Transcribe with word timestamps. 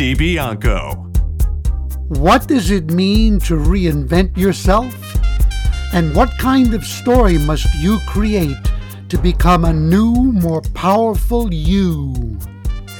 DiBianco. 0.00 0.96
What 2.16 2.48
does 2.48 2.70
it 2.70 2.90
mean 2.90 3.38
to 3.40 3.56
reinvent 3.56 4.34
yourself? 4.34 4.96
And 5.92 6.16
what 6.16 6.38
kind 6.38 6.72
of 6.72 6.86
story 6.86 7.36
must 7.36 7.68
you 7.74 7.98
create 8.06 8.56
to 9.10 9.18
become 9.18 9.66
a 9.66 9.74
new, 9.74 10.14
more 10.32 10.62
powerful 10.72 11.52
you? 11.52 12.38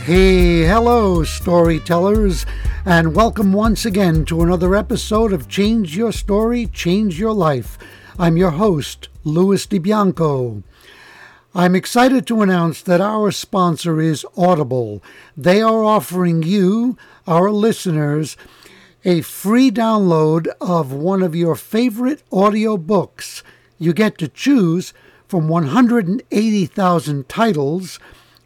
Hey, 0.04 0.66
hello, 0.66 1.24
storytellers, 1.24 2.44
and 2.84 3.16
welcome 3.16 3.54
once 3.54 3.86
again 3.86 4.26
to 4.26 4.42
another 4.42 4.74
episode 4.74 5.32
of 5.32 5.48
Change 5.48 5.96
Your 5.96 6.12
Story, 6.12 6.66
Change 6.66 7.18
Your 7.18 7.32
Life. 7.32 7.78
I'm 8.18 8.36
your 8.36 8.50
host, 8.50 9.08
Louis 9.24 9.66
DiBianco. 9.66 10.62
I'm 11.52 11.74
excited 11.74 12.28
to 12.28 12.42
announce 12.42 12.80
that 12.82 13.00
our 13.00 13.32
sponsor 13.32 14.00
is 14.00 14.24
Audible. 14.36 15.02
They 15.36 15.60
are 15.60 15.82
offering 15.82 16.44
you, 16.44 16.96
our 17.26 17.50
listeners, 17.50 18.36
a 19.04 19.22
free 19.22 19.72
download 19.72 20.46
of 20.60 20.92
one 20.92 21.24
of 21.24 21.34
your 21.34 21.56
favorite 21.56 22.22
audio 22.30 22.76
books. 22.76 23.42
You 23.78 23.92
get 23.92 24.16
to 24.18 24.28
choose 24.28 24.94
from 25.26 25.48
180,000 25.48 27.28
titles, 27.28 27.98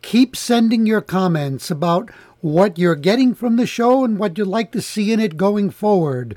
Keep 0.00 0.36
sending 0.36 0.86
your 0.86 1.02
comments 1.02 1.70
about 1.70 2.08
what 2.40 2.78
you're 2.78 2.96
getting 2.96 3.34
from 3.34 3.56
the 3.56 3.66
show 3.66 4.06
and 4.06 4.18
what 4.18 4.38
you'd 4.38 4.46
like 4.46 4.72
to 4.72 4.80
see 4.80 5.12
in 5.12 5.20
it 5.20 5.36
going 5.36 5.68
forward. 5.68 6.34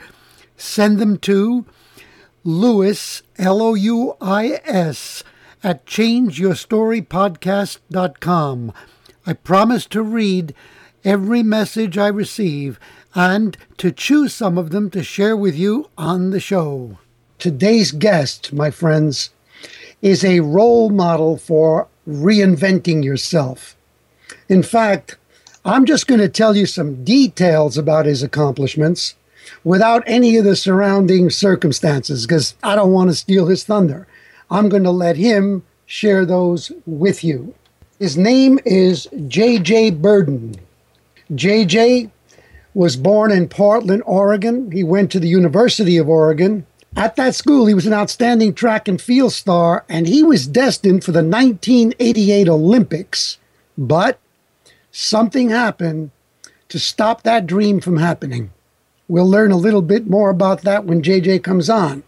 Send 0.57 0.99
them 0.99 1.17
to 1.19 1.65
Louis, 2.43 3.23
L 3.37 3.61
O 3.61 3.75
U 3.75 4.17
I 4.19 4.59
S, 4.65 5.23
at 5.63 5.85
changeyourstorypodcast.com. 5.85 8.73
I 9.25 9.33
promise 9.33 9.85
to 9.85 10.03
read 10.03 10.53
every 11.07 11.41
message 11.41 11.97
I 11.97 12.09
receive 12.09 12.77
and 13.15 13.57
to 13.77 13.93
choose 13.93 14.33
some 14.33 14.57
of 14.57 14.71
them 14.71 14.89
to 14.89 15.01
share 15.01 15.37
with 15.37 15.55
you 15.55 15.89
on 15.97 16.31
the 16.31 16.39
show. 16.41 16.97
Today's 17.39 17.93
guest, 17.93 18.51
my 18.51 18.69
friends, 18.71 19.29
is 20.01 20.25
a 20.25 20.41
role 20.41 20.89
model 20.89 21.37
for 21.37 21.87
reinventing 22.05 23.05
yourself. 23.05 23.77
In 24.49 24.61
fact, 24.61 25.15
I'm 25.63 25.85
just 25.85 26.07
going 26.07 26.19
to 26.19 26.27
tell 26.27 26.57
you 26.57 26.65
some 26.65 27.05
details 27.05 27.77
about 27.77 28.05
his 28.05 28.21
accomplishments 28.21 29.15
without 29.63 30.03
any 30.07 30.35
of 30.35 30.43
the 30.43 30.57
surrounding 30.57 31.29
circumstances 31.29 32.27
because 32.27 32.53
I 32.61 32.75
don't 32.75 32.91
want 32.91 33.11
to 33.11 33.15
steal 33.15 33.47
his 33.47 33.63
thunder. 33.63 34.07
I'm 34.51 34.67
going 34.67 34.83
to 34.83 34.91
let 34.91 35.15
him 35.15 35.63
share 35.85 36.25
those 36.25 36.69
with 36.85 37.23
you. 37.23 37.55
His 37.97 38.17
name 38.17 38.59
is 38.65 39.07
J.J. 39.27 39.91
Birden. 39.91 40.66
JJ 41.31 42.11
was 42.73 42.95
born 42.95 43.31
in 43.31 43.49
Portland, 43.49 44.03
Oregon. 44.05 44.71
He 44.71 44.83
went 44.83 45.11
to 45.11 45.19
the 45.19 45.27
University 45.27 45.97
of 45.97 46.07
Oregon. 46.07 46.65
At 46.95 47.15
that 47.15 47.35
school, 47.35 47.65
he 47.65 47.73
was 47.73 47.85
an 47.85 47.93
outstanding 47.93 48.53
track 48.53 48.87
and 48.87 49.01
field 49.01 49.33
star, 49.33 49.85
and 49.89 50.07
he 50.07 50.23
was 50.23 50.47
destined 50.47 51.03
for 51.03 51.11
the 51.11 51.23
1988 51.23 52.47
Olympics. 52.47 53.37
But 53.77 54.19
something 54.91 55.49
happened 55.49 56.11
to 56.69 56.79
stop 56.79 57.23
that 57.23 57.47
dream 57.47 57.79
from 57.79 57.97
happening. 57.97 58.51
We'll 59.07 59.29
learn 59.29 59.51
a 59.51 59.57
little 59.57 59.81
bit 59.81 60.07
more 60.07 60.29
about 60.29 60.61
that 60.63 60.85
when 60.85 61.01
JJ 61.01 61.43
comes 61.43 61.69
on. 61.69 62.03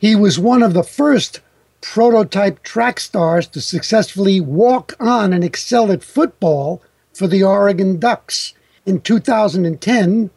He 0.00 0.14
was 0.14 0.38
one 0.38 0.62
of 0.62 0.74
the 0.74 0.84
first 0.84 1.40
prototype 1.80 2.62
track 2.62 3.00
stars 3.00 3.46
to 3.48 3.60
successfully 3.60 4.40
walk 4.40 4.94
on 5.00 5.32
and 5.32 5.44
excel 5.44 5.92
at 5.92 6.02
football 6.02 6.82
for 7.18 7.26
the 7.26 7.42
Oregon 7.42 7.98
Ducks. 7.98 8.54
In 8.86 9.00
2010, 9.00 10.30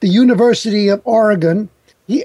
the 0.00 0.08
University 0.08 0.88
of 0.88 1.00
Oregon 1.04 1.68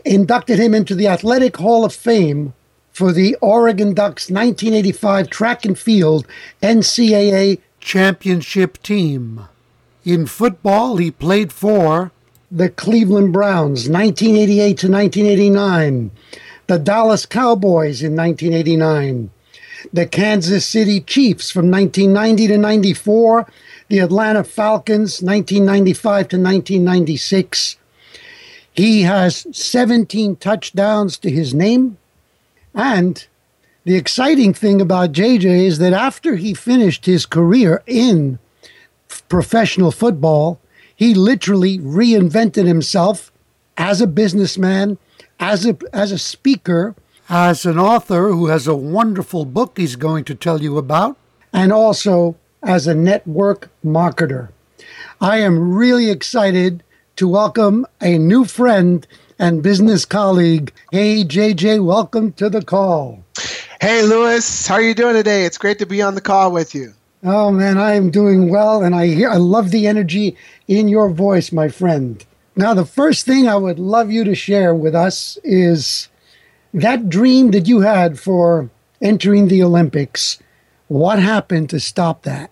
inducted 0.04 0.58
him 0.58 0.74
into 0.74 0.96
the 0.96 1.08
Athletic 1.08 1.58
Hall 1.58 1.86
of 1.86 1.94
Fame 1.94 2.54
for 2.92 3.14
the 3.14 3.36
Oregon 3.36 3.94
Ducks 3.94 4.32
1985 4.32 5.30
track 5.30 5.64
and 5.64 5.78
field 5.78 6.26
NCAA 6.64 7.60
championship 7.80 8.82
team. 8.82 9.48
In 10.04 10.26
football, 10.26 10.98
he 10.98 11.12
played 11.12 11.54
for 11.54 12.12
the 12.52 12.70
Cleveland 12.70 13.32
Browns 13.32 13.88
1988 13.88 14.78
to 14.80 14.92
1989, 14.92 16.12
the 16.66 16.80
Dallas 16.80 17.28
Cowboys 17.28 18.02
in 18.02 18.16
1989, 18.16 19.30
the 19.94 20.08
Kansas 20.08 20.66
City 20.66 21.00
Chiefs 21.00 21.52
from 21.52 21.70
1990 21.70 22.48
to 22.48 22.58
94, 22.58 23.48
the 23.90 24.00
Atlanta 24.00 24.44
Falcons, 24.44 25.22
1995 25.22 26.28
to 26.30 26.38
1996. 26.38 27.78
He 28.72 29.02
has 29.02 29.46
17 29.52 30.36
touchdowns 30.38 31.18
to 31.18 31.30
his 31.30 31.54
name. 31.54 31.98
And 32.74 33.26
the 33.84 33.96
exciting 33.96 34.54
thing 34.54 34.80
about 34.80 35.12
JJ 35.12 35.66
is 35.66 35.80
that 35.80 35.94
after 35.94 36.36
he 36.36 36.54
finished 36.54 37.08
his 37.08 37.26
career 37.26 37.82
in 37.88 38.38
professional 39.28 39.92
football, 39.92 40.60
he 40.96 41.16
literally 41.16 41.80
reinvented 41.80 42.68
himself 42.68 43.32
as 43.78 44.02
a 44.02 44.08
businessman, 44.08 44.98
as 45.40 45.66
a, 45.66 45.76
as 45.92 46.12
a 46.12 46.20
speaker, 46.20 46.96
as 47.28 47.66
an 47.66 47.80
author 47.80 48.30
who 48.30 48.48
has 48.48 48.68
a 48.68 48.76
wonderful 48.76 49.46
book 49.46 49.78
he's 49.78 49.96
going 49.96 50.26
to 50.26 50.36
tell 50.36 50.62
you 50.62 50.78
about, 50.78 51.18
and 51.52 51.72
also 51.72 52.36
as 52.64 52.88
a 52.88 52.96
network 52.96 53.70
marketer. 53.84 54.50
I 55.22 55.38
am 55.38 55.74
really 55.74 56.10
excited 56.10 56.84
to 57.16 57.28
welcome 57.28 57.86
a 58.02 58.18
new 58.18 58.46
friend 58.46 59.06
and 59.38 59.64
business 59.64 60.06
colleague. 60.06 60.74
Hey, 60.92 61.24
JJ, 61.24 61.84
welcome 61.84 62.34
to 62.34 62.50
the 62.50 62.62
call. 62.62 63.24
Hey, 63.82 64.04
Louis, 64.04 64.68
how 64.68 64.76
are 64.76 64.82
you 64.82 64.94
doing 64.94 65.16
today? 65.16 65.46
It's 65.46 65.58
great 65.58 65.80
to 65.80 65.86
be 65.86 66.02
on 66.02 66.16
the 66.16 66.22
call 66.22 66.52
with 66.52 66.76
you. 66.76 66.94
Oh 67.24 67.52
man, 67.52 67.78
I 67.78 67.96
am 67.96 68.12
doing 68.12 68.50
well, 68.50 68.82
and 68.82 68.96
I 68.96 69.08
hear 69.08 69.30
I 69.30 69.36
love 69.36 69.72
the 69.72 69.88
energy 69.88 70.38
in 70.68 70.88
your 70.88 71.10
voice, 71.10 71.52
my 71.52 71.68
friend. 71.68 72.24
Now, 72.56 72.74
the 72.74 72.86
first 72.86 73.26
thing 73.26 73.48
I 73.48 73.56
would 73.56 73.80
love 73.80 74.12
you 74.12 74.24
to 74.24 74.36
share 74.36 74.74
with 74.74 74.96
us 74.96 75.38
is 75.44 76.08
that 76.74 77.10
dream 77.10 77.52
that 77.52 77.68
you 77.68 77.82
had 77.82 78.20
for 78.20 78.70
entering 79.02 79.48
the 79.48 79.64
Olympics. 79.64 80.40
What 80.90 81.20
happened 81.20 81.70
to 81.70 81.80
stop 81.80 82.24
that? 82.24 82.50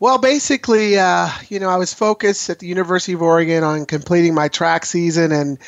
Well, 0.00 0.16
basically, 0.16 0.98
uh, 0.98 1.28
you 1.50 1.60
know, 1.60 1.68
I 1.68 1.76
was 1.76 1.92
focused 1.92 2.48
at 2.48 2.58
the 2.58 2.66
University 2.66 3.12
of 3.12 3.20
Oregon 3.20 3.64
on 3.64 3.84
completing 3.84 4.32
my 4.32 4.48
track 4.48 4.86
season, 4.86 5.30
and 5.30 5.58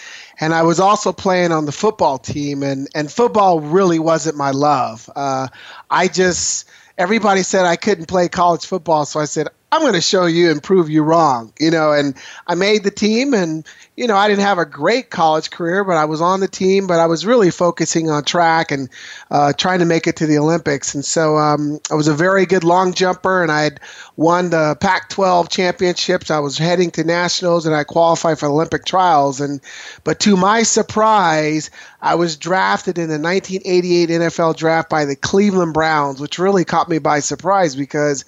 and 0.41 0.55
I 0.55 0.63
was 0.63 0.81
also 0.81 1.13
playing 1.13 1.53
on 1.53 1.67
the 1.67 1.73
football 1.73 2.17
team, 2.17 2.63
and 2.63 2.89
and 2.95 3.13
football 3.13 3.61
really 3.61 3.99
wasn't 3.99 4.39
my 4.39 4.53
love. 4.53 5.11
Uh, 5.15 5.49
I 5.91 6.09
just 6.09 6.67
everybody 6.97 7.43
said 7.43 7.67
I 7.67 7.77
couldn't 7.77 8.07
play 8.07 8.31
college 8.31 8.65
football, 8.65 9.05
so 9.05 9.21
I 9.21 9.27
said 9.27 9.49
I'm 9.73 9.83
going 9.83 9.93
to 9.93 10.01
show 10.01 10.27
you 10.27 10.51
and 10.51 10.61
prove 10.61 10.91
you 10.91 11.05
wrong, 11.05 11.53
you 11.61 11.71
know. 11.71 11.93
And 11.93 12.17
I 12.49 12.57
made 12.57 12.83
the 12.83 12.91
team, 12.91 13.35
and 13.35 13.65
you 13.97 14.09
know, 14.09 14.17
I 14.17 14.27
didn't 14.27 14.43
have 14.43 14.59
a 14.59 14.65
great 14.65 15.11
college 15.11 15.51
career, 15.51 15.85
but 15.85 15.97
I 15.97 16.07
was 16.07 16.21
on 16.21 16.41
the 16.41 16.49
team. 16.49 16.89
But 16.89 16.99
I 16.99 17.07
was 17.07 17.25
really 17.25 17.53
focusing 17.53 18.11
on 18.11 18.25
track 18.25 18.73
and 18.73 18.89
uh, 19.31 19.53
trying 19.53 19.79
to 19.79 19.85
make 19.85 20.09
it 20.09 20.17
to 20.17 20.27
the 20.27 20.39
Olympics. 20.39 20.93
And 20.93 21.05
so 21.05 21.37
um, 21.37 21.79
I 21.89 21.95
was 21.95 22.09
a 22.09 22.15
very 22.15 22.47
good 22.47 22.65
long 22.65 22.95
jumper, 22.95 23.45
and 23.45 23.53
I 23.53 23.63
had 23.63 23.81
won 24.17 24.51
the 24.51 24.77
Pac-12 24.81 25.49
championships. 25.49 26.33
I 26.33 26.41
was 26.41 26.59
heading 26.59 26.91
to 26.93 27.05
nationals, 27.05 27.65
and 27.65 27.75
I 27.75 27.85
qualified 27.85 28.41
for 28.41 28.47
Olympic 28.47 28.85
trials. 28.85 29.41
And 29.41 29.61
but 30.03 30.19
to 30.21 30.37
my 30.37 30.65
surprise, 30.65 31.71
I 32.03 32.17
was 32.17 32.37
drafted 32.37 32.99
in 32.99 33.09
the 33.09 33.21
1988 33.21 34.09
NFL 34.09 34.57
draft 34.57 34.91
by 34.91 35.05
the 35.05 35.15
Cleveland 35.15 35.75
Browns, 35.75 36.21
which 36.21 36.41
really 36.41 36.65
caught 36.65 36.89
me 36.89 36.99
by 36.99 37.21
surprise 37.21 37.77
because. 37.77 38.25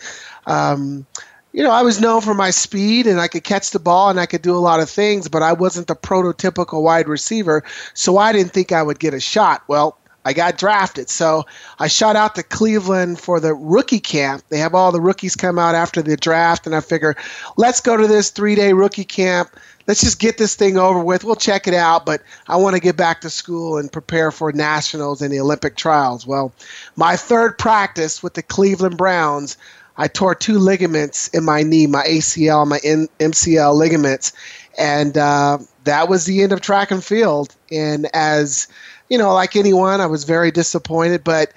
Um, 0.46 1.06
you 1.52 1.62
know, 1.62 1.70
I 1.70 1.82
was 1.82 2.00
known 2.00 2.20
for 2.20 2.34
my 2.34 2.50
speed 2.50 3.06
and 3.06 3.20
I 3.20 3.28
could 3.28 3.44
catch 3.44 3.70
the 3.70 3.78
ball 3.78 4.08
and 4.10 4.18
I 4.18 4.26
could 4.26 4.42
do 4.42 4.56
a 4.56 4.58
lot 4.58 4.80
of 4.80 4.88
things, 4.88 5.28
but 5.28 5.42
I 5.42 5.52
wasn't 5.52 5.86
the 5.86 5.94
prototypical 5.94 6.82
wide 6.82 7.08
receiver, 7.08 7.62
so 7.94 8.16
I 8.16 8.32
didn't 8.32 8.52
think 8.52 8.72
I 8.72 8.82
would 8.82 8.98
get 8.98 9.14
a 9.14 9.20
shot. 9.20 9.62
Well, 9.68 9.98
I 10.24 10.32
got 10.32 10.58
drafted. 10.58 11.10
So 11.10 11.44
I 11.78 11.88
shot 11.88 12.16
out 12.16 12.34
to 12.36 12.42
Cleveland 12.42 13.18
for 13.18 13.40
the 13.40 13.54
rookie 13.54 14.00
camp. 14.00 14.44
They 14.48 14.58
have 14.58 14.74
all 14.74 14.92
the 14.92 15.00
rookies 15.00 15.36
come 15.36 15.58
out 15.58 15.74
after 15.74 16.02
the 16.02 16.16
draft, 16.16 16.66
and 16.66 16.74
I 16.74 16.80
figure, 16.80 17.16
let's 17.56 17.80
go 17.80 17.96
to 17.96 18.06
this 18.06 18.30
three 18.30 18.54
day 18.54 18.72
rookie 18.72 19.04
camp. 19.04 19.50
Let's 19.88 20.00
just 20.00 20.20
get 20.20 20.38
this 20.38 20.54
thing 20.54 20.78
over 20.78 21.00
with. 21.00 21.24
We'll 21.24 21.34
check 21.34 21.66
it 21.66 21.74
out, 21.74 22.06
but 22.06 22.22
I 22.46 22.56
want 22.56 22.76
to 22.76 22.80
get 22.80 22.96
back 22.96 23.20
to 23.22 23.30
school 23.30 23.78
and 23.78 23.90
prepare 23.90 24.30
for 24.30 24.52
nationals 24.52 25.20
and 25.20 25.32
the 25.32 25.40
Olympic 25.40 25.76
trials. 25.76 26.24
Well, 26.24 26.52
my 26.94 27.16
third 27.16 27.58
practice 27.58 28.22
with 28.22 28.34
the 28.34 28.42
Cleveland 28.42 28.96
Browns, 28.96 29.56
I 29.96 30.08
tore 30.08 30.34
two 30.34 30.58
ligaments 30.58 31.28
in 31.28 31.44
my 31.44 31.62
knee, 31.62 31.86
my 31.86 32.04
ACL, 32.04 32.66
my 32.66 32.80
N- 32.82 33.08
MCL 33.18 33.74
ligaments, 33.74 34.32
and 34.78 35.16
uh, 35.18 35.58
that 35.84 36.08
was 36.08 36.24
the 36.24 36.42
end 36.42 36.52
of 36.52 36.60
track 36.60 36.90
and 36.90 37.04
field. 37.04 37.54
And 37.70 38.08
as 38.14 38.68
you 39.08 39.18
know, 39.18 39.34
like 39.34 39.56
anyone, 39.56 40.00
I 40.00 40.06
was 40.06 40.24
very 40.24 40.50
disappointed, 40.50 41.22
but 41.24 41.52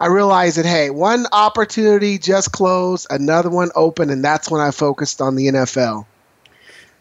I 0.00 0.06
realized 0.08 0.58
that 0.58 0.66
hey, 0.66 0.90
one 0.90 1.26
opportunity 1.32 2.18
just 2.18 2.52
closed, 2.52 3.06
another 3.10 3.50
one 3.50 3.70
opened, 3.74 4.10
and 4.10 4.24
that's 4.24 4.50
when 4.50 4.60
I 4.60 4.70
focused 4.70 5.20
on 5.20 5.36
the 5.36 5.46
NFL. 5.46 6.06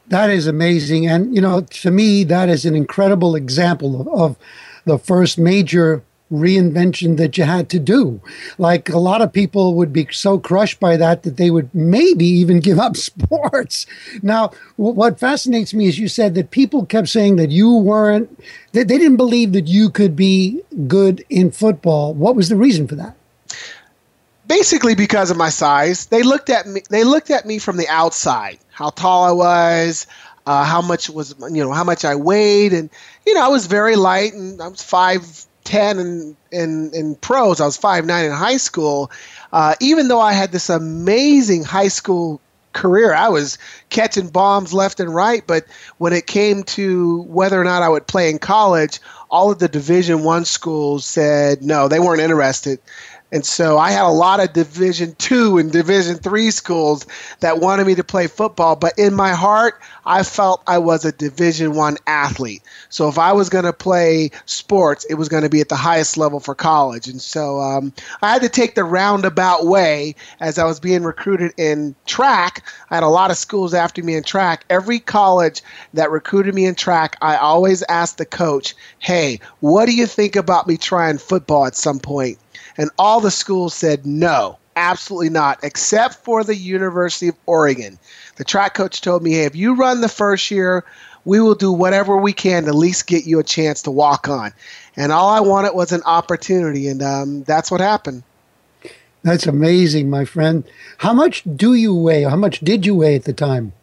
That 0.07 0.29
is 0.29 0.45
amazing, 0.45 1.07
and 1.07 1.33
you 1.33 1.41
know, 1.41 1.61
to 1.61 1.91
me, 1.91 2.23
that 2.25 2.47
is 2.47 2.63
an 2.65 2.75
incredible 2.75 3.35
example 3.35 4.01
of, 4.01 4.07
of 4.07 4.37
the 4.85 4.99
first 4.99 5.39
major 5.39 6.03
reinvention 6.31 7.17
that 7.17 7.37
you 7.37 7.43
had 7.43 7.69
to 7.69 7.79
do. 7.79 8.19
Like 8.57 8.89
a 8.89 8.97
lot 8.97 9.21
of 9.21 9.31
people 9.31 9.75
would 9.75 9.93
be 9.93 10.07
so 10.11 10.39
crushed 10.39 10.79
by 10.79 10.97
that 10.97 11.23
that 11.23 11.37
they 11.37 11.51
would 11.51 11.73
maybe 11.73 12.25
even 12.25 12.59
give 12.59 12.79
up 12.79 12.97
sports. 12.97 13.85
Now, 14.21 14.51
what 14.77 15.19
fascinates 15.19 15.73
me 15.73 15.87
is 15.87 15.99
you 15.99 16.07
said 16.07 16.35
that 16.35 16.51
people 16.51 16.85
kept 16.85 17.09
saying 17.09 17.35
that 17.37 17.51
you 17.51 17.75
weren't, 17.75 18.39
they, 18.71 18.83
they 18.83 18.97
didn't 18.97 19.17
believe 19.17 19.53
that 19.53 19.67
you 19.67 19.89
could 19.89 20.15
be 20.15 20.61
good 20.87 21.23
in 21.29 21.51
football. 21.51 22.13
What 22.13 22.35
was 22.35 22.49
the 22.49 22.55
reason 22.55 22.87
for 22.87 22.95
that? 22.95 23.15
Basically, 24.47 24.93
because 24.93 25.31
of 25.31 25.37
my 25.37 25.49
size, 25.49 26.05
they 26.07 26.21
looked 26.21 26.51
at 26.51 26.67
me. 26.67 26.81
They 26.91 27.03
looked 27.03 27.31
at 27.31 27.47
me 27.47 27.57
from 27.57 27.77
the 27.77 27.87
outside. 27.87 28.59
How 28.69 28.91
tall 28.91 29.23
I 29.23 29.31
was, 29.31 30.05
uh, 30.45 30.63
how 30.63 30.81
much 30.81 31.09
was 31.09 31.33
you 31.49 31.63
know 31.63 31.71
how 31.71 31.83
much 31.83 32.05
I 32.05 32.13
weighed, 32.13 32.71
and 32.71 32.91
you 33.25 33.33
know 33.33 33.43
I 33.43 33.47
was 33.47 33.65
very 33.65 33.95
light, 33.95 34.33
and 34.33 34.61
I 34.61 34.67
was 34.67 34.83
five 34.83 35.47
10 35.65 35.99
in, 35.99 36.37
in, 36.51 36.91
in 36.93 37.15
pros. 37.15 37.59
I 37.59 37.65
was 37.65 37.77
five 37.77 38.05
nine 38.05 38.25
in 38.25 38.31
high 38.31 38.57
school. 38.57 39.11
Uh, 39.51 39.75
even 39.81 40.07
though 40.07 40.21
I 40.21 40.33
had 40.33 40.51
this 40.51 40.69
amazing 40.69 41.63
high 41.63 41.89
school 41.89 42.39
career, 42.73 43.13
I 43.13 43.29
was 43.29 43.57
catching 43.89 44.29
bombs 44.29 44.73
left 44.73 44.99
and 44.99 45.13
right. 45.13 45.43
But 45.45 45.65
when 45.97 46.13
it 46.13 46.27
came 46.27 46.63
to 46.63 47.23
whether 47.23 47.59
or 47.59 47.63
not 47.63 47.83
I 47.83 47.89
would 47.89 48.07
play 48.07 48.29
in 48.29 48.39
college, 48.39 48.99
all 49.29 49.51
of 49.51 49.59
the 49.59 49.67
Division 49.67 50.23
One 50.23 50.45
schools 50.45 51.05
said 51.05 51.61
no, 51.63 51.87
they 51.87 51.99
weren't 51.99 52.21
interested. 52.21 52.79
And 53.31 53.45
so 53.45 53.77
I 53.77 53.91
had 53.91 54.05
a 54.05 54.09
lot 54.09 54.39
of 54.39 54.53
Division 54.53 55.15
two 55.17 55.57
and 55.57 55.71
Division 55.71 56.15
three 56.17 56.51
schools 56.51 57.05
that 57.39 57.59
wanted 57.59 57.87
me 57.87 57.95
to 57.95 58.03
play 58.03 58.27
football, 58.27 58.75
but 58.75 58.93
in 58.97 59.13
my 59.15 59.31
heart, 59.31 59.81
I 60.05 60.21
felt 60.23 60.61
I 60.67 60.77
was 60.77 61.03
a 61.03 61.11
Division 61.11 61.73
one 61.73 61.97
athlete. 62.05 62.61
So 62.89 63.09
if 63.09 63.17
I 63.17 63.33
was 63.33 63.49
going 63.49 63.65
to 63.65 63.73
play 63.73 64.29
sports, 64.45 65.05
it 65.09 65.15
was 65.15 65.27
going 65.27 65.43
to 65.43 65.49
be 65.49 65.59
at 65.59 65.69
the 65.69 65.75
highest 65.75 66.17
level 66.17 66.39
for 66.39 66.53
college. 66.53 67.07
And 67.07 67.19
so 67.19 67.59
um, 67.59 67.91
I 68.21 68.31
had 68.31 68.43
to 68.43 68.49
take 68.49 68.75
the 68.75 68.83
roundabout 68.83 69.65
way 69.65 70.15
as 70.39 70.59
I 70.59 70.65
was 70.65 70.79
being 70.79 71.03
recruited 71.03 71.51
in 71.57 71.95
track. 72.05 72.63
I 72.91 72.95
had 72.95 73.03
a 73.03 73.07
lot 73.07 73.31
of 73.31 73.37
schools 73.37 73.73
after 73.73 74.03
me 74.03 74.15
in 74.15 74.23
track. 74.23 74.65
Every 74.69 74.99
college 74.99 75.61
that 75.95 76.11
recruited 76.11 76.53
me 76.53 76.67
in 76.67 76.75
track, 76.75 77.17
I 77.21 77.37
always 77.37 77.83
asked 77.89 78.19
the 78.19 78.25
coach, 78.25 78.75
"Hey, 78.99 79.39
what 79.61 79.87
do 79.87 79.95
you 79.95 80.05
think 80.05 80.35
about 80.35 80.67
me 80.67 80.77
trying 80.77 81.17
football 81.17 81.65
at 81.65 81.75
some 81.75 81.99
point?" 81.99 82.37
And 82.77 82.89
all 82.97 83.21
the 83.21 83.31
schools 83.31 83.73
said 83.73 84.05
no, 84.05 84.57
absolutely 84.75 85.29
not, 85.29 85.63
except 85.63 86.15
for 86.15 86.43
the 86.43 86.55
University 86.55 87.29
of 87.29 87.35
Oregon. 87.45 87.97
The 88.35 88.43
track 88.43 88.73
coach 88.73 89.01
told 89.01 89.23
me, 89.23 89.33
hey, 89.33 89.45
if 89.45 89.55
you 89.55 89.75
run 89.75 90.01
the 90.01 90.09
first 90.09 90.51
year, 90.51 90.83
we 91.23 91.39
will 91.39 91.55
do 91.55 91.71
whatever 91.71 92.17
we 92.17 92.33
can 92.33 92.63
to 92.63 92.69
at 92.69 92.75
least 92.75 93.07
get 93.07 93.25
you 93.25 93.39
a 93.39 93.43
chance 93.43 93.81
to 93.83 93.91
walk 93.91 94.27
on. 94.27 94.53
And 94.95 95.11
all 95.11 95.29
I 95.29 95.39
wanted 95.39 95.73
was 95.73 95.91
an 95.91 96.03
opportunity, 96.05 96.87
and 96.87 97.01
um, 97.01 97.43
that's 97.43 97.71
what 97.71 97.81
happened. 97.81 98.23
That's 99.23 99.47
amazing, 99.47 100.09
my 100.09 100.23
friend. 100.23 100.63
How 100.99 101.11
much 101.11 101.43
do 101.55 101.73
you 101.73 101.95
weigh? 101.95 102.23
How 102.23 102.35
much 102.35 102.59
did 102.59 102.85
you 102.85 102.93
weigh 102.93 103.15
at 103.15 103.23
the 103.23 103.33
time? 103.33 103.73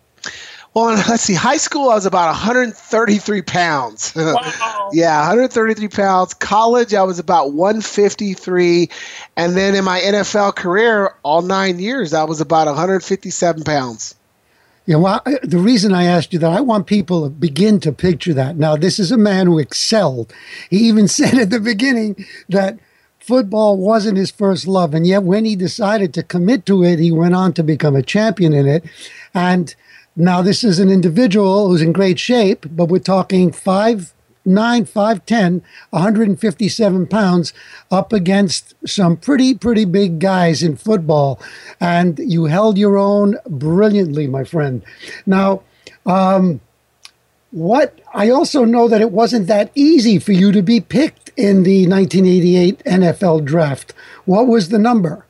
Well, 0.74 0.94
let's 1.08 1.22
see. 1.22 1.34
High 1.34 1.56
school, 1.58 1.90
I 1.90 1.94
was 1.94 2.06
about 2.06 2.28
133 2.28 3.42
pounds. 3.42 4.14
Wow. 4.22 4.90
yeah, 4.92 5.18
133 5.20 5.88
pounds. 5.88 6.34
College, 6.34 6.94
I 6.94 7.02
was 7.02 7.18
about 7.18 7.52
153. 7.52 8.88
And 9.36 9.56
then 9.56 9.74
in 9.74 9.84
my 9.84 10.00
NFL 10.00 10.54
career, 10.56 11.14
all 11.22 11.42
nine 11.42 11.78
years, 11.78 12.14
I 12.14 12.24
was 12.24 12.40
about 12.40 12.66
157 12.66 13.64
pounds. 13.64 14.14
Yeah, 14.86 14.96
well, 14.96 15.22
the 15.42 15.58
reason 15.58 15.92
I 15.92 16.04
asked 16.04 16.32
you 16.32 16.38
that, 16.40 16.50
I 16.50 16.60
want 16.60 16.86
people 16.86 17.24
to 17.24 17.30
begin 17.30 17.78
to 17.80 17.92
picture 17.92 18.34
that. 18.34 18.56
Now, 18.56 18.76
this 18.76 18.98
is 18.98 19.12
a 19.12 19.16
man 19.16 19.46
who 19.46 19.58
excelled. 19.58 20.32
He 20.70 20.78
even 20.88 21.08
said 21.18 21.34
at 21.34 21.50
the 21.50 21.60
beginning 21.60 22.24
that 22.48 22.78
football 23.20 23.76
wasn't 23.76 24.18
his 24.18 24.30
first 24.30 24.66
love. 24.66 24.94
And 24.94 25.06
yet, 25.06 25.22
when 25.22 25.44
he 25.44 25.56
decided 25.56 26.12
to 26.14 26.22
commit 26.22 26.66
to 26.66 26.82
it, 26.84 26.98
he 26.98 27.12
went 27.12 27.34
on 27.34 27.52
to 27.54 27.62
become 27.62 27.94
a 27.94 28.02
champion 28.02 28.52
in 28.52 28.66
it. 28.66 28.84
And 29.34 29.74
now, 30.14 30.42
this 30.42 30.62
is 30.62 30.78
an 30.78 30.90
individual 30.90 31.68
who's 31.68 31.82
in 31.82 31.92
great 31.92 32.18
shape, 32.18 32.66
but 32.70 32.86
we're 32.86 32.98
talking 32.98 33.50
five 33.52 34.12
nine, 34.44 34.84
five, 34.84 35.24
10, 35.26 35.62
157 35.90 37.06
pounds 37.06 37.52
up 37.90 38.12
against 38.12 38.74
some 38.86 39.16
pretty, 39.16 39.54
pretty 39.54 39.84
big 39.84 40.18
guys 40.18 40.62
in 40.62 40.76
football. 40.76 41.40
And 41.80 42.18
you 42.18 42.46
held 42.46 42.78
your 42.78 42.98
own 42.98 43.36
brilliantly, 43.48 44.26
my 44.26 44.44
friend. 44.44 44.82
Now, 45.26 45.62
um, 46.06 46.60
what 47.50 48.00
I 48.14 48.30
also 48.30 48.64
know 48.64 48.88
that 48.88 49.00
it 49.00 49.12
wasn't 49.12 49.46
that 49.46 49.70
easy 49.74 50.18
for 50.18 50.32
you 50.32 50.52
to 50.52 50.62
be 50.62 50.80
picked 50.80 51.30
in 51.36 51.62
the 51.62 51.86
1988 51.86 52.82
NFL 52.84 53.44
draft. 53.44 53.92
What 54.24 54.46
was 54.46 54.70
the 54.70 54.78
number? 54.78 55.26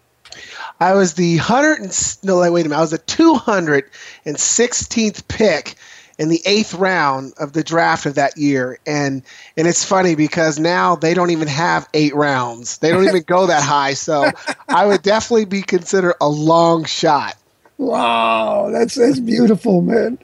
I 0.82 0.94
was 0.94 1.14
the 1.14 1.36
hundred 1.36 1.78
and 1.78 2.18
no, 2.24 2.38
wait 2.38 2.66
a 2.66 2.68
minute. 2.68 2.76
I 2.76 2.80
was 2.80 2.90
the 2.90 2.98
two 2.98 3.34
hundred 3.34 3.84
and 4.24 4.38
sixteenth 4.38 5.26
pick 5.28 5.76
in 6.18 6.28
the 6.28 6.42
eighth 6.44 6.74
round 6.74 7.34
of 7.38 7.52
the 7.52 7.62
draft 7.62 8.04
of 8.04 8.16
that 8.16 8.36
year, 8.36 8.80
and 8.84 9.22
and 9.56 9.68
it's 9.68 9.84
funny 9.84 10.16
because 10.16 10.58
now 10.58 10.96
they 10.96 11.14
don't 11.14 11.30
even 11.30 11.46
have 11.46 11.88
eight 11.94 12.14
rounds. 12.16 12.78
They 12.78 12.90
don't 12.90 13.04
even 13.04 13.22
go 13.22 13.46
that 13.46 13.62
high. 13.62 13.94
So 13.94 14.32
I 14.68 14.86
would 14.86 15.02
definitely 15.02 15.44
be 15.44 15.62
considered 15.62 16.16
a 16.20 16.28
long 16.28 16.84
shot. 16.84 17.36
Wow, 17.78 18.68
that's 18.72 18.96
that's 18.96 19.20
beautiful, 19.20 19.82
man. 19.82 20.18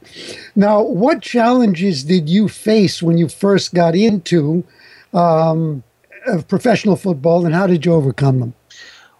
Now, 0.56 0.82
what 0.82 1.22
challenges 1.22 2.02
did 2.02 2.28
you 2.28 2.48
face 2.48 3.00
when 3.00 3.16
you 3.16 3.28
first 3.28 3.74
got 3.74 3.94
into 3.94 4.64
um, 5.14 5.84
professional 6.48 6.96
football, 6.96 7.46
and 7.46 7.54
how 7.54 7.68
did 7.68 7.86
you 7.86 7.94
overcome 7.94 8.40
them? 8.40 8.54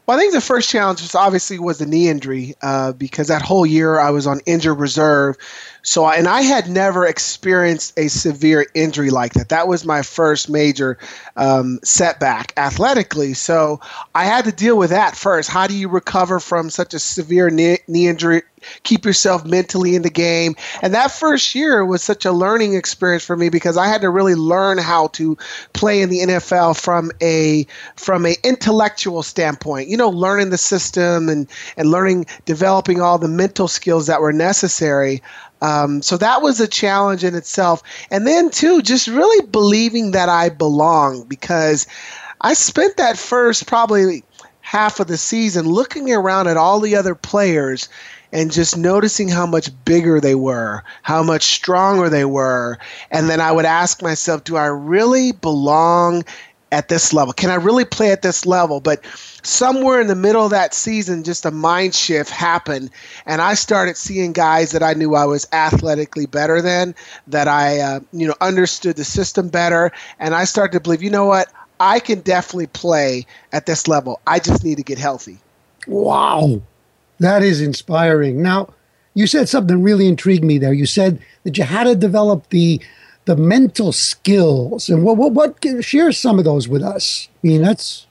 Well, 0.08 0.16
I 0.16 0.20
think 0.20 0.32
the 0.32 0.40
first 0.40 0.70
challenge 0.70 1.02
was 1.02 1.14
obviously 1.14 1.58
was 1.58 1.76
the 1.76 1.84
knee 1.84 2.08
injury 2.08 2.54
uh, 2.62 2.92
because 2.92 3.28
that 3.28 3.42
whole 3.42 3.66
year 3.66 4.00
I 4.00 4.08
was 4.08 4.26
on 4.26 4.40
injured 4.46 4.78
reserve. 4.78 5.36
So, 5.82 6.08
and 6.08 6.26
I 6.26 6.40
had 6.40 6.66
never 6.66 7.04
experienced 7.04 7.98
a 7.98 8.08
severe 8.08 8.64
injury 8.72 9.10
like 9.10 9.34
that. 9.34 9.50
That 9.50 9.68
was 9.68 9.84
my 9.84 10.00
first 10.00 10.48
major 10.48 10.96
um, 11.36 11.78
setback 11.84 12.54
athletically. 12.56 13.34
So, 13.34 13.80
I 14.14 14.24
had 14.24 14.46
to 14.46 14.52
deal 14.52 14.78
with 14.78 14.88
that 14.90 15.14
first. 15.14 15.50
How 15.50 15.66
do 15.66 15.76
you 15.76 15.90
recover 15.90 16.40
from 16.40 16.70
such 16.70 16.94
a 16.94 16.98
severe 16.98 17.50
knee, 17.50 17.80
knee 17.86 18.08
injury? 18.08 18.44
Keep 18.82 19.04
yourself 19.04 19.44
mentally 19.44 19.94
in 19.94 20.02
the 20.02 20.10
game. 20.10 20.54
And 20.82 20.94
that 20.94 21.10
first 21.10 21.54
year 21.54 21.84
was 21.84 22.02
such 22.02 22.24
a 22.24 22.32
learning 22.32 22.74
experience 22.74 23.24
for 23.24 23.36
me 23.36 23.48
because 23.48 23.76
I 23.76 23.86
had 23.86 24.00
to 24.02 24.10
really 24.10 24.34
learn 24.34 24.78
how 24.78 25.08
to 25.08 25.36
play 25.72 26.02
in 26.02 26.10
the 26.10 26.20
NFL 26.20 26.80
from 26.80 27.10
a 27.22 27.66
from 27.96 28.26
a 28.26 28.36
intellectual 28.42 29.22
standpoint. 29.22 29.88
You 29.88 29.96
know, 29.96 30.10
learning 30.10 30.50
the 30.50 30.58
system 30.58 31.28
and 31.28 31.48
and 31.76 31.90
learning 31.90 32.26
developing 32.44 33.00
all 33.00 33.18
the 33.18 33.28
mental 33.28 33.68
skills 33.68 34.06
that 34.06 34.20
were 34.20 34.32
necessary. 34.32 35.22
Um, 35.60 36.02
so 36.02 36.16
that 36.16 36.42
was 36.42 36.60
a 36.60 36.68
challenge 36.68 37.24
in 37.24 37.34
itself. 37.34 37.82
And 38.10 38.26
then, 38.26 38.50
too, 38.50 38.80
just 38.82 39.08
really 39.08 39.46
believing 39.46 40.12
that 40.12 40.28
I 40.28 40.50
belong 40.50 41.24
because 41.24 41.86
I 42.40 42.54
spent 42.54 42.96
that 42.96 43.18
first 43.18 43.66
probably 43.66 44.22
half 44.60 45.00
of 45.00 45.06
the 45.06 45.16
season 45.16 45.66
looking 45.66 46.12
around 46.12 46.46
at 46.46 46.56
all 46.56 46.78
the 46.78 46.94
other 46.94 47.14
players 47.14 47.88
and 48.32 48.52
just 48.52 48.76
noticing 48.76 49.28
how 49.28 49.46
much 49.46 49.70
bigger 49.84 50.20
they 50.20 50.34
were, 50.34 50.82
how 51.02 51.22
much 51.22 51.44
stronger 51.44 52.08
they 52.08 52.24
were. 52.24 52.78
And 53.10 53.28
then 53.28 53.40
I 53.40 53.52
would 53.52 53.64
ask 53.64 54.02
myself, 54.02 54.44
do 54.44 54.56
I 54.56 54.66
really 54.66 55.32
belong 55.32 56.24
at 56.70 56.88
this 56.88 57.14
level? 57.14 57.32
Can 57.32 57.48
I 57.48 57.54
really 57.54 57.86
play 57.86 58.12
at 58.12 58.20
this 58.22 58.44
level? 58.44 58.80
But 58.80 59.04
somewhere 59.42 60.00
in 60.00 60.06
the 60.06 60.14
middle 60.14 60.44
of 60.44 60.50
that 60.50 60.74
season, 60.74 61.24
just 61.24 61.46
a 61.46 61.50
mind 61.50 61.94
shift 61.94 62.30
happened, 62.30 62.90
and 63.24 63.40
I 63.40 63.54
started 63.54 63.96
seeing 63.96 64.32
guys 64.32 64.72
that 64.72 64.82
I 64.82 64.92
knew 64.92 65.14
I 65.14 65.24
was 65.24 65.46
athletically 65.52 66.26
better 66.26 66.60
than, 66.60 66.94
that 67.28 67.48
I, 67.48 67.80
uh, 67.80 68.00
you 68.12 68.26
know, 68.28 68.34
understood 68.42 68.96
the 68.96 69.04
system 69.04 69.48
better, 69.48 69.92
and 70.18 70.34
I 70.34 70.44
started 70.44 70.72
to 70.72 70.80
believe, 70.80 71.02
you 71.02 71.10
know 71.10 71.24
what, 71.24 71.48
I 71.80 72.00
can 72.00 72.20
definitely 72.20 72.66
play 72.66 73.24
at 73.52 73.66
this 73.66 73.88
level. 73.88 74.20
I 74.26 74.38
just 74.38 74.64
need 74.64 74.76
to 74.76 74.82
get 74.82 74.98
healthy. 74.98 75.38
Wow, 75.86 76.60
that 77.20 77.42
is 77.42 77.60
inspiring. 77.60 78.42
Now, 78.42 78.72
you 79.14 79.26
said 79.26 79.48
something 79.48 79.82
really 79.82 80.06
intrigued 80.06 80.44
me 80.44 80.58
there. 80.58 80.72
You 80.72 80.86
said 80.86 81.20
that 81.44 81.58
you 81.58 81.64
had 81.64 81.84
to 81.84 81.94
develop 81.94 82.48
the 82.50 82.80
the 83.24 83.36
mental 83.36 83.92
skills, 83.92 84.88
and 84.88 85.04
what 85.04 85.16
what, 85.16 85.32
what 85.32 85.84
share 85.84 86.12
some 86.12 86.38
of 86.38 86.44
those 86.44 86.68
with 86.68 86.82
us. 86.82 87.28
I 87.42 87.46
mean, 87.46 87.62
that's 87.62 88.06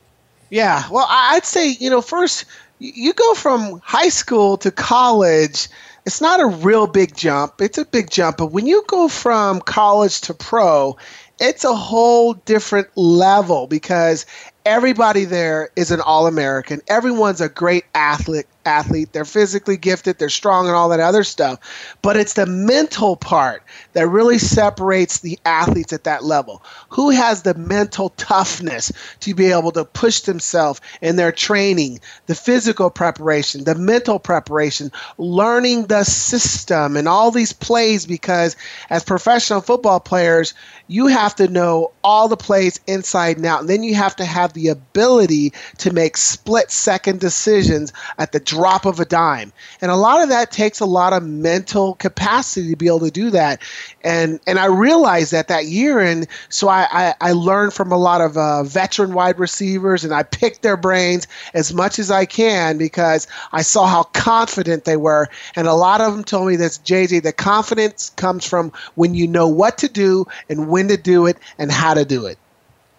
yeah, 0.50 0.84
well, 0.90 1.08
I'd 1.10 1.46
say, 1.46 1.72
you 1.72 1.90
know, 1.90 2.02
first, 2.02 2.46
you 2.80 3.14
go 3.14 3.34
from 3.34 3.82
high 3.84 4.10
school 4.10 4.58
to 4.58 4.72
college, 4.72 5.68
it's 6.06 6.22
not 6.22 6.40
a 6.40 6.46
real 6.46 6.88
big 6.88 7.16
jump. 7.16 7.60
It's 7.60 7.78
a 7.78 7.84
big 7.84 8.10
jump. 8.10 8.38
But 8.38 8.54
when 8.54 8.66
you 8.66 8.84
go 8.88 9.10
from 9.10 9.60
college 9.60 10.22
to 10.22 10.34
pro, 10.34 10.96
it's 11.40 11.66
a 11.66 11.76
whole 11.76 12.34
different 12.34 12.88
level 12.96 13.68
because 13.68 14.26
everybody 14.66 15.26
there 15.26 15.70
is 15.76 15.92
an 15.92 16.00
all 16.00 16.28
American. 16.28 16.82
Everyone's 16.88 17.42
a 17.42 17.50
great 17.50 17.84
athlete 17.94 18.48
athlete. 18.68 19.14
They're 19.14 19.26
physically 19.26 19.78
gifted, 19.78 20.20
they're 20.20 20.30
strong, 20.30 20.68
and 20.68 20.76
all 20.76 20.90
that 20.90 21.00
other 21.00 21.24
stuff. 21.24 21.60
But 22.02 22.18
it's 22.18 22.34
the 22.34 22.46
mental 22.46 23.16
part 23.16 23.64
that 23.94 24.08
really 24.08 24.38
separates 24.38 25.20
the 25.20 25.40
athletes 25.46 25.94
at 25.94 26.04
that 26.04 26.24
level. 26.24 26.62
Who 26.90 27.10
has 27.10 27.42
the 27.42 27.54
mental 27.56 28.10
toughness 28.10 28.92
to 29.22 29.34
be 29.34 29.52
able 29.52 29.72
to 29.72 29.86
push 29.86 30.22
themselves 30.22 30.82
in 31.02 31.16
their 31.16 31.32
training, 31.32 32.00
the 32.28 32.36
physical 32.36 32.90
preparation, 32.90 33.64
the 33.64 33.76
mental 33.76 34.20
preparation, 34.20 34.92
learning 35.18 35.88
the 35.88 36.04
system, 36.04 36.98
and 36.98 37.08
all 37.08 37.32
these 37.32 37.54
plays? 37.54 38.06
Because 38.06 38.56
as 38.90 39.04
professional 39.04 39.62
football 39.62 40.00
players, 40.00 40.54
you 40.88 41.08
have 41.08 41.36
to 41.36 41.48
know 41.48 41.92
all 42.04 42.28
the 42.28 42.38
plays 42.38 42.80
inside 42.88 43.38
and 43.38 43.46
out. 43.46 43.62
And 43.62 43.70
then 43.70 43.84
you 43.84 43.96
have 43.96 44.16
to 44.18 44.26
have 44.26 44.54
the 44.54 44.68
ability 44.68 45.54
to 45.78 45.94
make 45.94 46.18
split 46.18 46.72
second 46.72 47.20
decisions 47.20 47.94
at 48.18 48.32
the 48.32 48.40
drop 48.58 48.86
of 48.86 49.00
a 49.00 49.06
dime. 49.06 49.54
And 49.82 49.92
a 49.92 49.96
lot 49.96 50.24
of 50.24 50.30
that 50.30 50.52
takes 50.52 50.80
a 50.80 50.86
lot 50.86 51.14
of 51.14 51.24
mental 51.24 51.94
capacity 51.96 52.72
to 52.72 52.76
be 52.76 52.88
able 52.88 53.02
to 53.02 53.12
do 53.12 53.30
that. 53.30 53.62
And 54.04 54.40
and 54.48 54.58
I 54.58 54.66
realized 54.66 55.32
that 55.32 55.48
that 55.50 55.66
year, 55.66 56.00
and 56.00 56.28
so 56.50 56.68
I 56.68 56.88
I, 56.92 57.16
I 57.22 57.32
learned 57.34 57.74
from 57.74 57.92
a 57.92 57.98
lot 57.98 58.22
of 58.22 58.36
uh, 58.36 58.64
veteran 58.64 59.14
wide 59.14 59.38
receivers, 59.38 60.04
and 60.04 60.14
I 60.14 60.24
picked 60.24 60.64
their 60.64 60.78
brains 60.78 61.28
as 61.54 61.72
much 61.74 62.00
as 62.00 62.10
I 62.10 62.26
can 62.26 62.80
because 62.80 63.28
I 63.52 63.62
saw 63.62 63.86
how 63.86 64.04
confident 64.04 64.86
they 64.86 64.98
were. 64.98 65.30
And 65.56 65.68
a 65.68 65.74
lot 65.74 66.02
of 66.02 66.14
them 66.14 66.24
told 66.24 66.48
me 66.48 66.56
this, 66.56 66.80
JJ, 66.80 67.22
the 67.22 67.34
confidence 67.34 68.12
comes 68.16 68.44
from 68.44 68.72
when 68.96 69.14
you 69.14 69.28
know 69.28 69.48
what 69.48 69.78
to 69.80 69.88
do 69.88 70.26
and 70.50 70.68
when 70.68 70.88
to 70.88 70.98
do 70.98 71.28
it 71.28 71.38
and 71.60 71.72
how 71.72 71.94
to 71.94 72.06
do 72.06 72.26
it. 72.26 72.40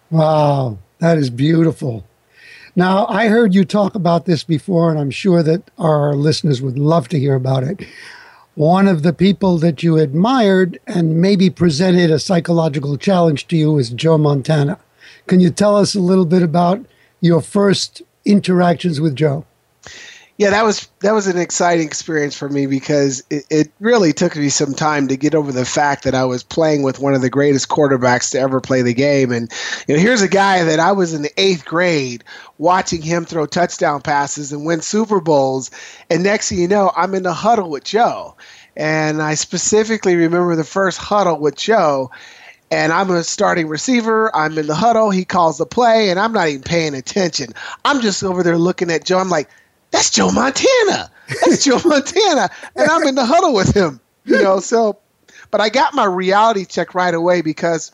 Wow, 0.09 0.77
that 0.99 1.17
is 1.17 1.29
beautiful. 1.29 2.05
Now, 2.75 3.07
I 3.07 3.27
heard 3.27 3.55
you 3.55 3.65
talk 3.65 3.95
about 3.95 4.25
this 4.25 4.43
before, 4.43 4.89
and 4.91 4.99
I'm 4.99 5.11
sure 5.11 5.41
that 5.43 5.69
our 5.77 6.13
listeners 6.15 6.61
would 6.61 6.77
love 6.77 7.07
to 7.09 7.19
hear 7.19 7.35
about 7.35 7.63
it. 7.63 7.85
One 8.55 8.87
of 8.87 9.03
the 9.03 9.13
people 9.13 9.57
that 9.59 9.83
you 9.83 9.97
admired 9.97 10.79
and 10.85 11.21
maybe 11.21 11.49
presented 11.49 12.11
a 12.11 12.19
psychological 12.19 12.97
challenge 12.97 13.47
to 13.47 13.57
you 13.57 13.77
is 13.77 13.89
Joe 13.89 14.17
Montana. 14.17 14.77
Can 15.27 15.39
you 15.39 15.49
tell 15.49 15.75
us 15.75 15.95
a 15.95 15.99
little 15.99 16.25
bit 16.25 16.43
about 16.43 16.85
your 17.21 17.41
first 17.41 18.01
interactions 18.25 18.99
with 18.99 19.15
Joe? 19.15 19.45
Yeah, 20.39 20.51
that 20.51 20.63
was 20.63 20.87
that 21.01 21.11
was 21.11 21.27
an 21.27 21.37
exciting 21.37 21.85
experience 21.85 22.33
for 22.33 22.47
me 22.47 22.65
because 22.65 23.21
it, 23.29 23.45
it, 23.49 23.71
really 23.81 24.13
took 24.13 24.37
me 24.37 24.47
some 24.47 24.73
time 24.73 25.09
to 25.09 25.17
get 25.17 25.35
over 25.35 25.51
the 25.51 25.65
fact 25.65 26.05
that 26.05 26.15
I 26.15 26.23
was 26.23 26.43
playing 26.43 26.81
with 26.81 26.97
one 26.97 27.13
of 27.13 27.19
the 27.19 27.29
greatest 27.29 27.67
quarterbacks 27.67 28.31
to 28.31 28.39
ever 28.39 28.61
play 28.61 28.81
the 28.81 28.93
game. 28.93 29.33
And 29.33 29.51
you 29.85 29.95
know, 29.95 30.01
here's 30.01 30.21
a 30.21 30.29
guy 30.29 30.63
that 30.63 30.79
I 30.79 30.93
was 30.93 31.13
in 31.13 31.23
the 31.23 31.33
eighth 31.35 31.65
grade 31.65 32.23
watching 32.57 33.01
him 33.01 33.25
throw 33.25 33.47
touchdown 33.47 34.01
passes 34.01 34.53
and 34.53 34.65
win 34.65 34.79
Super 34.79 35.19
Bowls. 35.19 35.71
And 36.09 36.23
next 36.23 36.47
thing 36.47 36.59
you 36.59 36.69
know, 36.69 36.93
I'm 36.95 37.15
in 37.15 37.23
the 37.23 37.33
huddle 37.33 37.69
with 37.69 37.83
Joe. 37.83 38.37
And 38.77 39.21
I 39.21 39.33
specifically 39.33 40.15
remember 40.15 40.55
the 40.55 40.63
first 40.63 40.99
huddle 40.99 41.37
with 41.37 41.57
Joe 41.57 42.11
and 42.71 42.93
I'm 42.93 43.09
a 43.09 43.25
starting 43.25 43.67
receiver. 43.67 44.33
I'm 44.33 44.57
in 44.57 44.67
the 44.67 44.75
huddle. 44.75 45.09
He 45.09 45.25
calls 45.25 45.57
the 45.57 45.65
play, 45.65 46.11
and 46.11 46.19
I'm 46.19 46.31
not 46.31 46.49
even 46.49 46.61
paying 46.61 46.93
attention. 46.93 47.49
I'm 47.83 47.99
just 47.99 48.23
over 48.23 48.43
there 48.43 48.59
looking 48.59 48.91
at 48.91 49.05
Joe. 49.05 49.17
I'm 49.17 49.27
like, 49.27 49.49
that's 49.91 50.09
Joe 50.09 50.31
Montana. 50.31 51.11
That's 51.27 51.63
Joe 51.65 51.79
Montana. 51.83 52.49
And 52.75 52.89
I'm 52.89 53.07
in 53.07 53.15
the 53.15 53.25
huddle 53.25 53.53
with 53.53 53.75
him, 53.75 53.99
you 54.25 54.41
know. 54.41 54.59
So, 54.59 54.99
but 55.51 55.61
I 55.61 55.69
got 55.69 55.93
my 55.93 56.05
reality 56.05 56.65
check 56.65 56.93
right 56.93 57.13
away 57.13 57.41
because 57.41 57.91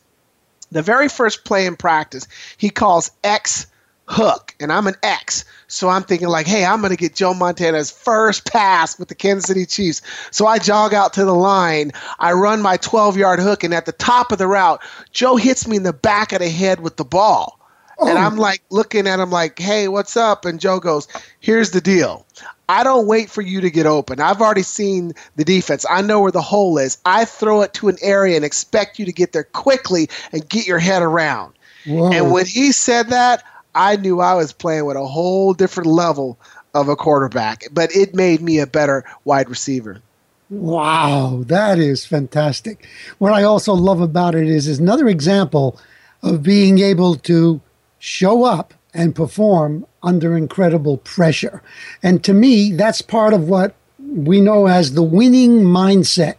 the 0.71 0.81
very 0.81 1.07
first 1.07 1.45
play 1.45 1.65
in 1.65 1.75
practice, 1.75 2.27
he 2.57 2.69
calls 2.69 3.11
X 3.23 3.67
hook, 4.07 4.53
and 4.59 4.71
I'm 4.71 4.87
an 4.87 4.95
X. 5.03 5.45
So 5.67 5.89
I'm 5.89 6.03
thinking, 6.03 6.27
like, 6.27 6.47
hey, 6.47 6.63
I'm 6.65 6.79
going 6.79 6.91
to 6.91 6.97
get 6.97 7.15
Joe 7.15 7.33
Montana's 7.33 7.89
first 7.89 8.45
pass 8.45 8.99
with 8.99 9.07
the 9.07 9.15
Kansas 9.15 9.45
City 9.45 9.65
Chiefs. 9.65 10.01
So 10.31 10.45
I 10.45 10.59
jog 10.59 10.93
out 10.93 11.13
to 11.13 11.25
the 11.25 11.33
line. 11.33 11.91
I 12.19 12.33
run 12.33 12.61
my 12.61 12.77
12 12.77 13.17
yard 13.17 13.39
hook, 13.39 13.63
and 13.63 13.73
at 13.73 13.85
the 13.85 13.91
top 13.91 14.31
of 14.31 14.37
the 14.37 14.47
route, 14.47 14.81
Joe 15.11 15.35
hits 15.35 15.67
me 15.67 15.77
in 15.77 15.83
the 15.83 15.93
back 15.93 16.33
of 16.33 16.39
the 16.39 16.49
head 16.49 16.81
with 16.81 16.97
the 16.97 17.05
ball. 17.05 17.59
Oh. 17.99 18.07
And 18.07 18.17
I'm 18.17 18.37
like 18.37 18.61
looking 18.69 19.07
at 19.07 19.19
him 19.19 19.31
like, 19.31 19.57
hey, 19.57 19.87
what's 19.87 20.17
up? 20.17 20.45
And 20.45 20.59
Joe 20.59 20.79
goes, 20.79 21.07
here's 21.39 21.71
the 21.71 21.81
deal. 21.81 22.25
I 22.67 22.83
don't 22.83 23.07
wait 23.07 23.29
for 23.29 23.41
you 23.41 23.61
to 23.61 23.69
get 23.69 23.85
open. 23.85 24.19
I've 24.19 24.41
already 24.41 24.63
seen 24.63 25.13
the 25.35 25.45
defense. 25.45 25.85
I 25.89 26.01
know 26.01 26.19
where 26.19 26.31
the 26.31 26.41
hole 26.41 26.77
is. 26.77 26.97
I 27.05 27.25
throw 27.25 27.61
it 27.61 27.73
to 27.75 27.89
an 27.89 27.97
area 28.01 28.35
and 28.35 28.43
expect 28.43 28.99
you 28.99 29.05
to 29.05 29.13
get 29.13 29.31
there 29.33 29.43
quickly 29.43 30.09
and 30.31 30.47
get 30.49 30.65
your 30.65 30.79
head 30.79 31.01
around. 31.01 31.53
Whoa. 31.85 32.11
And 32.11 32.31
when 32.31 32.45
he 32.47 32.71
said 32.71 33.09
that, 33.09 33.43
I 33.75 33.97
knew 33.97 34.19
I 34.19 34.33
was 34.33 34.51
playing 34.51 34.85
with 34.85 34.97
a 34.97 35.05
whole 35.05 35.53
different 35.53 35.89
level 35.89 36.39
of 36.73 36.89
a 36.89 36.95
quarterback, 36.95 37.65
but 37.71 37.95
it 37.95 38.15
made 38.15 38.41
me 38.41 38.59
a 38.59 38.67
better 38.67 39.05
wide 39.25 39.49
receiver. 39.49 40.01
Wow, 40.49 41.43
that 41.47 41.79
is 41.79 42.05
fantastic. 42.05 42.87
What 43.17 43.33
I 43.33 43.43
also 43.43 43.73
love 43.73 44.01
about 44.01 44.35
it 44.35 44.47
is, 44.47 44.67
is 44.67 44.79
another 44.79 45.07
example 45.07 45.79
of 46.21 46.43
being 46.43 46.79
able 46.79 47.15
to 47.15 47.61
show 48.05 48.43
up 48.43 48.71
and 48.93 49.15
perform 49.15 49.83
under 50.03 50.38
incredible 50.38 50.97
pressure. 50.97 51.63
And 52.03 52.24
to 52.24 52.33
me, 52.33 52.71
that's 52.71 53.01
part 53.01 53.33
of 53.33 53.50
what 53.50 53.74
we 54.00 54.39
know 54.41 54.67
as 54.67 54.93
the 54.93 55.01
winning 55.01 55.63
mindset. 55.63 56.35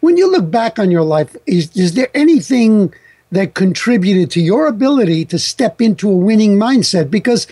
When 0.00 0.16
you 0.16 0.32
look 0.32 0.50
back 0.50 0.78
on 0.78 0.90
your 0.90 1.02
life, 1.02 1.36
is, 1.44 1.76
is 1.76 1.92
there 1.92 2.08
anything 2.14 2.94
that 3.30 3.52
contributed 3.52 4.30
to 4.30 4.40
your 4.40 4.66
ability 4.66 5.26
to 5.26 5.38
step 5.38 5.82
into 5.82 6.08
a 6.08 6.16
winning 6.16 6.56
mindset? 6.56 7.10
Because, 7.10 7.46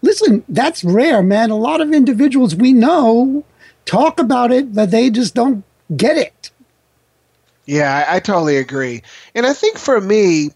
listen, 0.00 0.42
that's 0.48 0.82
rare, 0.82 1.22
man. 1.22 1.50
A 1.50 1.56
lot 1.56 1.82
of 1.82 1.92
individuals 1.92 2.54
we 2.54 2.72
know 2.72 3.44
talk 3.84 4.18
about 4.18 4.50
it, 4.50 4.74
but 4.74 4.90
they 4.90 5.10
just 5.10 5.34
don't 5.34 5.64
get 5.94 6.16
it. 6.16 6.50
Yeah, 7.66 8.04
I, 8.08 8.16
I 8.16 8.20
totally 8.20 8.56
agree. 8.56 9.02
And 9.34 9.46
I 9.46 9.52
think 9.52 9.78
for 9.78 10.00
me, 10.00 10.50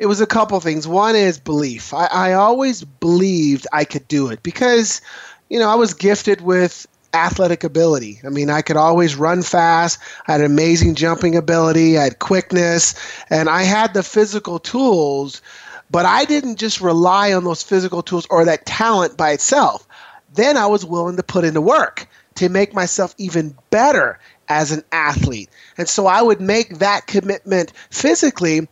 it 0.00 0.06
was 0.06 0.22
a 0.22 0.26
couple 0.26 0.58
things. 0.60 0.88
One 0.88 1.14
is 1.14 1.38
belief. 1.38 1.92
I, 1.92 2.06
I 2.06 2.32
always 2.32 2.82
believed 2.84 3.66
I 3.70 3.84
could 3.84 4.08
do 4.08 4.30
it 4.30 4.42
because, 4.42 5.02
you 5.50 5.58
know, 5.58 5.68
I 5.68 5.74
was 5.74 5.92
gifted 5.92 6.40
with 6.40 6.86
athletic 7.12 7.64
ability. 7.64 8.18
I 8.24 8.30
mean, 8.30 8.48
I 8.48 8.62
could 8.62 8.78
always 8.78 9.14
run 9.14 9.42
fast. 9.42 9.98
I 10.26 10.32
had 10.32 10.40
amazing 10.40 10.94
jumping 10.94 11.36
ability. 11.36 11.98
I 11.98 12.04
had 12.04 12.18
quickness, 12.18 12.94
and 13.28 13.50
I 13.50 13.64
had 13.64 13.92
the 13.92 14.02
physical 14.02 14.58
tools. 14.58 15.42
But 15.90 16.06
I 16.06 16.24
didn't 16.24 16.56
just 16.56 16.80
rely 16.80 17.34
on 17.34 17.44
those 17.44 17.62
physical 17.62 18.02
tools 18.02 18.26
or 18.30 18.46
that 18.46 18.64
talent 18.64 19.18
by 19.18 19.32
itself. 19.32 19.86
Then 20.32 20.56
I 20.56 20.66
was 20.66 20.86
willing 20.86 21.18
to 21.18 21.22
put 21.22 21.44
in 21.44 21.52
the 21.52 21.60
work 21.60 22.08
to 22.36 22.48
make 22.48 22.72
myself 22.72 23.14
even 23.18 23.54
better 23.68 24.18
as 24.48 24.72
an 24.72 24.82
athlete. 24.92 25.50
And 25.76 25.88
so 25.88 26.06
I 26.06 26.22
would 26.22 26.40
make 26.40 26.78
that 26.78 27.06
commitment 27.06 27.72
physically, 27.90 28.66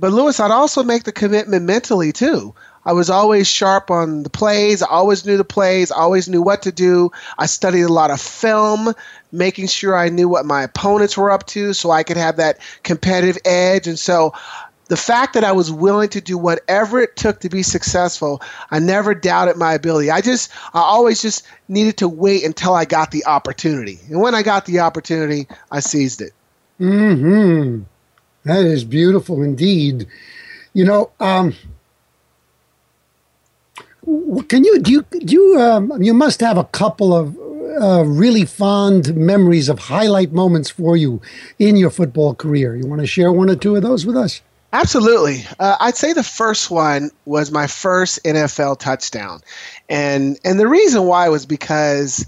but 0.00 0.12
Louis, 0.12 0.40
I'd 0.40 0.50
also 0.50 0.82
make 0.82 1.04
the 1.04 1.12
commitment 1.12 1.64
mentally 1.64 2.10
too. 2.10 2.54
I 2.86 2.94
was 2.94 3.10
always 3.10 3.46
sharp 3.46 3.90
on 3.90 4.22
the 4.22 4.30
plays. 4.30 4.82
I 4.82 4.88
always 4.88 5.26
knew 5.26 5.36
the 5.36 5.44
plays. 5.44 5.92
I 5.92 5.98
always 5.98 6.28
knew 6.28 6.40
what 6.40 6.62
to 6.62 6.72
do. 6.72 7.12
I 7.38 7.44
studied 7.44 7.82
a 7.82 7.92
lot 7.92 8.10
of 8.10 8.20
film, 8.20 8.94
making 9.32 9.66
sure 9.66 9.94
I 9.94 10.08
knew 10.08 10.28
what 10.28 10.46
my 10.46 10.62
opponents 10.62 11.16
were 11.16 11.30
up 11.30 11.46
to 11.48 11.74
so 11.74 11.90
I 11.90 12.02
could 12.02 12.16
have 12.16 12.36
that 12.36 12.58
competitive 12.82 13.36
edge. 13.44 13.86
And 13.86 13.98
so 13.98 14.32
the 14.88 14.96
fact 14.96 15.34
that 15.34 15.44
I 15.44 15.52
was 15.52 15.70
willing 15.70 16.08
to 16.08 16.20
do 16.22 16.38
whatever 16.38 17.00
it 17.00 17.16
took 17.16 17.40
to 17.40 17.50
be 17.50 17.62
successful, 17.62 18.40
I 18.70 18.78
never 18.78 19.14
doubted 19.14 19.58
my 19.58 19.74
ability. 19.74 20.10
I 20.10 20.22
just, 20.22 20.50
I 20.72 20.80
always 20.80 21.20
just 21.20 21.46
needed 21.68 21.98
to 21.98 22.08
wait 22.08 22.44
until 22.44 22.74
I 22.74 22.86
got 22.86 23.10
the 23.10 23.26
opportunity. 23.26 24.00
And 24.08 24.22
when 24.22 24.34
I 24.34 24.42
got 24.42 24.64
the 24.64 24.80
opportunity, 24.80 25.46
I 25.70 25.80
seized 25.80 26.22
it. 26.22 26.32
Hmm. 26.78 27.82
That 28.44 28.64
is 28.64 28.84
beautiful 28.84 29.42
indeed. 29.42 30.06
You 30.72 30.84
know, 30.84 31.10
um, 31.20 31.54
can 34.48 34.64
you 34.64 34.78
do 34.80 34.92
you 34.92 35.06
do 35.10 35.34
you 35.34 35.60
um, 35.60 36.02
you 36.02 36.14
must 36.14 36.40
have 36.40 36.56
a 36.56 36.64
couple 36.64 37.14
of 37.14 37.36
uh, 37.80 38.04
really 38.04 38.44
fond 38.44 39.14
memories 39.14 39.68
of 39.68 39.78
highlight 39.78 40.32
moments 40.32 40.70
for 40.70 40.96
you 40.96 41.20
in 41.58 41.76
your 41.76 41.90
football 41.90 42.34
career. 42.34 42.76
You 42.76 42.86
want 42.86 43.00
to 43.00 43.06
share 43.06 43.32
one 43.32 43.50
or 43.50 43.56
two 43.56 43.76
of 43.76 43.82
those 43.82 44.04
with 44.04 44.16
us? 44.16 44.42
Absolutely. 44.72 45.44
Uh, 45.58 45.76
I'd 45.80 45.96
say 45.96 46.12
the 46.12 46.22
first 46.22 46.70
one 46.70 47.10
was 47.24 47.50
my 47.50 47.66
first 47.66 48.22
NFL 48.24 48.78
touchdown, 48.78 49.40
and 49.88 50.38
and 50.44 50.60
the 50.60 50.68
reason 50.68 51.04
why 51.04 51.28
was 51.28 51.44
because 51.44 52.24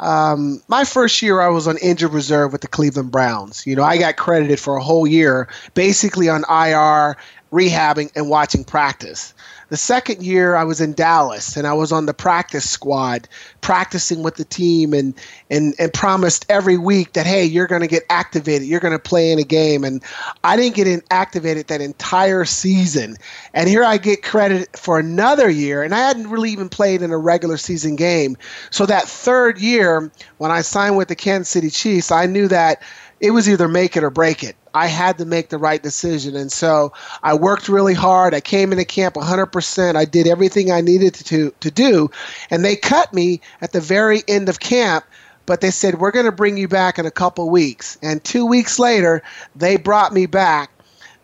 um, 0.00 0.62
my 0.68 0.84
first 0.84 1.22
year 1.22 1.40
I 1.40 1.48
was 1.48 1.68
on 1.68 1.76
injured 1.78 2.12
reserve 2.12 2.52
with 2.52 2.62
the 2.62 2.68
Cleveland 2.68 3.10
Browns. 3.10 3.66
You 3.66 3.76
know, 3.76 3.84
I 3.84 3.98
got 3.98 4.16
credited 4.16 4.58
for 4.58 4.76
a 4.76 4.82
whole 4.82 5.06
year, 5.06 5.48
basically 5.74 6.28
on 6.28 6.40
IR, 6.48 7.16
rehabbing 7.52 8.10
and 8.16 8.28
watching 8.28 8.64
practice. 8.64 9.34
The 9.70 9.76
second 9.76 10.22
year 10.24 10.56
I 10.56 10.64
was 10.64 10.80
in 10.80 10.94
Dallas 10.94 11.56
and 11.56 11.64
I 11.64 11.72
was 11.72 11.92
on 11.92 12.06
the 12.06 12.12
practice 12.12 12.68
squad 12.68 13.28
practicing 13.60 14.24
with 14.24 14.34
the 14.34 14.44
team 14.44 14.92
and 14.92 15.14
and 15.48 15.74
and 15.78 15.92
promised 15.92 16.44
every 16.48 16.76
week 16.76 17.12
that 17.12 17.24
hey 17.24 17.44
you're 17.44 17.68
going 17.68 17.80
to 17.80 17.86
get 17.86 18.02
activated 18.10 18.66
you're 18.66 18.80
going 18.80 18.92
to 18.92 18.98
play 18.98 19.30
in 19.30 19.38
a 19.38 19.44
game. 19.44 19.84
And 19.84 20.02
I 20.42 20.56
didn't 20.56 20.74
get 20.74 20.88
in 20.88 21.02
activated 21.12 21.68
that 21.68 21.80
entire 21.80 22.44
season. 22.44 23.16
And 23.54 23.68
here 23.68 23.84
I 23.84 23.96
get 23.96 24.24
credit 24.24 24.76
for 24.76 24.98
another 24.98 25.48
year 25.48 25.84
and 25.84 25.94
I 25.94 26.00
hadn't 26.00 26.28
really 26.30 26.50
even 26.50 26.68
played 26.68 27.00
in 27.00 27.12
a 27.12 27.18
regular 27.18 27.56
season 27.56 27.94
game. 27.94 28.36
So 28.70 28.86
that 28.86 29.04
third 29.04 29.60
year 29.60 30.10
when 30.38 30.50
I 30.50 30.62
signed 30.62 30.96
with 30.96 31.06
the 31.06 31.16
Kansas 31.16 31.48
City 31.48 31.70
Chiefs 31.70 32.10
I 32.10 32.26
knew 32.26 32.48
that 32.48 32.82
it 33.20 33.30
was 33.30 33.48
either 33.48 33.68
make 33.68 33.96
it 33.96 34.02
or 34.02 34.10
break 34.10 34.42
it. 34.42 34.56
I 34.74 34.86
had 34.86 35.18
to 35.18 35.24
make 35.24 35.48
the 35.48 35.58
right 35.58 35.82
decision. 35.82 36.36
And 36.36 36.50
so 36.50 36.92
I 37.22 37.34
worked 37.34 37.68
really 37.68 37.94
hard. 37.94 38.34
I 38.34 38.40
came 38.40 38.72
into 38.72 38.84
camp 38.84 39.14
100%. 39.14 39.96
I 39.96 40.04
did 40.04 40.26
everything 40.26 40.70
I 40.70 40.80
needed 40.80 41.14
to, 41.14 41.52
to 41.60 41.70
do. 41.70 42.10
And 42.50 42.64
they 42.64 42.76
cut 42.76 43.12
me 43.12 43.40
at 43.60 43.72
the 43.72 43.80
very 43.80 44.22
end 44.28 44.48
of 44.48 44.60
camp, 44.60 45.04
but 45.46 45.60
they 45.60 45.70
said, 45.70 45.98
We're 45.98 46.12
going 46.12 46.26
to 46.26 46.32
bring 46.32 46.56
you 46.56 46.68
back 46.68 46.98
in 46.98 47.06
a 47.06 47.10
couple 47.10 47.50
weeks. 47.50 47.98
And 48.02 48.22
two 48.22 48.46
weeks 48.46 48.78
later, 48.78 49.22
they 49.56 49.76
brought 49.76 50.12
me 50.12 50.26
back. 50.26 50.70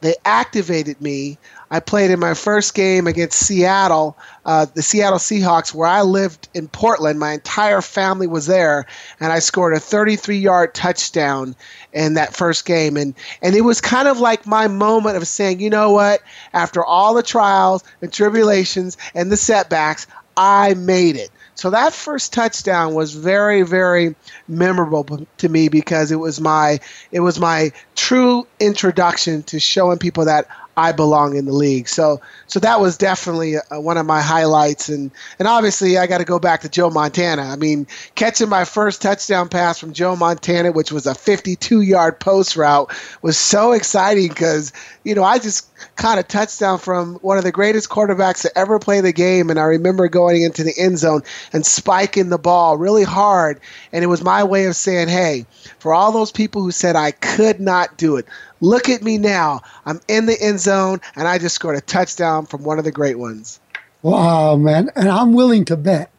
They 0.00 0.14
activated 0.24 1.00
me. 1.00 1.38
I 1.70 1.80
played 1.80 2.10
in 2.10 2.20
my 2.20 2.34
first 2.34 2.74
game 2.74 3.06
against 3.06 3.38
Seattle, 3.38 4.16
uh, 4.44 4.66
the 4.72 4.82
Seattle 4.82 5.18
Seahawks, 5.18 5.74
where 5.74 5.88
I 5.88 6.02
lived 6.02 6.48
in 6.54 6.68
Portland. 6.68 7.18
My 7.18 7.32
entire 7.32 7.80
family 7.80 8.26
was 8.26 8.46
there, 8.46 8.86
and 9.18 9.32
I 9.32 9.40
scored 9.40 9.74
a 9.74 9.80
33-yard 9.80 10.74
touchdown 10.74 11.56
in 11.92 12.14
that 12.14 12.36
first 12.36 12.66
game. 12.66 12.96
And 12.96 13.14
and 13.42 13.56
it 13.56 13.62
was 13.62 13.80
kind 13.80 14.06
of 14.06 14.20
like 14.20 14.46
my 14.46 14.68
moment 14.68 15.16
of 15.16 15.26
saying, 15.26 15.60
you 15.60 15.70
know 15.70 15.90
what? 15.90 16.22
After 16.52 16.84
all 16.84 17.14
the 17.14 17.22
trials 17.22 17.82
and 18.00 18.12
tribulations 18.12 18.96
and 19.14 19.32
the 19.32 19.36
setbacks, 19.36 20.06
I 20.36 20.74
made 20.74 21.16
it. 21.16 21.30
So 21.56 21.70
that 21.70 21.94
first 21.94 22.34
touchdown 22.34 22.92
was 22.94 23.14
very, 23.14 23.62
very 23.62 24.14
memorable 24.46 25.26
to 25.38 25.48
me 25.48 25.68
because 25.68 26.12
it 26.12 26.16
was 26.16 26.38
my 26.38 26.78
it 27.10 27.20
was 27.20 27.40
my 27.40 27.72
true 27.94 28.46
introduction 28.60 29.42
to 29.44 29.58
showing 29.58 29.98
people 29.98 30.26
that 30.26 30.46
I 30.78 30.92
belong 30.92 31.36
in 31.36 31.46
the 31.46 31.52
league. 31.52 31.88
So 31.88 32.20
so 32.46 32.60
that 32.60 32.80
was 32.80 32.98
definitely 32.98 33.54
a, 33.70 33.80
one 33.80 33.96
of 33.96 34.04
my 34.04 34.20
highlights 34.20 34.90
and 34.90 35.10
and 35.38 35.48
obviously 35.48 35.96
I 35.96 36.06
got 36.06 36.18
to 36.18 36.24
go 36.24 36.38
back 36.38 36.60
to 36.62 36.68
Joe 36.68 36.90
Montana. 36.90 37.42
I 37.42 37.56
mean, 37.56 37.86
catching 38.14 38.50
my 38.50 38.64
first 38.64 39.00
touchdown 39.00 39.48
pass 39.48 39.78
from 39.78 39.94
Joe 39.94 40.16
Montana, 40.16 40.72
which 40.72 40.92
was 40.92 41.06
a 41.06 41.14
52-yard 41.14 42.20
post 42.20 42.56
route, 42.56 42.92
was 43.22 43.38
so 43.38 43.72
exciting 43.72 44.28
cuz 44.28 44.72
you 45.02 45.14
know, 45.14 45.24
I 45.24 45.38
just 45.38 45.66
caught 45.96 46.18
a 46.18 46.22
touchdown 46.22 46.78
from 46.78 47.14
one 47.16 47.38
of 47.38 47.44
the 47.44 47.52
greatest 47.52 47.88
quarterbacks 47.88 48.42
to 48.42 48.58
ever 48.58 48.78
play 48.78 49.00
the 49.00 49.12
game 49.12 49.48
and 49.48 49.58
I 49.58 49.64
remember 49.64 50.08
going 50.08 50.42
into 50.42 50.62
the 50.62 50.74
end 50.78 50.98
zone 50.98 51.22
and 51.54 51.64
spiking 51.64 52.28
the 52.28 52.38
ball 52.38 52.76
really 52.76 53.04
hard 53.04 53.60
and 53.92 54.04
it 54.04 54.08
was 54.08 54.22
my 54.22 54.44
way 54.44 54.66
of 54.66 54.76
saying, 54.76 55.08
"Hey, 55.08 55.46
for 55.78 55.94
all 55.94 56.12
those 56.12 56.32
people 56.32 56.60
who 56.62 56.70
said 56.70 56.96
I 56.96 57.12
could 57.12 57.60
not 57.60 57.96
do 57.96 58.16
it, 58.16 58.26
Look 58.60 58.88
at 58.88 59.02
me 59.02 59.18
now. 59.18 59.60
I'm 59.84 60.00
in 60.08 60.26
the 60.26 60.40
end 60.40 60.60
zone, 60.60 61.00
and 61.14 61.28
I 61.28 61.38
just 61.38 61.54
scored 61.54 61.76
a 61.76 61.80
touchdown 61.80 62.46
from 62.46 62.62
one 62.64 62.78
of 62.78 62.84
the 62.84 62.92
great 62.92 63.18
ones. 63.18 63.60
Wow, 64.02 64.56
man. 64.56 64.90
And 64.96 65.08
I'm 65.08 65.32
willing 65.32 65.64
to 65.66 65.76
bet 65.76 66.10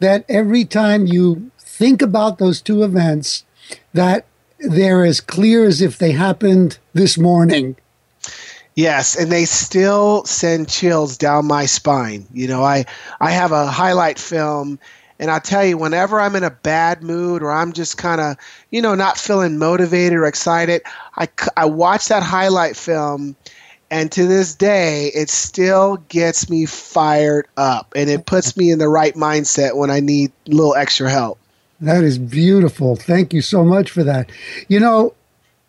that 0.00 0.24
every 0.28 0.64
time 0.64 1.06
you 1.06 1.50
think 1.58 2.02
about 2.02 2.38
those 2.38 2.60
two 2.60 2.82
events, 2.82 3.44
that 3.94 4.26
they're 4.58 5.04
as 5.04 5.20
clear 5.20 5.64
as 5.64 5.80
if 5.80 5.98
they 5.98 6.12
happened 6.12 6.78
this 6.92 7.18
morning. 7.18 7.76
Yes, 8.74 9.16
and 9.16 9.30
they 9.30 9.44
still 9.44 10.24
send 10.24 10.68
chills 10.68 11.18
down 11.18 11.46
my 11.46 11.66
spine. 11.66 12.26
You 12.32 12.48
know, 12.48 12.62
I 12.62 12.86
I 13.20 13.30
have 13.30 13.52
a 13.52 13.66
highlight 13.66 14.18
film 14.18 14.78
and 15.22 15.30
I 15.30 15.38
tell 15.38 15.64
you, 15.64 15.78
whenever 15.78 16.20
I'm 16.20 16.34
in 16.34 16.42
a 16.42 16.50
bad 16.50 17.04
mood 17.04 17.44
or 17.44 17.52
I'm 17.52 17.72
just 17.72 17.96
kind 17.96 18.20
of, 18.20 18.36
you 18.72 18.82
know, 18.82 18.96
not 18.96 19.16
feeling 19.16 19.56
motivated 19.56 20.18
or 20.18 20.26
excited, 20.26 20.82
I, 21.16 21.28
I 21.56 21.66
watch 21.66 22.08
that 22.08 22.24
highlight 22.24 22.74
film. 22.76 23.36
And 23.88 24.10
to 24.10 24.26
this 24.26 24.56
day, 24.56 25.12
it 25.14 25.30
still 25.30 25.98
gets 26.08 26.50
me 26.50 26.66
fired 26.66 27.46
up 27.56 27.92
and 27.94 28.10
it 28.10 28.26
puts 28.26 28.56
me 28.56 28.72
in 28.72 28.80
the 28.80 28.88
right 28.88 29.14
mindset 29.14 29.76
when 29.76 29.92
I 29.92 30.00
need 30.00 30.32
a 30.48 30.50
little 30.50 30.74
extra 30.74 31.08
help. 31.08 31.38
That 31.80 32.02
is 32.02 32.18
beautiful. 32.18 32.96
Thank 32.96 33.32
you 33.32 33.42
so 33.42 33.62
much 33.62 33.92
for 33.92 34.02
that. 34.02 34.28
You 34.66 34.80
know, 34.80 35.14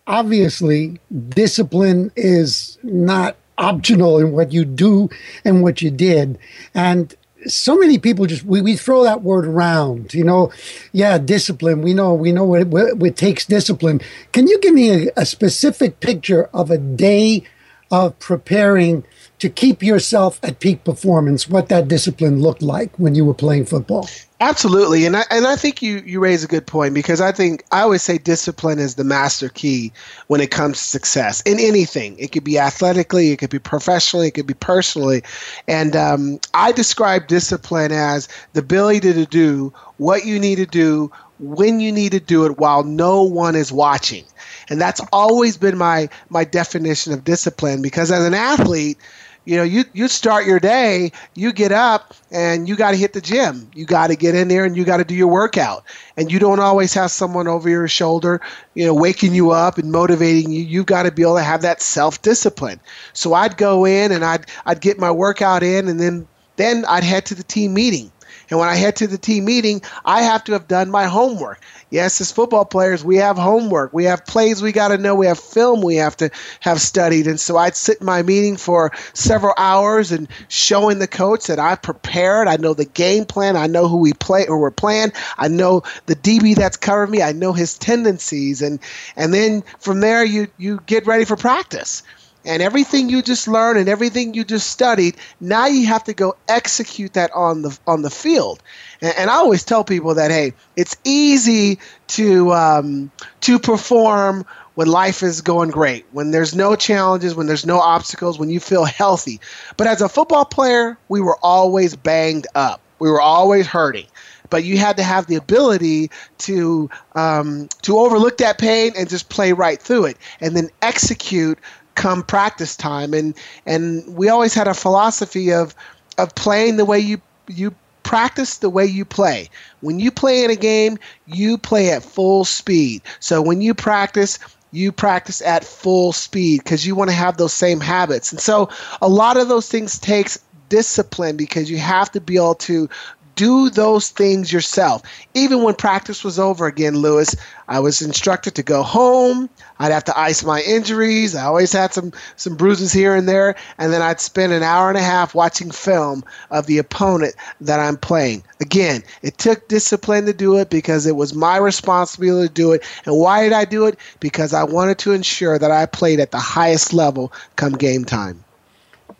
obviously, 0.07 0.99
discipline 1.29 2.11
is 2.15 2.79
not 2.81 3.35
optional 3.59 4.17
in 4.17 4.31
what 4.31 4.51
you 4.51 4.65
do 4.65 5.11
and 5.45 5.61
what 5.61 5.83
you 5.83 5.91
did. 5.91 6.39
And 6.73 7.15
so 7.47 7.77
many 7.77 7.97
people 7.97 8.25
just 8.25 8.43
we, 8.43 8.61
we 8.61 8.75
throw 8.75 9.03
that 9.03 9.21
word 9.21 9.45
around 9.45 10.13
you 10.13 10.23
know? 10.23 10.51
Yeah 10.91 11.17
discipline 11.17 11.81
we 11.81 11.93
know 11.93 12.13
we 12.13 12.31
know 12.31 12.45
what, 12.45 12.67
what 12.67 13.15
takes 13.15 13.45
discipline. 13.45 14.01
Can 14.31 14.47
you 14.47 14.59
give 14.59 14.73
me 14.73 15.07
a, 15.07 15.11
a, 15.17 15.25
specific 15.25 15.99
picture 15.99 16.49
of 16.53 16.69
a 16.69 16.77
day 16.77 17.43
of 17.91 18.17
preparing 18.19 19.03
to 19.43 19.49
keep 19.49 19.83
yourself 19.83 20.39
at 20.41 20.61
peak 20.61 20.85
performance 20.85 21.49
what 21.49 21.67
that 21.67 21.89
discipline 21.89 22.41
looked 22.41 22.61
like 22.61 22.97
when 22.97 23.13
you 23.13 23.25
were 23.25 23.33
playing 23.33 23.65
football. 23.65 24.07
Absolutely, 24.39 25.05
and 25.05 25.17
I 25.17 25.25
and 25.29 25.45
I 25.45 25.57
think 25.57 25.81
you 25.81 26.01
you 26.05 26.21
raise 26.21 26.45
a 26.45 26.47
good 26.47 26.65
point 26.65 26.93
because 26.93 27.19
I 27.19 27.33
think 27.33 27.65
I 27.73 27.81
always 27.81 28.01
say 28.01 28.17
discipline 28.17 28.79
is 28.79 28.95
the 28.95 29.03
master 29.03 29.49
key 29.49 29.91
when 30.27 30.39
it 30.39 30.49
comes 30.49 30.77
to 30.77 30.83
success 30.85 31.41
in 31.41 31.59
anything. 31.59 32.17
It 32.19 32.31
could 32.31 32.45
be 32.45 32.57
athletically, 32.57 33.31
it 33.31 33.37
could 33.37 33.49
be 33.49 33.59
professionally, 33.59 34.29
it 34.29 34.31
could 34.31 34.47
be 34.47 34.53
personally, 34.53 35.23
and 35.67 35.93
um, 35.93 36.39
I 36.53 36.71
describe 36.71 37.27
discipline 37.27 37.91
as 37.91 38.29
the 38.53 38.61
ability 38.61 39.11
to 39.11 39.25
do 39.25 39.73
what 39.97 40.25
you 40.25 40.39
need 40.39 40.55
to 40.55 40.65
do 40.65 41.11
when 41.39 41.81
you 41.81 41.91
need 41.91 42.13
to 42.13 42.21
do 42.21 42.45
it 42.45 42.57
while 42.59 42.85
no 42.85 43.23
one 43.23 43.57
is 43.57 43.73
watching, 43.73 44.23
and 44.69 44.79
that's 44.79 45.01
always 45.11 45.57
been 45.57 45.77
my 45.77 46.07
my 46.29 46.45
definition 46.45 47.11
of 47.11 47.25
discipline 47.25 47.81
because 47.81 48.09
as 48.09 48.25
an 48.25 48.33
athlete 48.33 48.97
you 49.45 49.57
know, 49.57 49.63
you 49.63 49.83
you 49.93 50.07
start 50.07 50.45
your 50.45 50.59
day, 50.59 51.11
you 51.35 51.51
get 51.51 51.71
up 51.71 52.13
and 52.31 52.67
you 52.67 52.75
got 52.75 52.91
to 52.91 52.97
hit 52.97 53.13
the 53.13 53.21
gym. 53.21 53.69
You 53.73 53.85
got 53.85 54.07
to 54.07 54.15
get 54.15 54.35
in 54.35 54.47
there 54.47 54.63
and 54.65 54.75
you 54.77 54.85
got 54.85 54.97
to 54.97 55.03
do 55.03 55.15
your 55.15 55.27
workout. 55.27 55.83
And 56.15 56.31
you 56.31 56.39
don't 56.39 56.59
always 56.59 56.93
have 56.93 57.11
someone 57.11 57.47
over 57.47 57.69
your 57.69 57.87
shoulder, 57.87 58.39
you 58.73 58.85
know, 58.85 58.93
waking 58.93 59.33
you 59.33 59.51
up 59.51 59.77
and 59.77 59.91
motivating 59.91 60.51
you. 60.51 60.63
You've 60.63 60.85
got 60.85 61.03
to 61.03 61.11
be 61.11 61.23
able 61.23 61.35
to 61.35 61.43
have 61.43 61.61
that 61.63 61.81
self-discipline. 61.81 62.79
So 63.13 63.33
I'd 63.33 63.57
go 63.57 63.85
in 63.85 64.11
and 64.11 64.23
I'd 64.23 64.45
I'd 64.65 64.81
get 64.81 64.97
my 64.99 65.11
workout 65.11 65.63
in 65.63 65.87
and 65.87 65.99
then 65.99 66.27
then 66.55 66.85
I'd 66.87 67.03
head 67.03 67.25
to 67.27 67.35
the 67.35 67.43
team 67.43 67.73
meeting. 67.73 68.11
And 68.49 68.59
when 68.59 68.69
I 68.69 68.75
head 68.75 68.95
to 68.97 69.07
the 69.07 69.17
team 69.17 69.45
meeting, 69.45 69.81
I 70.05 70.21
have 70.21 70.43
to 70.45 70.53
have 70.53 70.67
done 70.67 70.91
my 70.91 71.05
homework. 71.05 71.61
Yes, 71.89 72.19
as 72.21 72.31
football 72.31 72.65
players, 72.65 73.03
we 73.03 73.17
have 73.17 73.37
homework. 73.37 73.93
We 73.93 74.05
have 74.05 74.25
plays 74.25 74.61
we 74.61 74.71
got 74.71 74.89
to 74.89 74.97
know. 74.97 75.15
We 75.15 75.27
have 75.27 75.39
film 75.39 75.81
we 75.81 75.95
have 75.97 76.17
to 76.17 76.31
have 76.61 76.81
studied. 76.81 77.27
And 77.27 77.39
so 77.39 77.57
I'd 77.57 77.75
sit 77.75 77.99
in 77.99 78.05
my 78.05 78.23
meeting 78.23 78.57
for 78.57 78.91
several 79.13 79.53
hours 79.57 80.11
and 80.11 80.27
showing 80.47 80.99
the 80.99 81.07
coach 81.07 81.47
that 81.47 81.59
I've 81.59 81.81
prepared. 81.81 82.47
I 82.47 82.57
know 82.57 82.73
the 82.73 82.85
game 82.85 83.25
plan. 83.25 83.55
I 83.55 83.67
know 83.67 83.87
who 83.87 83.97
we 83.97 84.13
play 84.13 84.47
or 84.47 84.59
we're 84.59 84.71
playing. 84.71 85.11
I 85.37 85.47
know 85.47 85.83
the 86.07 86.15
DB 86.15 86.55
that's 86.55 86.77
covering 86.77 87.11
me. 87.11 87.21
I 87.21 87.31
know 87.31 87.53
his 87.53 87.77
tendencies. 87.77 88.61
And 88.61 88.79
and 89.15 89.33
then 89.33 89.63
from 89.79 89.99
there 89.99 90.23
you 90.25 90.47
you 90.57 90.79
get 90.85 91.05
ready 91.05 91.25
for 91.25 91.35
practice 91.35 92.03
and 92.45 92.61
everything 92.61 93.09
you 93.09 93.21
just 93.21 93.47
learned 93.47 93.79
and 93.79 93.89
everything 93.89 94.33
you 94.33 94.43
just 94.43 94.69
studied 94.69 95.15
now 95.39 95.65
you 95.65 95.85
have 95.87 96.03
to 96.03 96.13
go 96.13 96.35
execute 96.47 97.13
that 97.13 97.31
on 97.33 97.61
the 97.61 97.77
on 97.87 98.01
the 98.01 98.09
field. 98.09 98.61
And, 99.01 99.13
and 99.17 99.29
i 99.29 99.35
always 99.35 99.63
tell 99.63 99.83
people 99.83 100.15
that 100.15 100.31
hey 100.31 100.53
it's 100.75 100.95
easy 101.03 101.79
to 102.07 102.51
um, 102.53 103.11
to 103.41 103.59
perform 103.59 104.45
when 104.75 104.87
life 104.87 105.21
is 105.21 105.41
going 105.41 105.69
great 105.69 106.05
when 106.11 106.31
there's 106.31 106.55
no 106.55 106.75
challenges 106.75 107.35
when 107.35 107.47
there's 107.47 107.65
no 107.65 107.79
obstacles 107.79 108.39
when 108.39 108.49
you 108.49 108.59
feel 108.59 108.85
healthy. 108.85 109.39
But 109.77 109.87
as 109.87 110.01
a 110.01 110.09
football 110.09 110.45
player 110.45 110.97
we 111.09 111.21
were 111.21 111.37
always 111.41 111.95
banged 111.95 112.47
up. 112.55 112.81
We 112.99 113.09
were 113.09 113.21
always 113.21 113.67
hurting. 113.67 114.07
But 114.49 114.63
you 114.63 114.77
had 114.77 114.97
to 114.97 115.03
have 115.03 115.25
the 115.25 115.35
ability 115.35 116.11
to 116.39 116.89
um, 117.15 117.69
to 117.81 117.97
overlook 117.97 118.37
that 118.37 118.59
pain 118.59 118.91
and 118.95 119.09
just 119.09 119.29
play 119.29 119.51
right 119.51 119.81
through 119.81 120.05
it 120.05 120.17
and 120.41 120.55
then 120.55 120.69
execute 120.81 121.57
come 121.95 122.23
practice 122.23 122.75
time 122.75 123.13
and 123.13 123.35
and 123.65 124.15
we 124.15 124.29
always 124.29 124.53
had 124.53 124.67
a 124.67 124.73
philosophy 124.73 125.53
of 125.53 125.75
of 126.17 126.33
playing 126.35 126.77
the 126.77 126.85
way 126.85 126.99
you 126.99 127.21
you 127.47 127.73
practice 128.03 128.57
the 128.57 128.69
way 128.69 128.85
you 128.85 129.05
play. 129.05 129.49
When 129.81 129.99
you 129.99 130.11
play 130.11 130.43
in 130.43 130.51
a 130.51 130.55
game, 130.55 130.99
you 131.25 131.57
play 131.57 131.91
at 131.91 132.03
full 132.03 132.45
speed. 132.45 133.01
So 133.19 133.41
when 133.41 133.61
you 133.61 133.73
practice, 133.73 134.39
you 134.71 134.91
practice 134.91 135.41
at 135.41 135.63
full 135.63 136.13
speed 136.13 136.63
because 136.63 136.85
you 136.85 136.95
want 136.95 137.09
to 137.09 137.15
have 137.15 137.37
those 137.37 137.53
same 137.53 137.79
habits. 137.79 138.31
And 138.31 138.41
so 138.41 138.69
a 139.01 139.07
lot 139.07 139.37
of 139.37 139.47
those 139.47 139.69
things 139.69 139.97
takes 139.97 140.37
discipline 140.69 141.37
because 141.37 141.69
you 141.71 141.77
have 141.77 142.11
to 142.11 142.21
be 142.21 142.35
able 142.35 142.55
to 142.55 142.89
do 143.35 143.69
those 143.69 144.09
things 144.09 144.51
yourself. 144.51 145.01
Even 145.33 145.63
when 145.63 145.75
practice 145.75 146.23
was 146.23 146.39
over 146.39 146.67
again, 146.67 146.95
Louis, 146.95 147.35
I 147.67 147.79
was 147.79 148.01
instructed 148.01 148.55
to 148.55 148.63
go 148.63 148.83
home. 148.83 149.49
I'd 149.79 149.91
have 149.91 150.03
to 150.05 150.19
ice 150.19 150.43
my 150.43 150.61
injuries. 150.61 151.35
I 151.35 151.45
always 151.45 151.71
had 151.71 151.93
some 151.93 152.11
some 152.35 152.55
bruises 152.55 152.91
here 152.91 153.15
and 153.15 153.27
there, 153.27 153.55
and 153.77 153.91
then 153.91 154.01
I'd 154.01 154.19
spend 154.19 154.53
an 154.53 154.63
hour 154.63 154.89
and 154.89 154.97
a 154.97 155.01
half 155.01 155.33
watching 155.33 155.71
film 155.71 156.23
of 156.51 156.67
the 156.67 156.77
opponent 156.77 157.35
that 157.61 157.79
I'm 157.79 157.97
playing. 157.97 158.43
Again, 158.61 159.03
it 159.21 159.37
took 159.37 159.67
discipline 159.67 160.25
to 160.25 160.33
do 160.33 160.57
it 160.57 160.69
because 160.69 161.05
it 161.05 161.15
was 161.15 161.33
my 161.33 161.57
responsibility 161.57 162.47
to 162.47 162.53
do 162.53 162.71
it. 162.73 162.83
And 163.05 163.17
why 163.17 163.43
did 163.43 163.53
I 163.53 163.65
do 163.65 163.85
it? 163.85 163.97
Because 164.19 164.53
I 164.53 164.63
wanted 164.63 164.97
to 164.99 165.13
ensure 165.13 165.57
that 165.57 165.71
I 165.71 165.85
played 165.85 166.19
at 166.19 166.31
the 166.31 166.39
highest 166.39 166.93
level 166.93 167.31
come 167.55 167.73
game 167.73 168.05
time. 168.05 168.43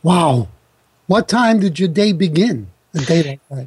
Wow. 0.04 0.49
What 1.08 1.28
time 1.28 1.60
did 1.60 1.80
your 1.80 1.89
day 1.89 2.13
begin? 2.13 2.67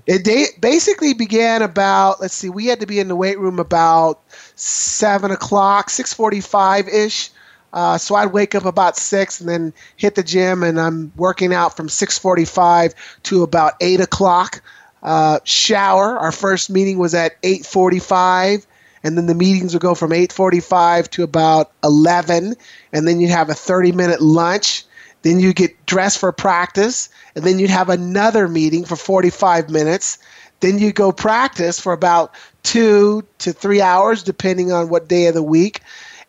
It 0.06 0.24
day, 0.24 0.46
basically 0.60 1.12
began 1.12 1.62
about. 1.62 2.20
Let's 2.20 2.34
see. 2.34 2.48
We 2.48 2.66
had 2.66 2.80
to 2.80 2.86
be 2.86 3.00
in 3.00 3.08
the 3.08 3.16
weight 3.16 3.38
room 3.38 3.58
about 3.58 4.20
seven 4.54 5.32
o'clock, 5.32 5.90
six 5.90 6.14
forty-five 6.14 6.88
ish. 6.88 7.30
Uh, 7.72 7.98
so 7.98 8.14
I'd 8.14 8.32
wake 8.32 8.54
up 8.54 8.64
about 8.64 8.96
six 8.96 9.40
and 9.40 9.48
then 9.48 9.72
hit 9.96 10.14
the 10.14 10.22
gym, 10.22 10.62
and 10.62 10.80
I'm 10.80 11.12
working 11.16 11.52
out 11.52 11.76
from 11.76 11.88
six 11.88 12.16
forty-five 12.16 12.94
to 13.24 13.42
about 13.42 13.74
eight 13.80 14.00
o'clock. 14.00 14.62
Uh, 15.02 15.40
shower. 15.44 16.16
Our 16.18 16.32
first 16.32 16.70
meeting 16.70 16.98
was 16.98 17.12
at 17.12 17.36
eight 17.42 17.66
forty-five, 17.66 18.64
and 19.02 19.18
then 19.18 19.26
the 19.26 19.34
meetings 19.34 19.74
would 19.74 19.82
go 19.82 19.96
from 19.96 20.12
eight 20.12 20.32
forty-five 20.32 21.10
to 21.10 21.24
about 21.24 21.72
eleven, 21.82 22.54
and 22.92 23.08
then 23.08 23.18
you'd 23.20 23.30
have 23.30 23.50
a 23.50 23.54
thirty-minute 23.54 24.22
lunch 24.22 24.84
then 25.22 25.40
you 25.40 25.52
get 25.52 25.86
dressed 25.86 26.18
for 26.18 26.32
practice, 26.32 27.08
and 27.34 27.44
then 27.44 27.58
you'd 27.58 27.70
have 27.70 27.88
another 27.88 28.48
meeting 28.48 28.84
for 28.84 28.96
45 28.96 29.70
minutes. 29.70 30.18
Then 30.60 30.78
you 30.78 30.92
go 30.92 31.12
practice 31.12 31.80
for 31.80 31.92
about 31.92 32.32
two 32.62 33.24
to 33.38 33.52
three 33.52 33.80
hours, 33.80 34.22
depending 34.22 34.72
on 34.72 34.88
what 34.88 35.08
day 35.08 35.26
of 35.26 35.34
the 35.34 35.42
week. 35.42 35.80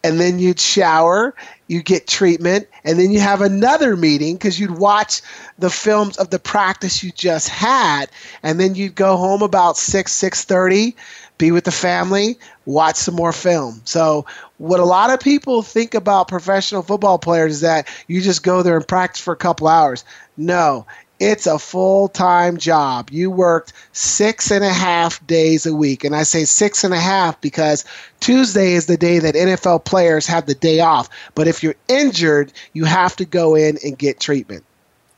And 0.03 0.19
then 0.19 0.39
you'd 0.39 0.59
shower, 0.59 1.33
you 1.67 1.81
get 1.81 2.07
treatment, 2.07 2.67
and 2.83 2.99
then 2.99 3.11
you 3.11 3.19
have 3.19 3.41
another 3.41 3.97
meeting 3.97 4.35
because 4.35 4.59
you'd 4.59 4.77
watch 4.77 5.21
the 5.57 5.69
films 5.69 6.17
of 6.17 6.29
the 6.29 6.39
practice 6.39 7.03
you 7.03 7.11
just 7.11 7.49
had. 7.49 8.05
And 8.43 8.59
then 8.59 8.75
you'd 8.75 8.95
go 8.95 9.17
home 9.17 9.41
about 9.41 9.75
6, 9.75 10.13
6.30, 10.13 10.93
be 11.37 11.51
with 11.51 11.63
the 11.65 11.71
family, 11.71 12.37
watch 12.67 12.97
some 12.97 13.15
more 13.15 13.31
film. 13.31 13.81
So 13.85 14.25
what 14.57 14.79
a 14.79 14.85
lot 14.85 15.09
of 15.09 15.19
people 15.19 15.63
think 15.63 15.95
about 15.95 16.27
professional 16.27 16.83
football 16.83 17.17
players 17.17 17.53
is 17.53 17.61
that 17.61 17.87
you 18.07 18.21
just 18.21 18.43
go 18.43 18.61
there 18.61 18.75
and 18.75 18.87
practice 18.87 19.21
for 19.21 19.33
a 19.33 19.37
couple 19.37 19.67
hours. 19.67 20.03
No, 20.35 20.85
it's 21.19 21.47
a 21.47 21.57
full 21.57 22.09
time 22.09 22.57
job. 22.57 23.09
You 23.09 23.31
worked 23.31 23.73
six 23.93 24.51
and 24.51 24.63
a 24.63 24.73
half 24.73 25.25
days 25.25 25.65
a 25.65 25.73
week. 25.73 26.03
And 26.03 26.15
I 26.15 26.23
say 26.23 26.43
six 26.43 26.83
and 26.83 26.93
a 26.93 26.99
half 26.99 27.39
because 27.41 27.85
Tuesday 28.19 28.73
is 28.73 28.85
the 28.85 28.97
day 28.97 29.19
that 29.19 29.33
NFL 29.33 29.85
players 29.85 30.27
have 30.27 30.45
the 30.45 30.53
day 30.53 30.81
off. 30.81 31.09
But 31.33 31.47
if 31.47 31.63
you're 31.63 31.75
injured, 31.87 32.51
you 32.73 32.83
have 32.83 33.15
to 33.15 33.25
go 33.25 33.55
in 33.55 33.77
and 33.83 33.97
get 33.97 34.19
treatment. 34.19 34.63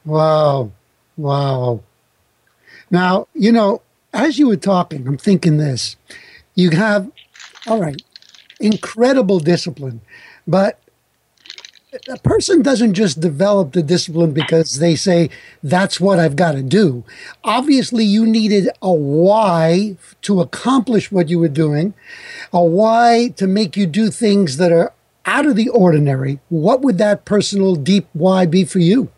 Wow. 0.06 0.72
Wow. 1.18 1.82
Now, 2.92 3.28
you 3.34 3.52
know, 3.52 3.82
as 4.14 4.38
you 4.40 4.48
were 4.48 4.56
talking, 4.56 5.08
I'm 5.08 5.18
thinking 5.18 5.58
this. 5.58 5.96
You 6.56 6.72
have, 6.72 7.12
all 7.68 7.80
right, 7.80 8.02
incredible 8.60 9.40
discipline, 9.40 10.02
but 10.48 10.80
a 12.08 12.18
person 12.20 12.62
doesn't 12.62 12.94
just 12.94 13.20
develop 13.20 13.72
the 13.72 13.82
discipline 13.82 14.32
because 14.32 14.78
they 14.80 14.96
say 14.96 15.30
that's 15.64 16.00
what 16.00 16.20
I've 16.20 16.36
got 16.36 16.52
to 16.52 16.62
do. 16.62 17.04
Obviously, 17.44 18.04
you 18.04 18.26
needed 18.26 18.70
a 18.82 18.94
why 18.94 19.98
to 20.22 20.42
accomplish 20.42 21.12
what 21.12 21.30
you 21.30 21.40
were 21.40 21.48
doing, 21.48 21.94
a 22.54 22.64
why 22.64 23.34
to 23.38 23.48
make 23.48 23.76
you 23.76 23.88
do 23.88 24.12
things 24.12 24.58
that 24.58 24.72
are 24.72 24.94
out 25.26 25.46
of 25.46 25.56
the 25.56 25.70
ordinary. 25.70 26.40
What 26.50 26.82
would 26.82 26.98
that 27.00 27.26
personal 27.26 27.76
deep 27.76 28.08
why 28.14 28.46
be 28.46 28.66
for 28.66 28.80
you? 28.80 29.10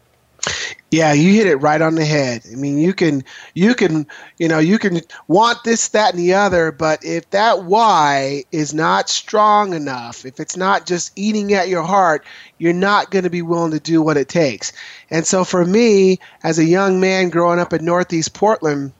Yeah, 0.91 1.13
you 1.13 1.31
hit 1.33 1.47
it 1.47 1.55
right 1.55 1.81
on 1.81 1.95
the 1.95 2.03
head. 2.03 2.43
I 2.51 2.55
mean, 2.55 2.77
you 2.77 2.93
can, 2.93 3.23
you 3.53 3.73
can, 3.75 4.05
you 4.37 4.49
know, 4.49 4.59
you 4.59 4.77
can 4.77 4.99
want 5.29 5.63
this, 5.63 5.87
that, 5.89 6.13
and 6.13 6.19
the 6.19 6.33
other, 6.33 6.69
but 6.73 6.99
if 7.01 7.29
that 7.29 7.63
why 7.63 8.43
is 8.51 8.73
not 8.73 9.07
strong 9.07 9.73
enough, 9.73 10.25
if 10.25 10.37
it's 10.37 10.57
not 10.57 10.85
just 10.85 11.13
eating 11.15 11.53
at 11.53 11.69
your 11.69 11.83
heart, 11.83 12.25
you're 12.57 12.73
not 12.73 13.09
going 13.09 13.23
to 13.23 13.29
be 13.29 13.41
willing 13.41 13.71
to 13.71 13.79
do 13.79 14.01
what 14.01 14.17
it 14.17 14.27
takes. 14.27 14.73
And 15.09 15.25
so, 15.25 15.45
for 15.45 15.63
me, 15.63 16.19
as 16.43 16.59
a 16.59 16.65
young 16.65 16.99
man 16.99 17.29
growing 17.29 17.59
up 17.59 17.71
in 17.71 17.85
Northeast 17.85 18.33
Portland, 18.33 18.91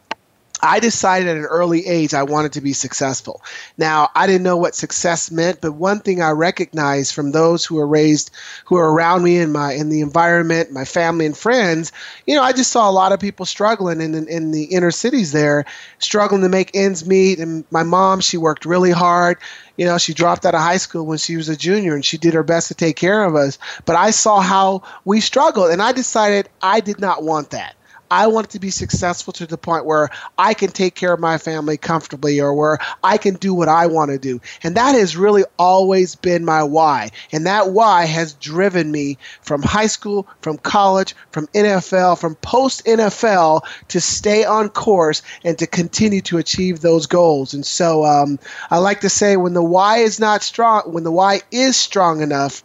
I 0.63 0.79
decided 0.79 1.27
at 1.27 1.37
an 1.37 1.45
early 1.45 1.85
age 1.87 2.13
I 2.13 2.23
wanted 2.23 2.53
to 2.53 2.61
be 2.61 2.73
successful. 2.73 3.41
Now, 3.77 4.09
I 4.15 4.27
didn't 4.27 4.43
know 4.43 4.57
what 4.57 4.75
success 4.75 5.31
meant, 5.31 5.59
but 5.61 5.73
one 5.73 5.99
thing 5.99 6.21
I 6.21 6.31
recognized 6.31 7.13
from 7.13 7.31
those 7.31 7.65
who 7.65 7.75
were 7.75 7.87
raised, 7.87 8.31
who 8.65 8.75
are 8.75 8.93
around 8.93 9.23
me 9.23 9.37
in 9.37 9.51
my 9.51 9.73
in 9.73 9.89
the 9.89 10.01
environment, 10.01 10.71
my 10.71 10.85
family 10.85 11.25
and 11.25 11.37
friends, 11.37 11.91
you 12.27 12.35
know, 12.35 12.43
I 12.43 12.53
just 12.53 12.71
saw 12.71 12.89
a 12.89 12.91
lot 12.91 13.11
of 13.11 13.19
people 13.19 13.45
struggling 13.45 14.01
in, 14.01 14.13
in, 14.13 14.27
in 14.27 14.51
the 14.51 14.65
inner 14.65 14.91
cities 14.91 15.31
there, 15.31 15.65
struggling 15.99 16.41
to 16.41 16.49
make 16.49 16.75
ends 16.75 17.05
meet. 17.07 17.39
And 17.39 17.65
my 17.71 17.83
mom, 17.83 18.21
she 18.21 18.37
worked 18.37 18.65
really 18.65 18.91
hard. 18.91 19.37
You 19.77 19.85
know, 19.85 19.97
she 19.97 20.13
dropped 20.13 20.45
out 20.45 20.53
of 20.53 20.61
high 20.61 20.77
school 20.77 21.05
when 21.05 21.17
she 21.17 21.37
was 21.37 21.49
a 21.49 21.55
junior 21.55 21.95
and 21.95 22.05
she 22.05 22.17
did 22.17 22.33
her 22.35 22.43
best 22.43 22.67
to 22.67 22.75
take 22.75 22.97
care 22.97 23.23
of 23.23 23.35
us. 23.35 23.57
But 23.85 23.95
I 23.95 24.11
saw 24.11 24.41
how 24.41 24.83
we 25.05 25.21
struggled 25.21 25.71
and 25.71 25.81
I 25.81 25.91
decided 25.91 26.49
I 26.61 26.81
did 26.81 26.99
not 26.99 27.23
want 27.23 27.49
that. 27.51 27.75
I 28.11 28.27
want 28.27 28.49
to 28.49 28.59
be 28.59 28.69
successful 28.71 29.31
to 29.33 29.47
the 29.47 29.57
point 29.57 29.85
where 29.85 30.09
I 30.37 30.53
can 30.53 30.69
take 30.69 30.95
care 30.95 31.13
of 31.13 31.21
my 31.21 31.37
family 31.37 31.77
comfortably 31.77 32.41
or 32.41 32.53
where 32.53 32.77
I 33.03 33.17
can 33.17 33.35
do 33.35 33.53
what 33.53 33.69
I 33.69 33.87
want 33.87 34.11
to 34.11 34.19
do. 34.19 34.41
And 34.63 34.75
that 34.75 34.95
has 34.95 35.15
really 35.15 35.45
always 35.57 36.15
been 36.15 36.43
my 36.43 36.61
why. 36.61 37.11
And 37.31 37.45
that 37.45 37.71
why 37.71 38.05
has 38.05 38.33
driven 38.33 38.91
me 38.91 39.17
from 39.41 39.61
high 39.61 39.87
school, 39.87 40.27
from 40.41 40.57
college, 40.57 41.15
from 41.31 41.47
NFL, 41.47 42.19
from 42.19 42.35
post 42.35 42.83
NFL 42.85 43.61
to 43.87 44.01
stay 44.01 44.43
on 44.43 44.67
course 44.67 45.21
and 45.45 45.57
to 45.57 45.65
continue 45.65 46.21
to 46.21 46.37
achieve 46.37 46.81
those 46.81 47.07
goals. 47.07 47.53
And 47.53 47.65
so 47.65 48.03
um, 48.03 48.39
I 48.69 48.79
like 48.79 48.99
to 49.01 49.09
say 49.09 49.37
when 49.37 49.53
the 49.53 49.63
why 49.63 49.99
is 49.99 50.19
not 50.19 50.43
strong, 50.43 50.81
when 50.91 51.05
the 51.05 51.11
why 51.11 51.41
is 51.49 51.77
strong 51.77 52.21
enough, 52.21 52.61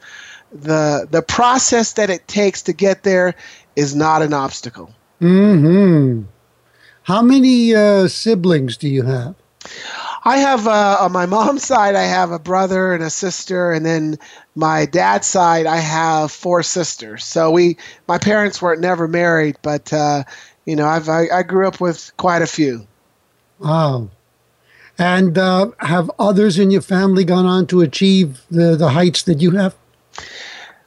the 0.53 1.07
the 1.09 1.23
process 1.23 1.93
that 1.93 2.11
it 2.11 2.27
takes 2.27 2.63
to 2.63 2.73
get 2.73 3.05
there 3.05 3.37
is 3.77 3.95
not 3.95 4.23
an 4.23 4.33
obstacle. 4.33 4.93
Hmm. 5.19 6.23
How 7.05 7.23
many 7.23 7.75
uh, 7.75 8.09
siblings 8.09 8.77
do 8.77 8.89
you 8.89 9.03
have? 9.03 9.35
I 10.25 10.39
have 10.39 10.67
uh, 10.67 10.99
on 11.01 11.13
my 11.13 11.27
mom's 11.27 11.65
side, 11.67 11.95
I 11.95 12.03
have 12.03 12.33
a 12.33 12.39
brother 12.39 12.93
and 12.93 13.03
a 13.03 13.11
sister, 13.11 13.71
and 13.71 13.87
then 13.87 14.19
my 14.57 14.87
dad's 14.87 15.27
side, 15.27 15.67
I 15.67 15.77
have 15.77 16.33
four 16.33 16.63
sisters. 16.63 17.25
So 17.25 17.51
we, 17.51 17.77
my 18.09 18.19
parents 18.19 18.61
weren't 18.61 18.81
never 18.81 19.07
married, 19.07 19.57
but 19.63 19.93
uh, 19.93 20.25
you 20.65 20.75
know, 20.75 20.87
I've 20.87 21.09
I, 21.09 21.29
I, 21.33 21.43
grew 21.45 21.69
up 21.69 21.81
with 21.81 22.13
quite 22.17 22.43
a 22.43 22.47
few. 22.47 22.87
Wow. 23.61 24.11
And 24.99 25.39
uh, 25.39 25.71
have 25.79 26.11
others 26.19 26.59
in 26.59 26.71
your 26.71 26.83
family 26.83 27.25
gone 27.25 27.47
on 27.47 27.67
to 27.69 27.83
achieve 27.83 28.41
the, 28.51 28.77
the 28.77 28.91
heights 28.91 29.23
that 29.25 29.41
you 29.41 29.53
have? 29.53 29.77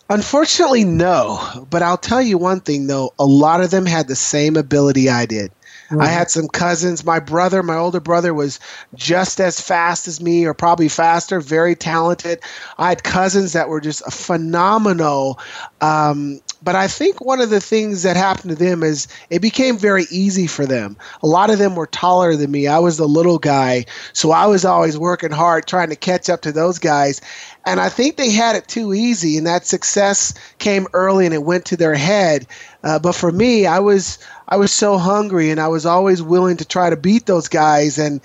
Unfortunately, 0.10 0.84
no. 0.84 1.68
But 1.70 1.84
I'll 1.84 1.98
tell 1.98 2.22
you 2.22 2.38
one 2.38 2.62
thing, 2.62 2.88
though. 2.88 3.14
A 3.20 3.26
lot 3.26 3.62
of 3.62 3.70
them 3.70 3.86
had 3.86 4.08
the 4.08 4.16
same 4.16 4.58
ability 4.58 5.10
I 5.10 5.26
did. 5.26 5.52
Right. 5.92 6.08
I 6.08 6.12
had 6.12 6.30
some 6.30 6.48
cousins. 6.48 7.04
My 7.04 7.20
brother, 7.20 7.64
my 7.64 7.76
older 7.76 8.00
brother, 8.00 8.34
was 8.34 8.60
just 8.96 9.40
as 9.40 9.60
fast 9.60 10.08
as 10.08 10.22
me, 10.22 10.46
or 10.46 10.54
probably 10.54 10.88
faster, 10.88 11.40
very 11.40 11.76
talented. 11.76 12.40
I 12.78 12.90
had 12.90 13.04
cousins 13.04 13.54
that 13.54 13.70
were 13.70 13.82
just 13.82 14.04
phenomenal. 14.12 15.40
Um, 15.82 16.42
but 16.62 16.76
I 16.76 16.88
think 16.88 17.22
one 17.22 17.40
of 17.40 17.50
the 17.50 17.62
things 17.62 18.04
that 18.04 18.18
happened 18.18 18.50
to 18.50 18.56
them 18.56 18.84
is 18.84 19.08
it 19.30 19.42
became 19.42 19.78
very 19.78 20.06
easy 20.12 20.46
for 20.46 20.66
them. 20.66 20.98
A 21.24 21.28
lot 21.28 21.50
of 21.50 21.58
them 21.58 21.76
were 21.76 21.88
taller 21.88 22.36
than 22.36 22.52
me. 22.52 22.68
I 22.68 22.80
was 22.80 22.98
the 22.98 23.08
little 23.08 23.40
guy. 23.40 23.86
So 24.14 24.32
I 24.32 24.46
was 24.46 24.66
always 24.66 24.98
working 24.98 25.32
hard 25.32 25.66
trying 25.66 25.90
to 25.90 25.96
catch 25.96 26.30
up 26.30 26.42
to 26.42 26.52
those 26.52 26.78
guys. 26.78 27.22
And 27.66 27.80
I 27.80 27.90
think 27.90 28.16
they 28.16 28.32
had 28.32 28.56
it 28.56 28.68
too 28.68 28.94
easy, 28.94 29.38
and 29.38 29.46
that 29.46 29.66
success 29.66 30.34
came 30.60 30.88
early 30.94 31.26
and 31.26 31.34
it 31.34 31.44
went 31.44 31.66
to 31.66 31.78
their 31.78 31.94
head. 31.96 32.48
Uh, 32.84 32.98
but 33.00 33.14
for 33.14 33.32
me, 33.32 33.66
I 33.66 33.80
was 33.80 34.18
I 34.48 34.56
was 34.58 34.72
so 34.72 34.98
hungry, 34.98 35.52
and 35.52 35.60
I 35.60 35.68
was 35.68 35.86
always 35.86 36.22
willing 36.22 36.58
to 36.58 36.66
try 36.66 36.90
to 36.90 36.96
beat 36.96 37.26
those 37.26 37.48
guys. 37.48 37.98
And 37.98 38.22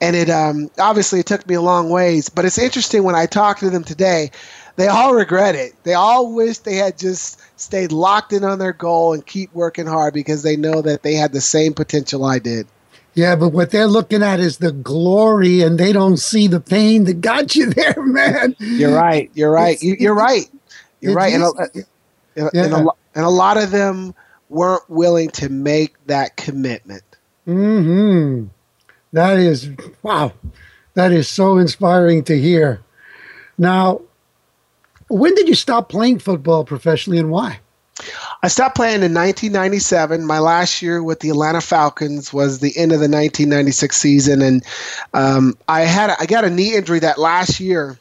and 0.00 0.16
it 0.16 0.30
um, 0.30 0.70
obviously 0.78 1.20
it 1.20 1.26
took 1.26 1.46
me 1.46 1.54
a 1.54 1.60
long 1.60 1.90
ways. 1.90 2.28
But 2.28 2.44
it's 2.44 2.58
interesting 2.58 3.02
when 3.02 3.14
I 3.14 3.26
talk 3.26 3.58
to 3.58 3.70
them 3.70 3.84
today, 3.84 4.30
they 4.76 4.88
all 4.88 5.14
regret 5.14 5.54
it. 5.54 5.74
They 5.82 5.94
all 5.94 6.32
wish 6.32 6.58
they 6.58 6.76
had 6.76 6.96
just 6.98 7.40
stayed 7.60 7.92
locked 7.92 8.32
in 8.32 8.42
on 8.42 8.58
their 8.58 8.72
goal 8.72 9.12
and 9.12 9.26
keep 9.26 9.52
working 9.52 9.86
hard 9.86 10.14
because 10.14 10.42
they 10.42 10.56
know 10.56 10.80
that 10.82 11.02
they 11.02 11.14
had 11.14 11.32
the 11.32 11.40
same 11.40 11.74
potential 11.74 12.24
I 12.24 12.38
did. 12.38 12.66
Yeah, 13.18 13.34
but 13.34 13.48
what 13.48 13.72
they're 13.72 13.88
looking 13.88 14.22
at 14.22 14.38
is 14.38 14.58
the 14.58 14.70
glory, 14.70 15.60
and 15.60 15.76
they 15.76 15.92
don't 15.92 16.18
see 16.18 16.46
the 16.46 16.60
pain 16.60 17.02
that 17.04 17.20
got 17.20 17.56
you 17.56 17.66
there, 17.70 18.00
man. 18.00 18.54
You're 18.60 18.94
right. 18.94 19.28
You're 19.34 19.50
right. 19.50 19.76
You, 19.82 20.12
are 20.12 20.14
right. 20.14 20.48
You're 21.00 21.14
right. 21.14 21.34
And 21.34 21.42
a, 21.42 21.48
and, 21.74 21.86
yeah. 22.36 22.64
and, 22.64 22.74
a, 22.74 22.90
and 23.16 23.24
a 23.24 23.28
lot 23.28 23.56
of 23.56 23.72
them 23.72 24.14
weren't 24.50 24.88
willing 24.88 25.30
to 25.30 25.48
make 25.48 25.96
that 26.06 26.36
commitment. 26.36 27.02
Hmm. 27.44 28.44
That 29.12 29.36
is 29.40 29.68
wow. 30.04 30.32
That 30.94 31.10
is 31.10 31.26
so 31.26 31.58
inspiring 31.58 32.22
to 32.22 32.40
hear. 32.40 32.82
Now, 33.58 34.02
when 35.08 35.34
did 35.34 35.48
you 35.48 35.56
stop 35.56 35.88
playing 35.88 36.20
football 36.20 36.64
professionally, 36.64 37.18
and 37.18 37.32
why? 37.32 37.58
I 38.42 38.48
stopped 38.48 38.76
playing 38.76 39.02
in 39.02 39.14
1997. 39.14 40.24
My 40.24 40.38
last 40.38 40.82
year 40.82 41.02
with 41.02 41.20
the 41.20 41.30
Atlanta 41.30 41.60
Falcons 41.60 42.32
was 42.32 42.60
the 42.60 42.76
end 42.76 42.92
of 42.92 43.00
the 43.00 43.08
1996 43.08 43.96
season, 43.96 44.42
and 44.42 44.64
um, 45.14 45.56
I 45.68 45.82
had 45.82 46.14
I 46.18 46.26
got 46.26 46.44
a 46.44 46.50
knee 46.50 46.74
injury 46.74 47.00
that 47.00 47.18
last 47.18 47.58
year, 47.58 47.98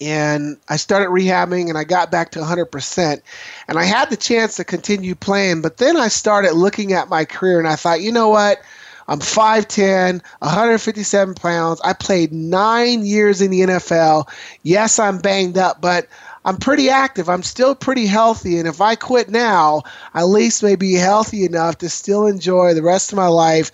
and 0.00 0.56
I 0.68 0.76
started 0.76 1.10
rehabbing, 1.10 1.68
and 1.68 1.76
I 1.76 1.84
got 1.84 2.10
back 2.10 2.30
to 2.32 2.38
100%. 2.38 3.20
And 3.68 3.78
I 3.78 3.84
had 3.84 4.08
the 4.10 4.16
chance 4.16 4.56
to 4.56 4.64
continue 4.64 5.14
playing, 5.14 5.60
but 5.60 5.76
then 5.76 5.96
I 5.96 6.08
started 6.08 6.54
looking 6.54 6.92
at 6.92 7.08
my 7.08 7.24
career, 7.24 7.58
and 7.58 7.68
I 7.68 7.76
thought, 7.76 8.00
you 8.00 8.12
know 8.12 8.28
what? 8.28 8.60
I'm 9.08 9.18
5'10, 9.18 10.22
157 10.38 11.34
pounds. 11.34 11.80
I 11.82 11.92
played 11.92 12.32
nine 12.32 13.04
years 13.04 13.42
in 13.42 13.50
the 13.50 13.60
NFL. 13.62 14.28
Yes, 14.62 15.00
I'm 15.00 15.18
banged 15.18 15.58
up, 15.58 15.80
but 15.80 16.06
I'm 16.44 16.56
pretty 16.56 16.88
active. 16.88 17.28
I'm 17.28 17.42
still 17.42 17.74
pretty 17.74 18.06
healthy. 18.06 18.58
And 18.58 18.66
if 18.66 18.80
I 18.80 18.94
quit 18.94 19.28
now, 19.28 19.82
I 20.14 20.20
at 20.20 20.28
least 20.28 20.62
may 20.62 20.76
be 20.76 20.94
healthy 20.94 21.44
enough 21.44 21.78
to 21.78 21.90
still 21.90 22.26
enjoy 22.26 22.72
the 22.74 22.82
rest 22.82 23.12
of 23.12 23.16
my 23.16 23.28
life 23.28 23.70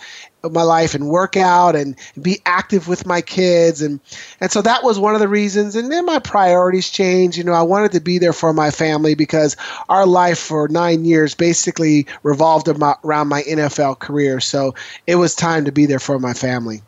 my 0.52 0.62
life 0.62 0.94
and 0.94 1.08
work 1.08 1.36
out 1.36 1.74
and 1.74 1.96
be 2.20 2.40
active 2.46 2.88
with 2.88 3.06
my 3.06 3.20
kids. 3.20 3.82
And 3.82 4.00
and 4.40 4.50
so 4.50 4.62
that 4.62 4.84
was 4.84 4.98
one 4.98 5.14
of 5.14 5.20
the 5.20 5.28
reasons. 5.28 5.76
And 5.76 5.90
then 5.90 6.06
my 6.06 6.18
priorities 6.18 6.88
changed. 6.90 7.36
You 7.36 7.44
know 7.44 7.52
I 7.52 7.62
wanted 7.62 7.92
to 7.92 8.00
be 8.00 8.18
there 8.18 8.32
for 8.32 8.52
my 8.52 8.70
family 8.70 9.14
because 9.14 9.56
our 9.88 10.06
life 10.06 10.38
for 10.38 10.68
9 10.68 11.04
years 11.04 11.34
basically 11.34 12.06
revolved 12.22 12.68
around 12.68 13.28
my 13.28 13.42
NFL 13.42 13.98
career. 13.98 14.40
So 14.40 14.74
it 15.06 15.16
was 15.16 15.34
time 15.34 15.64
to 15.64 15.72
be 15.72 15.86
there 15.86 15.98
for 15.98 16.18
my 16.18 16.32
family. 16.32 16.82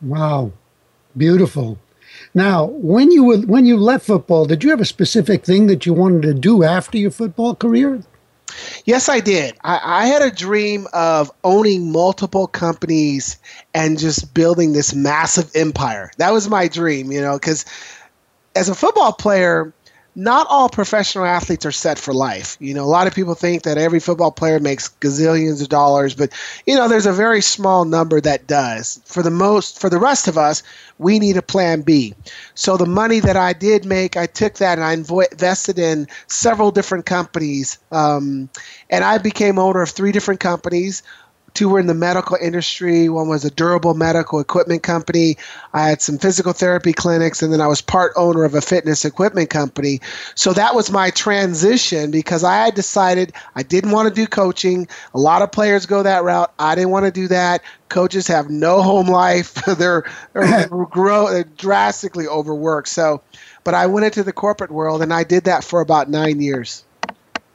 Wow. 0.00 0.52
Beautiful 1.16 1.78
now, 2.34 2.66
when 2.66 3.10
you 3.10 3.24
were, 3.24 3.38
when 3.38 3.66
you 3.66 3.76
left 3.76 4.06
football, 4.06 4.46
did 4.46 4.62
you 4.62 4.70
have 4.70 4.80
a 4.80 4.84
specific 4.84 5.44
thing 5.44 5.66
that 5.66 5.84
you 5.84 5.92
wanted 5.92 6.22
to 6.22 6.34
do 6.34 6.62
after 6.62 6.96
your 6.96 7.10
football 7.10 7.54
career? 7.54 8.02
Yes, 8.84 9.08
I 9.08 9.20
did. 9.20 9.56
I, 9.62 9.80
I, 9.82 10.06
had 10.06 10.22
a 10.22 10.30
dream 10.30 10.86
of 10.92 11.30
owning 11.44 11.92
multiple 11.92 12.46
companies 12.46 13.38
and 13.74 13.98
just 13.98 14.34
building 14.34 14.72
this 14.72 14.94
massive 14.94 15.50
empire. 15.54 16.10
That 16.18 16.32
was 16.32 16.48
my 16.48 16.66
dream, 16.66 17.12
you 17.12 17.20
know, 17.20 17.38
because 17.38 17.64
as 18.56 18.68
a 18.68 18.74
football 18.74 19.12
player, 19.12 19.72
not 20.14 20.46
all 20.50 20.68
professional 20.68 21.24
athletes 21.24 21.64
are 21.64 21.72
set 21.72 21.98
for 21.98 22.12
life. 22.12 22.56
You 22.60 22.74
know, 22.74 22.84
a 22.84 22.86
lot 22.86 23.06
of 23.06 23.14
people 23.14 23.34
think 23.34 23.62
that 23.62 23.78
every 23.78 24.00
football 24.00 24.30
player 24.32 24.58
makes 24.58 24.88
gazillions 25.00 25.62
of 25.62 25.68
dollars, 25.68 26.14
but 26.14 26.32
you 26.66 26.74
know, 26.74 26.88
there's 26.88 27.06
a 27.06 27.12
very 27.12 27.40
small 27.40 27.84
number 27.84 28.20
that 28.20 28.46
does. 28.46 29.00
For 29.04 29.22
the 29.22 29.30
most, 29.30 29.80
for 29.80 29.88
the 29.88 29.98
rest 29.98 30.28
of 30.28 30.36
us, 30.36 30.62
we 30.98 31.18
need 31.18 31.36
a 31.36 31.42
plan 31.42 31.82
B. 31.82 32.14
So 32.54 32.76
the 32.76 32.86
money 32.86 33.20
that 33.20 33.36
I 33.36 33.52
did 33.52 33.84
make, 33.84 34.16
I 34.16 34.26
took 34.26 34.54
that 34.54 34.78
and 34.78 34.84
I 34.84 34.92
invested 34.92 35.78
in 35.78 36.06
several 36.26 36.70
different 36.70 37.06
companies, 37.06 37.78
um, 37.92 38.48
and 38.90 39.04
I 39.04 39.18
became 39.18 39.58
owner 39.58 39.82
of 39.82 39.90
three 39.90 40.12
different 40.12 40.40
companies. 40.40 41.02
Two 41.54 41.68
were 41.68 41.80
in 41.80 41.86
the 41.86 41.94
medical 41.94 42.36
industry. 42.40 43.08
One 43.08 43.28
was 43.28 43.44
a 43.44 43.50
durable 43.50 43.94
medical 43.94 44.40
equipment 44.40 44.82
company. 44.82 45.36
I 45.72 45.88
had 45.88 46.00
some 46.00 46.18
physical 46.18 46.52
therapy 46.52 46.92
clinics, 46.92 47.42
and 47.42 47.52
then 47.52 47.60
I 47.60 47.66
was 47.66 47.80
part 47.80 48.12
owner 48.16 48.44
of 48.44 48.54
a 48.54 48.60
fitness 48.60 49.04
equipment 49.04 49.50
company. 49.50 50.00
So 50.34 50.52
that 50.52 50.74
was 50.74 50.90
my 50.90 51.10
transition 51.10 52.10
because 52.10 52.44
I 52.44 52.64
had 52.64 52.74
decided 52.74 53.32
I 53.54 53.62
didn't 53.62 53.90
want 53.90 54.08
to 54.08 54.14
do 54.14 54.26
coaching. 54.26 54.88
A 55.14 55.18
lot 55.18 55.42
of 55.42 55.52
players 55.52 55.86
go 55.86 56.02
that 56.02 56.24
route. 56.24 56.52
I 56.58 56.74
didn't 56.74 56.90
want 56.90 57.06
to 57.06 57.12
do 57.12 57.28
that. 57.28 57.62
Coaches 57.88 58.26
have 58.28 58.48
no 58.48 58.82
home 58.82 59.08
life. 59.08 59.54
they're, 59.78 60.04
they're 60.32 60.68
grow 60.90 61.30
they're 61.30 61.44
drastically 61.44 62.26
overworked. 62.26 62.88
So, 62.88 63.22
but 63.64 63.74
I 63.74 63.86
went 63.86 64.06
into 64.06 64.22
the 64.22 64.32
corporate 64.32 64.70
world, 64.70 65.02
and 65.02 65.12
I 65.12 65.24
did 65.24 65.44
that 65.44 65.64
for 65.64 65.80
about 65.80 66.08
nine 66.08 66.40
years. 66.40 66.84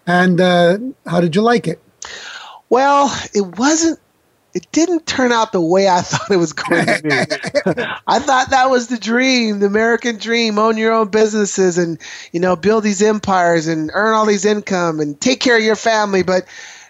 And 0.08 0.40
uh, 0.40 0.78
how 1.06 1.22
did 1.22 1.36
you 1.36 1.42
like 1.42 1.68
it? 1.68 1.82
Well, 2.70 3.16
it 3.34 3.58
wasn't. 3.58 4.00
It 4.54 4.72
didn't 4.72 5.06
turn 5.06 5.34
out 5.34 5.52
the 5.52 5.60
way 5.60 5.90
I 5.90 6.00
thought 6.02 6.32
it 6.32 6.38
was 6.38 6.54
going 6.54 6.86
to 6.86 7.02
be. 7.04 7.10
I 8.08 8.20
thought 8.20 8.52
that 8.52 8.70
was 8.70 8.88
the 8.88 8.98
dream, 8.98 9.60
the 9.60 9.66
American 9.66 10.18
dream: 10.18 10.58
own 10.58 10.78
your 10.78 10.94
own 10.94 11.10
businesses 11.10 11.78
and 11.78 12.00
you 12.32 12.40
know 12.40 12.56
build 12.56 12.84
these 12.84 13.02
empires 13.02 13.68
and 13.68 13.92
earn 13.94 14.14
all 14.14 14.26
these 14.26 14.46
income 14.46 15.00
and 15.00 15.20
take 15.20 15.42
care 15.42 15.58
of 15.58 15.64
your 15.64 15.76
family. 15.76 16.24
But 16.24 16.46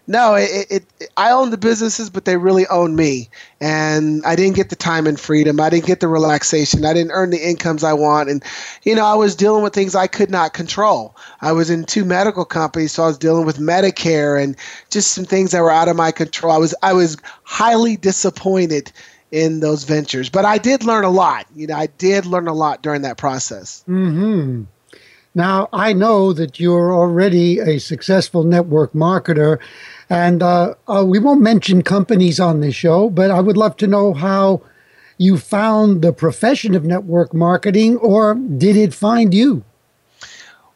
no, 0.08 0.36
it, 0.36 0.68
it, 0.70 0.86
it, 1.00 1.10
I 1.18 1.32
own 1.32 1.50
the 1.50 1.58
businesses, 1.58 2.10
but 2.10 2.26
they 2.26 2.38
really 2.38 2.68
own 2.68 2.96
me. 2.96 3.30
And 3.60 4.24
I 4.26 4.36
didn't 4.36 4.56
get 4.56 4.70
the 4.70 4.76
time 4.76 5.08
and 5.08 5.20
freedom. 5.20 5.60
I 5.60 5.70
didn't 5.70 5.88
get 5.88 6.00
the 6.00 6.08
relaxation. 6.08 6.86
I 6.86 6.94
didn't 6.94 7.12
earn 7.12 7.32
the 7.32 7.48
incomes 7.48 7.84
I 7.84 7.94
want. 7.94 8.30
And, 8.30 8.44
you 8.84 8.96
know, 8.96 9.06
I 9.06 9.16
was 9.16 9.36
dealing 9.36 9.64
with 9.64 9.74
things 9.74 9.96
I 9.96 10.08
could 10.08 10.30
not 10.30 10.54
control. 10.54 11.16
I 11.42 11.52
was 11.52 11.70
in 11.70 11.86
two 11.86 12.06
medical 12.06 12.46
companies, 12.46 12.92
so 12.92 13.04
I 13.04 13.08
was 13.08 13.18
dealing 13.18 13.46
with 13.46 13.58
Medicare 13.58 14.42
and 14.42 14.56
just 14.90 15.12
some 15.12 15.26
things 15.26 15.52
that 15.52 15.62
were 15.62 15.72
out 15.72 15.88
of 15.88 15.96
my 15.96 16.12
control. 16.12 16.54
I 16.54 16.58
was, 16.58 16.76
I 16.84 16.94
was 16.94 17.18
highly 17.44 17.98
disappointed 17.98 18.92
in 19.32 19.60
those 19.60 19.84
ventures, 19.84 20.30
but 20.30 20.46
I 20.46 20.60
did 20.60 20.84
learn 20.84 21.04
a 21.04 21.10
lot. 21.10 21.48
You 21.56 21.68
know, 21.68 21.76
I 21.76 21.88
did 21.88 22.26
learn 22.26 22.48
a 22.48 22.54
lot 22.54 22.84
during 22.84 23.02
that 23.02 23.18
process. 23.18 23.84
Hmm. 23.86 24.64
Now 25.36 25.68
I 25.74 25.92
know 25.92 26.32
that 26.32 26.60
you're 26.60 26.94
already 26.94 27.60
a 27.60 27.78
successful 27.80 28.44
network 28.44 28.94
marketer, 28.94 29.60
and 30.10 30.44
uh, 30.44 30.76
uh, 30.88 31.04
we 31.06 31.20
won't 31.20 31.42
mention 31.42 31.82
companies 31.82 32.40
on 32.40 32.60
this 32.60 32.76
show, 32.76 33.10
but 33.10 33.32
I 33.32 33.40
would 33.40 33.58
love 33.58 33.78
to 33.78 33.88
know 33.88 34.14
how 34.14 34.62
you 35.18 35.38
found 35.38 36.02
the 36.02 36.14
profession 36.14 36.76
of 36.76 36.84
network 36.84 37.34
marketing, 37.34 37.98
or 37.98 38.36
did 38.36 38.76
it 38.76 38.94
find 38.94 39.34
you? 39.34 39.64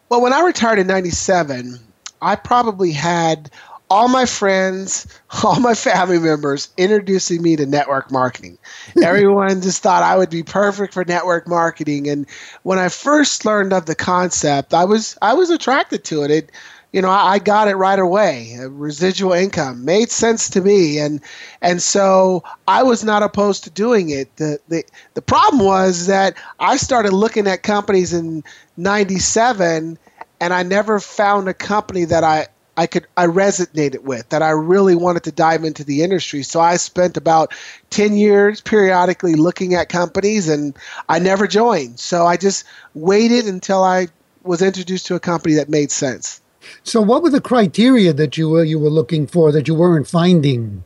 Well, 0.10 0.22
when 0.22 0.34
I 0.34 0.42
retired 0.42 0.80
in 0.80 0.88
97, 0.88 1.80
I 2.22 2.36
probably 2.36 2.92
had 2.92 3.52
all 3.90 4.08
my 4.08 4.26
friends, 4.26 5.08
all 5.44 5.60
my 5.60 5.74
family 5.74 6.20
members 6.20 6.70
introducing 6.78 7.42
me 7.42 7.56
to 7.56 7.66
network 7.66 8.12
marketing. 8.12 8.58
Everyone 9.04 9.62
just 9.62 9.82
thought 9.82 10.04
I 10.04 10.18
would 10.18 10.30
be 10.30 10.44
perfect 10.44 10.94
for 10.94 11.04
network 11.06 11.48
marketing. 11.48 12.08
And 12.08 12.26
when 12.64 12.80
I 12.80 12.90
first 12.90 13.46
learned 13.46 13.74
of 13.74 13.86
the 13.86 13.96
concept, 13.96 14.74
I 14.74 14.86
was 14.86 15.18
I 15.22 15.34
was 15.34 15.50
attracted 15.50 16.04
to 16.06 16.24
it. 16.24 16.32
It 16.32 16.52
you 16.92 17.02
know, 17.02 17.10
I, 17.10 17.38
got 17.38 17.68
it 17.68 17.76
right 17.76 18.00
away. 18.00 18.58
Uh, 18.60 18.70
residual 18.70 19.34
income 19.34 19.86
made 19.86 20.10
sense 20.10 20.50
to 20.52 20.62
me, 20.62 20.98
and 21.00 21.22
and 21.62 21.82
so 21.82 22.44
I 22.68 22.82
was 22.84 23.04
not 23.04 23.22
opposed 23.22 23.64
to 23.66 23.70
doing 23.70 24.10
it. 24.10 24.36
the 24.38 24.60
the 24.70 24.84
The 25.14 25.22
problem 25.22 25.64
was 25.64 26.08
that 26.08 26.36
I 26.60 26.78
started 26.78 27.14
looking 27.14 27.48
at 27.48 27.62
companies 27.62 28.12
in 28.12 28.44
'97, 28.78 30.00
and 30.42 30.54
I 30.54 30.64
never 30.64 31.00
found 31.00 31.48
a 31.48 31.54
company 31.54 32.06
that 32.06 32.24
I 32.24 32.48
I 32.76 32.88
could 32.88 33.06
I 33.18 33.28
resonated 33.28 34.04
with 34.04 34.30
that 34.30 34.42
I 34.42 34.50
really 34.52 34.96
wanted 34.96 35.24
to 35.26 35.32
dive 35.32 35.66
into 35.66 35.84
the 35.84 36.02
industry. 36.02 36.44
So 36.44 36.60
I 36.62 36.78
spent 36.78 37.18
about 37.18 37.54
10 37.90 38.16
years 38.16 38.62
periodically 38.62 39.36
looking 39.36 39.76
at 39.76 39.90
companies 39.90 40.48
and 40.48 40.76
I 41.10 41.20
never 41.20 41.46
joined. 41.46 42.00
So 42.00 42.26
I 42.26 42.38
just 42.38 42.64
waited 42.94 43.48
until 43.48 43.84
I 43.84 44.08
was 44.44 44.62
introduced 44.62 45.08
to 45.08 45.16
a 45.16 45.20
company 45.20 45.56
that 45.56 45.68
made 45.68 45.92
sense. 45.92 46.40
So, 46.84 47.02
what 47.02 47.24
were 47.24 47.30
the 47.30 47.42
criteria 47.42 48.14
that 48.14 48.38
you 48.38 48.50
were 48.50 48.64
you 48.64 48.80
were 48.80 48.90
looking 48.90 49.28
for 49.28 49.52
that 49.52 49.68
you 49.68 49.76
weren't 49.76 50.08
finding? 50.08 50.84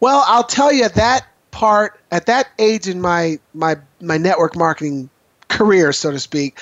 Well, 0.00 0.24
I'll 0.26 0.44
tell 0.44 0.72
you 0.72 0.88
that 0.88 1.26
part 1.50 2.00
at 2.10 2.26
that 2.26 2.48
age 2.58 2.88
in 2.88 3.00
my 3.00 3.38
my 3.54 3.76
my 4.00 4.18
network 4.18 4.56
marketing 4.56 5.08
career, 5.48 5.92
so 5.92 6.10
to 6.10 6.18
speak, 6.18 6.58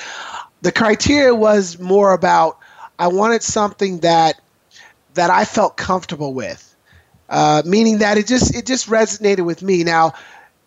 the 0.61 0.73
criteria 0.73 1.35
was 1.35 1.79
more 1.79 2.13
about 2.13 2.59
I 2.99 3.09
wanted 3.09 3.43
something 3.43 4.01
that 4.01 4.41
that 5.15 5.31
I 5.31 5.45
felt 5.45 5.77
comfortable 5.77 6.35
with, 6.35 6.75
uh, 7.29 7.63
meaning 7.67 7.99
that 7.99 8.19
it 8.19 8.27
just 8.27 8.55
it 8.55 8.67
just 8.67 8.89
resonated 8.89 9.45
with 9.45 9.63
me. 9.63 9.83
Now, 9.85 10.13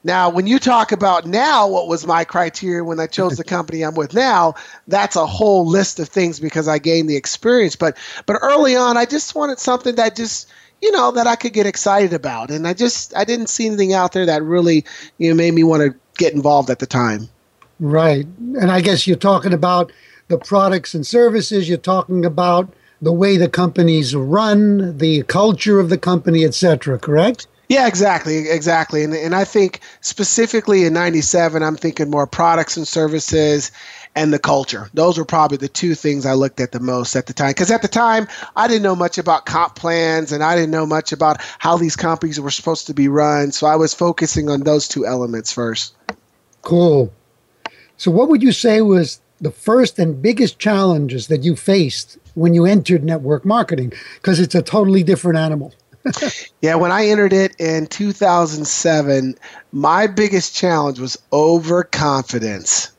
now, 0.05 0.29
when 0.29 0.45
you 0.45 0.59
talk 0.59 0.91
about 0.91 1.25
now, 1.25 1.67
what 1.67 1.87
was 1.87 2.05
my 2.05 2.23
criteria 2.23 2.83
when 2.83 2.99
I 2.99 3.07
chose 3.07 3.37
the 3.37 3.43
company 3.55 3.81
I'm 3.81 3.95
with 3.95 4.13
now? 4.13 4.53
That's 4.87 5.15
a 5.15 5.25
whole 5.25 5.65
list 5.65 5.99
of 5.99 6.07
things 6.07 6.39
because 6.39 6.67
I 6.67 6.77
gained 6.77 7.09
the 7.09 7.15
experience. 7.15 7.75
But 7.75 7.97
but 8.27 8.37
early 8.43 8.75
on, 8.75 8.97
I 8.97 9.05
just 9.05 9.33
wanted 9.33 9.57
something 9.57 9.95
that 9.95 10.15
just 10.15 10.47
you 10.79 10.91
know 10.91 11.11
that 11.13 11.25
I 11.25 11.35
could 11.35 11.53
get 11.53 11.65
excited 11.65 12.13
about, 12.13 12.51
and 12.51 12.67
I 12.67 12.73
just 12.73 13.17
I 13.17 13.23
didn't 13.23 13.47
see 13.47 13.65
anything 13.65 13.93
out 13.93 14.11
there 14.11 14.27
that 14.27 14.43
really 14.43 14.85
you 15.17 15.27
know 15.27 15.35
made 15.35 15.55
me 15.55 15.63
want 15.63 15.81
to 15.81 15.97
get 16.19 16.35
involved 16.35 16.69
at 16.69 16.77
the 16.77 16.85
time. 16.85 17.27
Right, 17.79 18.27
and 18.37 18.71
I 18.71 18.81
guess 18.81 19.07
you're 19.07 19.17
talking 19.17 19.53
about 19.53 19.91
the 20.27 20.37
products 20.37 20.93
and 20.93 21.05
services. 21.05 21.67
You're 21.67 21.79
talking 21.79 22.25
about 22.25 22.71
the 23.01 23.11
way 23.11 23.37
the 23.37 23.49
companies 23.49 24.15
run, 24.15 24.99
the 24.99 25.23
culture 25.23 25.79
of 25.79 25.89
the 25.89 25.97
company, 25.97 26.45
etc. 26.45 26.99
Correct? 26.99 27.47
Yeah, 27.67 27.87
exactly, 27.87 28.49
exactly. 28.49 29.03
And 29.03 29.13
and 29.13 29.35
I 29.35 29.43
think 29.43 29.79
specifically 30.01 30.85
in 30.85 30.93
'97, 30.93 31.63
I'm 31.63 31.75
thinking 31.75 32.09
more 32.09 32.27
products 32.27 32.77
and 32.77 32.87
services 32.87 33.71
and 34.15 34.31
the 34.31 34.39
culture. 34.39 34.89
Those 34.93 35.17
were 35.17 35.25
probably 35.25 35.57
the 35.57 35.67
two 35.67 35.93
things 35.93 36.25
I 36.25 36.33
looked 36.33 36.59
at 36.59 36.71
the 36.71 36.79
most 36.79 37.15
at 37.15 37.25
the 37.25 37.33
time. 37.33 37.49
Because 37.49 37.71
at 37.71 37.81
the 37.81 37.87
time, 37.87 38.27
I 38.55 38.67
didn't 38.67 38.83
know 38.83 38.95
much 38.95 39.17
about 39.17 39.45
comp 39.45 39.75
plans 39.75 40.31
and 40.31 40.43
I 40.43 40.55
didn't 40.55 40.71
know 40.71 40.85
much 40.85 41.11
about 41.11 41.37
how 41.59 41.77
these 41.77 41.95
companies 41.95 42.39
were 42.39 42.51
supposed 42.51 42.87
to 42.87 42.93
be 42.93 43.07
run. 43.07 43.51
So 43.51 43.67
I 43.67 43.75
was 43.75 43.93
focusing 43.93 44.49
on 44.49 44.61
those 44.61 44.87
two 44.87 45.05
elements 45.05 45.51
first. 45.51 45.95
Cool. 46.61 47.11
So, 47.97 48.11
what 48.11 48.29
would 48.29 48.43
you 48.43 48.51
say 48.51 48.81
was 48.81 49.19
the 49.41 49.51
first 49.51 49.99
and 49.99 50.21
biggest 50.21 50.59
challenges 50.59 51.27
that 51.27 51.43
you 51.43 51.55
faced 51.55 52.17
when 52.35 52.53
you 52.53 52.65
entered 52.65 53.03
network 53.03 53.45
marketing? 53.45 53.93
Because 54.15 54.39
it's 54.39 54.55
a 54.55 54.61
totally 54.61 55.03
different 55.03 55.37
animal 55.37 55.73
yeah, 56.61 56.75
when 56.75 56.91
I 56.91 57.07
entered 57.07 57.33
it 57.33 57.55
in 57.59 57.87
2007, 57.87 59.35
my 59.71 60.07
biggest 60.07 60.55
challenge 60.55 60.99
was 60.99 61.17
overconfidence. 61.33 62.91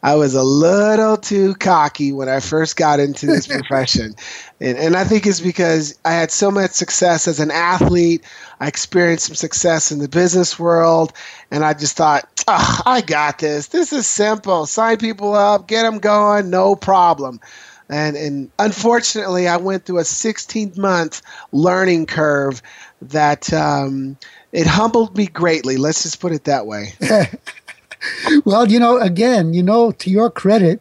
I 0.00 0.14
was 0.14 0.34
a 0.34 0.44
little 0.44 1.16
too 1.16 1.54
cocky 1.56 2.12
when 2.12 2.28
I 2.28 2.38
first 2.38 2.76
got 2.76 3.00
into 3.00 3.26
this 3.26 3.46
profession. 3.48 4.14
And, 4.60 4.78
and 4.78 4.96
I 4.96 5.02
think 5.02 5.26
it's 5.26 5.40
because 5.40 5.98
I 6.04 6.12
had 6.12 6.30
so 6.30 6.52
much 6.52 6.70
success 6.70 7.26
as 7.26 7.40
an 7.40 7.50
athlete. 7.50 8.24
I 8.60 8.68
experienced 8.68 9.26
some 9.26 9.34
success 9.34 9.90
in 9.90 9.98
the 9.98 10.08
business 10.08 10.56
world. 10.56 11.12
And 11.50 11.64
I 11.64 11.74
just 11.74 11.96
thought, 11.96 12.28
oh, 12.46 12.82
I 12.86 13.00
got 13.00 13.40
this. 13.40 13.68
This 13.68 13.92
is 13.92 14.06
simple. 14.06 14.66
Sign 14.66 14.98
people 14.98 15.34
up, 15.34 15.66
get 15.66 15.82
them 15.82 15.98
going, 15.98 16.48
no 16.48 16.76
problem 16.76 17.40
and 17.88 18.16
and 18.16 18.50
unfortunately, 18.58 19.48
I 19.48 19.56
went 19.56 19.84
through 19.84 19.98
a 19.98 20.04
16 20.04 20.74
month 20.76 21.22
learning 21.52 22.06
curve 22.06 22.62
that 23.02 23.52
um, 23.52 24.16
it 24.52 24.66
humbled 24.66 25.16
me 25.16 25.26
greatly. 25.26 25.76
Let's 25.76 26.02
just 26.02 26.20
put 26.20 26.32
it 26.32 26.44
that 26.44 26.66
way. 26.66 26.94
well, 28.44 28.68
you 28.68 28.78
know, 28.78 28.98
again, 28.98 29.54
you 29.54 29.62
know, 29.62 29.92
to 29.92 30.10
your 30.10 30.30
credit, 30.30 30.80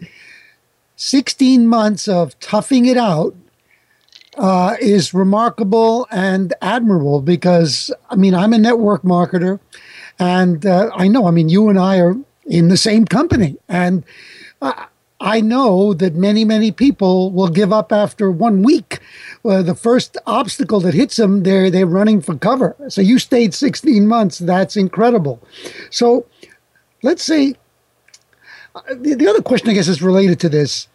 16 0.96 1.68
months 1.68 2.08
of 2.08 2.38
toughing 2.40 2.86
it 2.86 2.98
out 2.98 3.36
uh, 4.38 4.76
is 4.80 5.14
remarkable 5.14 6.08
and 6.12 6.54
admirable 6.62 7.22
because, 7.22 7.92
I 8.10 8.16
mean, 8.16 8.34
I'm 8.34 8.54
a 8.54 8.58
network 8.58 9.04
marketer 9.04 9.60
and 10.20 10.66
uh, 10.66 10.90
I 10.94 11.08
know, 11.08 11.28
I 11.28 11.32
mean, 11.32 11.50
you 11.50 11.70
and 11.70 11.80
I 11.80 12.00
are 12.00 12.16
in 12.46 12.70
the 12.70 12.78
same 12.78 13.06
company. 13.06 13.58
And 13.68 14.04
uh, 14.62 14.86
I 15.20 15.42
know 15.42 15.94
that 15.96 16.14
many, 16.14 16.46
many 16.46 16.72
people 16.72 17.32
will 17.32 17.48
give 17.48 17.74
up 17.74 17.92
after 17.92 18.30
one 18.30 18.62
week. 18.62 19.00
Uh, 19.44 19.64
the 19.64 19.74
first 19.74 20.18
obstacle 20.28 20.80
that 20.82 20.94
hits 20.94 21.16
them, 21.16 21.44
they're 21.44 21.72
they're 21.72 21.88
running 21.88 22.22
for 22.22 22.36
cover. 22.36 22.76
So 22.90 23.02
you 23.02 23.18
stayed 23.18 23.54
16 23.54 24.08
months. 24.08 24.38
That's 24.38 24.78
incredible. 24.78 25.42
So 25.90 26.28
let's 27.02 27.24
say 27.24 27.56
uh, 28.76 28.82
the, 28.94 29.16
the 29.16 29.28
other 29.28 29.42
question, 29.42 29.70
I 29.70 29.74
guess, 29.74 29.88
is 29.88 30.02
related 30.02 30.40
to 30.42 30.50
this. 30.50 30.88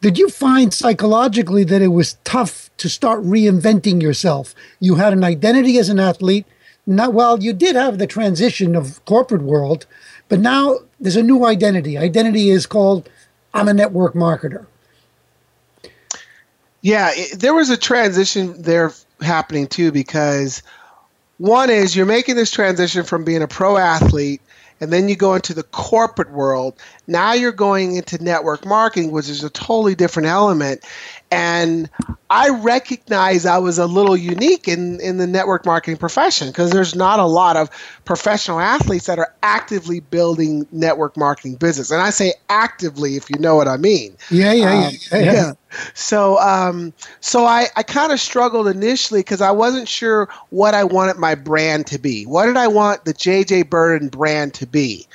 Did 0.00 0.18
you 0.18 0.30
find 0.30 0.72
psychologically 0.72 1.62
that 1.64 1.82
it 1.82 1.88
was 1.88 2.16
tough 2.24 2.70
to 2.78 2.88
start 2.88 3.22
reinventing 3.22 4.02
yourself? 4.02 4.54
You 4.80 4.96
had 4.96 5.12
an 5.12 5.22
identity 5.22 5.78
as 5.78 5.90
an 5.90 6.00
athlete. 6.00 6.46
Not 6.86 7.14
well, 7.14 7.40
you 7.40 7.52
did 7.52 7.76
have 7.76 7.98
the 7.98 8.08
transition 8.08 8.74
of 8.74 9.04
corporate 9.04 9.42
world, 9.42 9.86
but 10.28 10.40
now 10.40 10.78
there's 10.98 11.14
a 11.14 11.22
new 11.22 11.44
identity. 11.44 11.96
Identity 11.96 12.50
is 12.50 12.66
called 12.66 13.08
I'm 13.54 13.68
a 13.68 13.74
network 13.74 14.14
marketer. 14.14 14.66
Yeah, 16.80 17.10
it, 17.12 17.38
there 17.38 17.54
was 17.54 17.70
a 17.70 17.76
transition 17.76 18.60
there 18.60 18.92
happening 19.20 19.68
too 19.68 19.92
because 19.92 20.62
one 21.38 21.70
is 21.70 21.94
you're 21.94 22.06
making 22.06 22.36
this 22.36 22.50
transition 22.50 23.04
from 23.04 23.24
being 23.24 23.42
a 23.42 23.48
pro 23.48 23.76
athlete 23.76 24.40
and 24.80 24.92
then 24.92 25.08
you 25.08 25.14
go 25.14 25.34
into 25.34 25.54
the 25.54 25.62
corporate 25.62 26.32
world. 26.32 26.74
Now 27.06 27.34
you're 27.34 27.52
going 27.52 27.94
into 27.94 28.22
network 28.22 28.66
marketing, 28.66 29.12
which 29.12 29.28
is 29.28 29.44
a 29.44 29.50
totally 29.50 29.94
different 29.94 30.26
element. 30.26 30.84
And 31.32 31.90
I 32.30 32.48
recognize 32.48 33.44
I 33.44 33.58
was 33.58 33.78
a 33.78 33.86
little 33.86 34.16
unique 34.16 34.68
in, 34.68 35.00
in 35.00 35.18
the 35.18 35.26
network 35.26 35.66
marketing 35.66 35.98
profession 35.98 36.48
because 36.48 36.70
there's 36.70 36.94
not 36.94 37.18
a 37.18 37.26
lot 37.26 37.56
of 37.56 37.68
professional 38.04 38.60
athletes 38.60 39.06
that 39.06 39.18
are 39.18 39.34
actively 39.42 40.00
building 40.00 40.66
network 40.72 41.16
marketing 41.16 41.56
business. 41.56 41.90
And 41.90 42.00
I 42.00 42.10
say 42.10 42.32
actively, 42.48 43.16
if 43.16 43.28
you 43.28 43.38
know 43.38 43.54
what 43.54 43.68
I 43.68 43.76
mean. 43.76 44.16
Yeah, 44.30 44.52
yeah, 44.52 44.86
um, 44.86 44.94
yeah, 45.12 45.18
yeah, 45.18 45.32
yeah. 45.32 45.52
So, 45.94 46.38
um, 46.38 46.92
so 47.20 47.44
I, 47.44 47.66
I 47.76 47.82
kind 47.82 48.12
of 48.12 48.20
struggled 48.20 48.68
initially 48.68 49.20
because 49.20 49.40
I 49.40 49.50
wasn't 49.50 49.88
sure 49.88 50.28
what 50.50 50.74
I 50.74 50.84
wanted 50.84 51.16
my 51.16 51.34
brand 51.34 51.86
to 51.88 51.98
be. 51.98 52.24
What 52.24 52.46
did 52.46 52.56
I 52.56 52.68
want 52.68 53.04
the 53.04 53.14
JJ 53.14 53.68
Birden 53.70 54.08
brand 54.08 54.54
to 54.54 54.66
be? 54.66 55.06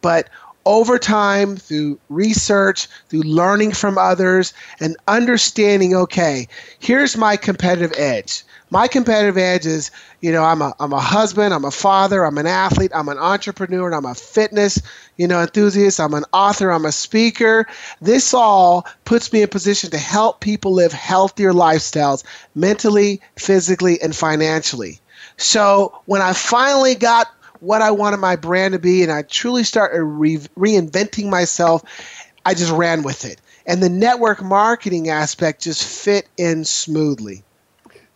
But 0.00 0.28
over 0.66 0.98
time 0.98 1.56
through 1.56 1.98
research, 2.10 2.88
through 3.08 3.22
learning 3.22 3.72
from 3.72 3.96
others, 3.96 4.52
and 4.80 4.96
understanding 5.08 5.94
okay, 5.94 6.46
here's 6.80 7.16
my 7.16 7.36
competitive 7.36 7.94
edge. 7.96 8.44
My 8.70 8.88
competitive 8.88 9.38
edge 9.38 9.64
is, 9.64 9.92
you 10.20 10.32
know, 10.32 10.42
I'm 10.42 10.60
a, 10.60 10.74
I'm 10.80 10.92
a 10.92 11.00
husband, 11.00 11.54
I'm 11.54 11.64
a 11.64 11.70
father, 11.70 12.24
I'm 12.24 12.36
an 12.36 12.48
athlete, 12.48 12.90
I'm 12.92 13.08
an 13.08 13.16
entrepreneur, 13.16 13.94
I'm 13.94 14.04
a 14.04 14.14
fitness, 14.14 14.82
you 15.16 15.28
know, 15.28 15.40
enthusiast, 15.40 16.00
I'm 16.00 16.14
an 16.14 16.24
author, 16.32 16.72
I'm 16.72 16.84
a 16.84 16.90
speaker. 16.90 17.66
This 18.00 18.34
all 18.34 18.84
puts 19.04 19.32
me 19.32 19.42
in 19.42 19.48
position 19.48 19.90
to 19.90 19.98
help 19.98 20.40
people 20.40 20.72
live 20.72 20.92
healthier 20.92 21.52
lifestyles 21.52 22.24
mentally, 22.56 23.20
physically, 23.36 24.00
and 24.02 24.16
financially. 24.16 25.00
So 25.36 26.00
when 26.06 26.20
I 26.20 26.32
finally 26.32 26.94
got 26.96 27.28
what 27.60 27.82
I 27.82 27.90
wanted 27.90 28.18
my 28.18 28.36
brand 28.36 28.72
to 28.72 28.78
be, 28.78 29.02
and 29.02 29.12
I 29.12 29.22
truly 29.22 29.64
started 29.64 30.02
re- 30.02 30.38
reinventing 30.56 31.28
myself. 31.28 31.82
I 32.44 32.54
just 32.54 32.72
ran 32.72 33.02
with 33.02 33.24
it. 33.24 33.40
And 33.66 33.82
the 33.82 33.88
network 33.88 34.42
marketing 34.42 35.08
aspect 35.08 35.62
just 35.62 35.84
fit 35.84 36.28
in 36.36 36.64
smoothly. 36.64 37.42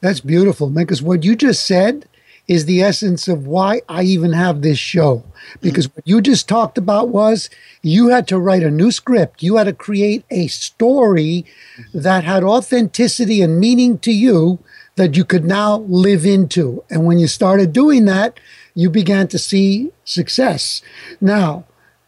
That's 0.00 0.20
beautiful, 0.20 0.70
man, 0.70 0.84
because 0.84 1.02
what 1.02 1.24
you 1.24 1.34
just 1.36 1.66
said 1.66 2.06
is 2.50 2.64
the 2.64 2.82
essence 2.82 3.28
of 3.28 3.46
why 3.46 3.80
I 3.88 4.02
even 4.02 4.32
have 4.32 4.60
this 4.60 4.78
show. 4.78 5.22
Because 5.60 5.86
mm-hmm. 5.86 5.96
what 5.96 6.08
you 6.08 6.20
just 6.20 6.48
talked 6.48 6.78
about 6.78 7.08
was 7.08 7.48
you 7.82 8.08
had 8.08 8.26
to 8.28 8.38
write 8.38 8.64
a 8.64 8.70
new 8.70 8.90
script, 8.90 9.42
you 9.42 9.56
had 9.56 9.64
to 9.64 9.72
create 9.72 10.24
a 10.30 10.48
story 10.48 11.44
mm-hmm. 11.76 12.00
that 12.00 12.24
had 12.24 12.42
authenticity 12.42 13.40
and 13.40 13.60
meaning 13.60 13.98
to 14.00 14.12
you 14.12 14.58
that 14.96 15.16
you 15.16 15.24
could 15.24 15.44
now 15.44 15.78
live 15.78 16.26
into. 16.26 16.82
And 16.90 17.06
when 17.06 17.18
you 17.18 17.28
started 17.28 17.72
doing 17.72 18.04
that, 18.06 18.40
you 18.74 18.90
began 18.90 19.28
to 19.28 19.38
see 19.38 19.90
success. 20.04 20.82
Now, 21.20 21.64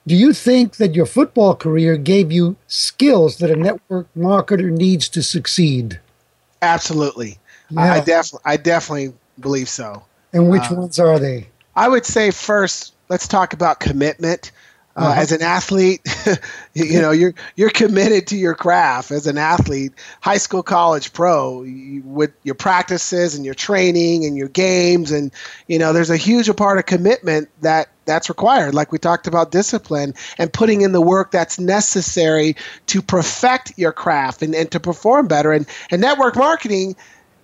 do 0.06 0.16
you 0.16 0.32
think 0.32 0.76
that 0.76 0.94
your 0.94 1.06
football 1.06 1.54
career 1.54 1.96
gave 1.96 2.32
you 2.32 2.56
skills 2.66 3.38
that 3.38 3.50
a 3.50 3.56
network 3.56 4.08
marketer 4.16 4.70
needs 4.70 5.08
to 5.10 5.22
succeed? 5.22 6.00
Absolutely. 6.60 7.38
Yeah. 7.70 7.94
I, 7.94 8.00
definitely, 8.00 8.42
I 8.44 8.56
definitely 8.56 9.14
believe 9.38 9.68
so. 9.68 10.04
And 10.32 10.48
which 10.48 10.70
uh, 10.70 10.74
ones 10.74 10.98
are 10.98 11.18
they? 11.18 11.48
I 11.76 11.88
would 11.88 12.04
say 12.04 12.30
first, 12.30 12.94
let's 13.08 13.28
talk 13.28 13.52
about 13.52 13.80
commitment. 13.80 14.50
Uh, 14.95 15.01
uh-huh. 15.01 15.20
As 15.22 15.32
an 15.32 15.40
athlete, 15.40 16.03
you 16.74 17.01
know 17.01 17.12
you're 17.12 17.32
you're 17.57 17.70
committed 17.70 18.26
to 18.26 18.36
your 18.36 18.55
craft. 18.55 19.11
As 19.11 19.26
an 19.26 19.38
athlete, 19.38 19.93
high 20.20 20.36
school, 20.36 20.62
college, 20.62 21.14
pro, 21.14 21.62
you, 21.62 22.03
with 22.03 22.32
your 22.43 22.55
practices 22.55 23.34
and 23.34 23.43
your 23.43 23.55
training 23.55 24.26
and 24.26 24.36
your 24.36 24.49
games, 24.49 25.11
and 25.11 25.32
you 25.66 25.78
know 25.78 25.95
there's 25.95 26.11
a 26.11 26.16
huge 26.18 26.55
part 26.57 26.78
of 26.78 26.84
commitment 26.84 27.49
that 27.62 27.88
that's 28.05 28.28
required. 28.28 28.74
Like 28.74 28.93
we 28.93 28.99
talked 28.99 29.26
about 29.26 29.51
discipline 29.51 30.12
and 30.36 30.53
putting 30.53 30.82
in 30.82 30.93
the 30.93 31.01
work 31.01 31.30
that's 31.30 31.59
necessary 31.59 32.55
to 32.88 33.01
perfect 33.01 33.72
your 33.78 33.93
craft 33.93 34.43
and, 34.43 34.55
and 34.55 34.70
to 34.72 34.80
perform 34.80 35.26
better. 35.26 35.53
And 35.53 35.66
and 35.90 36.03
network 36.03 36.36
marketing, 36.36 36.97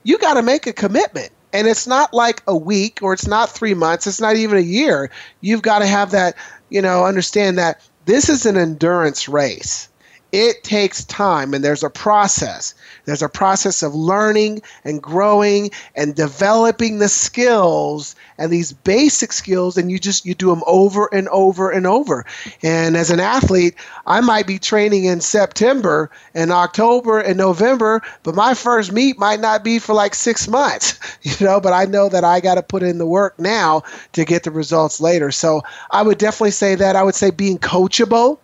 you 0.02 0.18
got 0.18 0.34
to 0.34 0.42
make 0.42 0.66
a 0.66 0.74
commitment 0.74 1.30
and 1.52 1.66
it's 1.66 1.86
not 1.86 2.12
like 2.12 2.42
a 2.46 2.56
week 2.56 3.00
or 3.02 3.12
it's 3.12 3.26
not 3.26 3.50
three 3.50 3.74
months 3.74 4.06
it's 4.06 4.20
not 4.20 4.36
even 4.36 4.58
a 4.58 4.62
year 4.62 5.10
you've 5.40 5.62
got 5.62 5.78
to 5.80 5.86
have 5.86 6.10
that 6.10 6.34
you 6.70 6.82
know, 6.82 7.04
understand 7.04 7.58
that 7.58 7.80
this 8.04 8.28
is 8.28 8.46
an 8.46 8.56
endurance 8.56 9.28
race. 9.28 9.88
It 10.30 10.62
takes 10.62 11.04
time 11.04 11.54
and 11.54 11.64
there's 11.64 11.82
a 11.82 11.88
process. 11.88 12.74
There's 13.06 13.22
a 13.22 13.30
process 13.30 13.82
of 13.82 13.94
learning 13.94 14.60
and 14.84 15.02
growing 15.02 15.70
and 15.94 16.14
developing 16.14 16.98
the 16.98 17.08
skills 17.08 18.14
and 18.36 18.52
these 18.52 18.72
basic 18.72 19.32
skills 19.32 19.78
and 19.78 19.90
you 19.90 19.98
just 19.98 20.26
you 20.26 20.34
do 20.34 20.50
them 20.50 20.62
over 20.66 21.08
and 21.14 21.28
over 21.28 21.70
and 21.70 21.86
over. 21.86 22.26
And 22.62 22.94
as 22.94 23.10
an 23.10 23.20
athlete, 23.20 23.74
I 24.06 24.20
might 24.20 24.46
be 24.46 24.58
training 24.58 25.04
in 25.04 25.22
September 25.22 26.10
and 26.34 26.52
October 26.52 27.18
and 27.18 27.38
November, 27.38 28.02
but 28.22 28.34
my 28.34 28.52
first 28.52 28.92
meet 28.92 29.18
might 29.18 29.40
not 29.40 29.64
be 29.64 29.78
for 29.78 29.94
like 29.94 30.14
6 30.14 30.46
months, 30.48 30.98
you 31.22 31.46
know, 31.46 31.58
but 31.58 31.72
I 31.72 31.86
know 31.86 32.10
that 32.10 32.24
I 32.24 32.40
got 32.40 32.56
to 32.56 32.62
put 32.62 32.82
in 32.82 32.98
the 32.98 33.06
work 33.06 33.38
now 33.38 33.82
to 34.12 34.26
get 34.26 34.42
the 34.42 34.50
results 34.50 35.00
later. 35.00 35.30
So, 35.30 35.62
I 35.90 36.02
would 36.02 36.18
definitely 36.18 36.50
say 36.50 36.74
that 36.74 36.96
I 36.96 37.02
would 37.02 37.14
say 37.14 37.30
being 37.30 37.58
coachable 37.58 38.38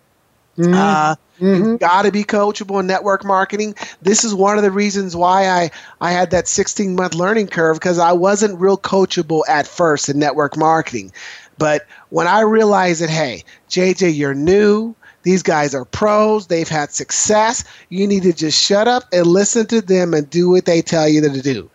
Mm-hmm. 0.57 0.73
Uh, 0.73 1.15
mm-hmm. 1.39 1.75
Got 1.77 2.03
to 2.03 2.11
be 2.11 2.23
coachable 2.23 2.79
in 2.79 2.87
network 2.87 3.25
marketing. 3.25 3.75
This 4.01 4.23
is 4.23 4.33
one 4.33 4.57
of 4.57 4.63
the 4.63 4.71
reasons 4.71 5.15
why 5.15 5.47
I, 5.47 5.71
I 6.01 6.11
had 6.11 6.31
that 6.31 6.47
16 6.47 6.95
month 6.95 7.15
learning 7.15 7.47
curve 7.47 7.77
because 7.77 7.99
I 7.99 8.13
wasn't 8.13 8.59
real 8.59 8.77
coachable 8.77 9.41
at 9.49 9.67
first 9.67 10.09
in 10.09 10.19
network 10.19 10.57
marketing. 10.57 11.11
But 11.57 11.85
when 12.09 12.27
I 12.27 12.41
realized 12.41 13.01
that, 13.01 13.09
hey, 13.09 13.43
JJ, 13.69 14.15
you're 14.15 14.33
new. 14.33 14.95
These 15.23 15.43
guys 15.43 15.73
are 15.73 15.85
pros. 15.85 16.47
They've 16.47 16.69
had 16.69 16.91
success. 16.91 17.63
You 17.89 18.07
need 18.07 18.23
to 18.23 18.33
just 18.33 18.61
shut 18.61 18.87
up 18.87 19.03
and 19.11 19.25
listen 19.25 19.65
to 19.67 19.81
them 19.81 20.13
and 20.13 20.29
do 20.29 20.49
what 20.49 20.65
they 20.65 20.81
tell 20.81 21.07
you 21.07 21.21
to 21.21 21.41
do. 21.41 21.69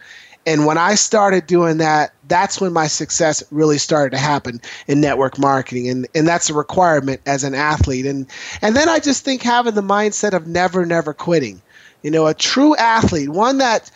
And 0.46 0.66
when 0.66 0.78
I 0.78 0.94
started 0.94 1.46
doing 1.46 1.78
that, 1.78 2.12
that's 2.30 2.60
when 2.60 2.72
my 2.72 2.86
success 2.86 3.42
really 3.50 3.76
started 3.76 4.16
to 4.16 4.22
happen 4.22 4.60
in 4.86 5.00
network 5.00 5.38
marketing. 5.38 5.88
And, 5.90 6.08
and 6.14 6.26
that's 6.26 6.48
a 6.48 6.54
requirement 6.54 7.20
as 7.26 7.44
an 7.44 7.54
athlete. 7.54 8.06
And, 8.06 8.26
and 8.62 8.74
then 8.74 8.88
I 8.88 9.00
just 9.00 9.24
think 9.24 9.42
having 9.42 9.74
the 9.74 9.82
mindset 9.82 10.32
of 10.32 10.46
never, 10.46 10.86
never 10.86 11.12
quitting. 11.12 11.60
You 12.02 12.10
know, 12.10 12.26
a 12.26 12.32
true 12.32 12.74
athlete, 12.76 13.28
one 13.28 13.58
that 13.58 13.90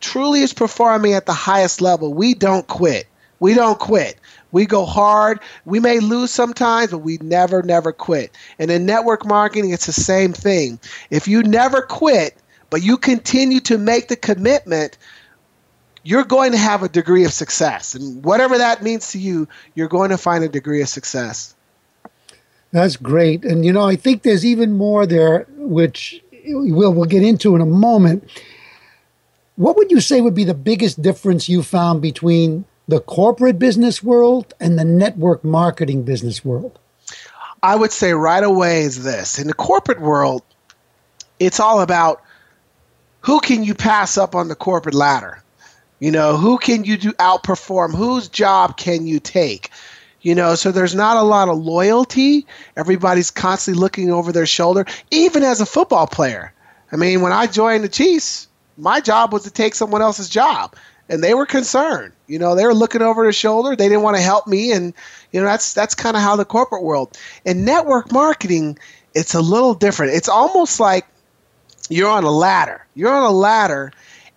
truly 0.00 0.40
is 0.40 0.52
performing 0.52 1.14
at 1.14 1.24
the 1.24 1.32
highest 1.32 1.80
level, 1.80 2.12
we 2.12 2.34
don't 2.34 2.66
quit. 2.66 3.06
We 3.40 3.54
don't 3.54 3.78
quit. 3.78 4.18
We 4.52 4.66
go 4.66 4.84
hard. 4.84 5.40
We 5.64 5.80
may 5.80 6.00
lose 6.00 6.30
sometimes, 6.30 6.90
but 6.90 6.98
we 6.98 7.18
never, 7.18 7.62
never 7.62 7.92
quit. 7.92 8.32
And 8.58 8.70
in 8.70 8.86
network 8.86 9.26
marketing, 9.26 9.70
it's 9.70 9.86
the 9.86 9.92
same 9.92 10.32
thing. 10.32 10.78
If 11.10 11.28
you 11.28 11.42
never 11.42 11.82
quit, 11.82 12.36
but 12.70 12.82
you 12.82 12.96
continue 12.96 13.60
to 13.60 13.78
make 13.78 14.08
the 14.08 14.16
commitment 14.16 14.98
you're 16.06 16.24
going 16.24 16.52
to 16.52 16.58
have 16.58 16.84
a 16.84 16.88
degree 16.88 17.24
of 17.24 17.32
success. 17.32 17.96
And 17.96 18.24
whatever 18.24 18.56
that 18.58 18.80
means 18.80 19.10
to 19.10 19.18
you, 19.18 19.48
you're 19.74 19.88
going 19.88 20.10
to 20.10 20.18
find 20.18 20.44
a 20.44 20.48
degree 20.48 20.80
of 20.80 20.88
success. 20.88 21.52
That's 22.70 22.96
great. 22.96 23.44
And, 23.44 23.64
you 23.64 23.72
know, 23.72 23.82
I 23.82 23.96
think 23.96 24.22
there's 24.22 24.46
even 24.46 24.74
more 24.74 25.04
there, 25.04 25.46
which 25.56 26.22
we'll, 26.44 26.94
we'll 26.94 27.06
get 27.06 27.24
into 27.24 27.56
in 27.56 27.60
a 27.60 27.66
moment. 27.66 28.30
What 29.56 29.76
would 29.76 29.90
you 29.90 30.00
say 30.00 30.20
would 30.20 30.34
be 30.34 30.44
the 30.44 30.54
biggest 30.54 31.02
difference 31.02 31.48
you 31.48 31.64
found 31.64 32.02
between 32.02 32.66
the 32.86 33.00
corporate 33.00 33.58
business 33.58 34.00
world 34.00 34.54
and 34.60 34.78
the 34.78 34.84
network 34.84 35.42
marketing 35.42 36.04
business 36.04 36.44
world? 36.44 36.78
I 37.64 37.74
would 37.74 37.90
say 37.90 38.12
right 38.12 38.44
away 38.44 38.82
is 38.82 39.02
this. 39.02 39.40
In 39.40 39.48
the 39.48 39.54
corporate 39.54 40.00
world, 40.00 40.44
it's 41.40 41.58
all 41.58 41.80
about 41.80 42.22
who 43.22 43.40
can 43.40 43.64
you 43.64 43.74
pass 43.74 44.16
up 44.16 44.36
on 44.36 44.46
the 44.46 44.54
corporate 44.54 44.94
ladder? 44.94 45.42
You 45.98 46.10
know, 46.10 46.36
who 46.36 46.58
can 46.58 46.84
you 46.84 46.96
do 46.96 47.12
outperform? 47.14 47.94
Whose 47.94 48.28
job 48.28 48.76
can 48.76 49.06
you 49.06 49.18
take? 49.18 49.70
You 50.20 50.34
know, 50.34 50.54
so 50.54 50.72
there's 50.72 50.94
not 50.94 51.16
a 51.16 51.22
lot 51.22 51.48
of 51.48 51.58
loyalty. 51.58 52.46
Everybody's 52.76 53.30
constantly 53.30 53.80
looking 53.80 54.10
over 54.10 54.32
their 54.32 54.46
shoulder, 54.46 54.84
even 55.10 55.42
as 55.42 55.60
a 55.60 55.66
football 55.66 56.06
player. 56.06 56.52
I 56.92 56.96
mean, 56.96 57.20
when 57.20 57.32
I 57.32 57.46
joined 57.46 57.84
the 57.84 57.88
Chiefs, 57.88 58.48
my 58.76 59.00
job 59.00 59.32
was 59.32 59.44
to 59.44 59.50
take 59.50 59.74
someone 59.74 60.02
else's 60.02 60.28
job. 60.28 60.74
And 61.08 61.22
they 61.22 61.34
were 61.34 61.46
concerned. 61.46 62.12
You 62.26 62.40
know, 62.40 62.56
they 62.56 62.66
were 62.66 62.74
looking 62.74 63.00
over 63.00 63.22
their 63.22 63.32
shoulder. 63.32 63.76
They 63.76 63.88
didn't 63.88 64.02
want 64.02 64.16
to 64.16 64.22
help 64.22 64.48
me. 64.48 64.72
And, 64.72 64.92
you 65.30 65.40
know, 65.40 65.46
that's 65.46 65.72
that's 65.72 65.94
kind 65.94 66.16
of 66.16 66.22
how 66.22 66.34
the 66.34 66.44
corporate 66.44 66.82
world. 66.82 67.16
In 67.44 67.64
network 67.64 68.10
marketing, 68.10 68.76
it's 69.14 69.32
a 69.32 69.40
little 69.40 69.74
different. 69.74 70.14
It's 70.14 70.28
almost 70.28 70.80
like 70.80 71.06
you're 71.88 72.10
on 72.10 72.24
a 72.24 72.30
ladder. 72.30 72.84
You're 72.96 73.14
on 73.14 73.22
a 73.22 73.30
ladder 73.30 73.92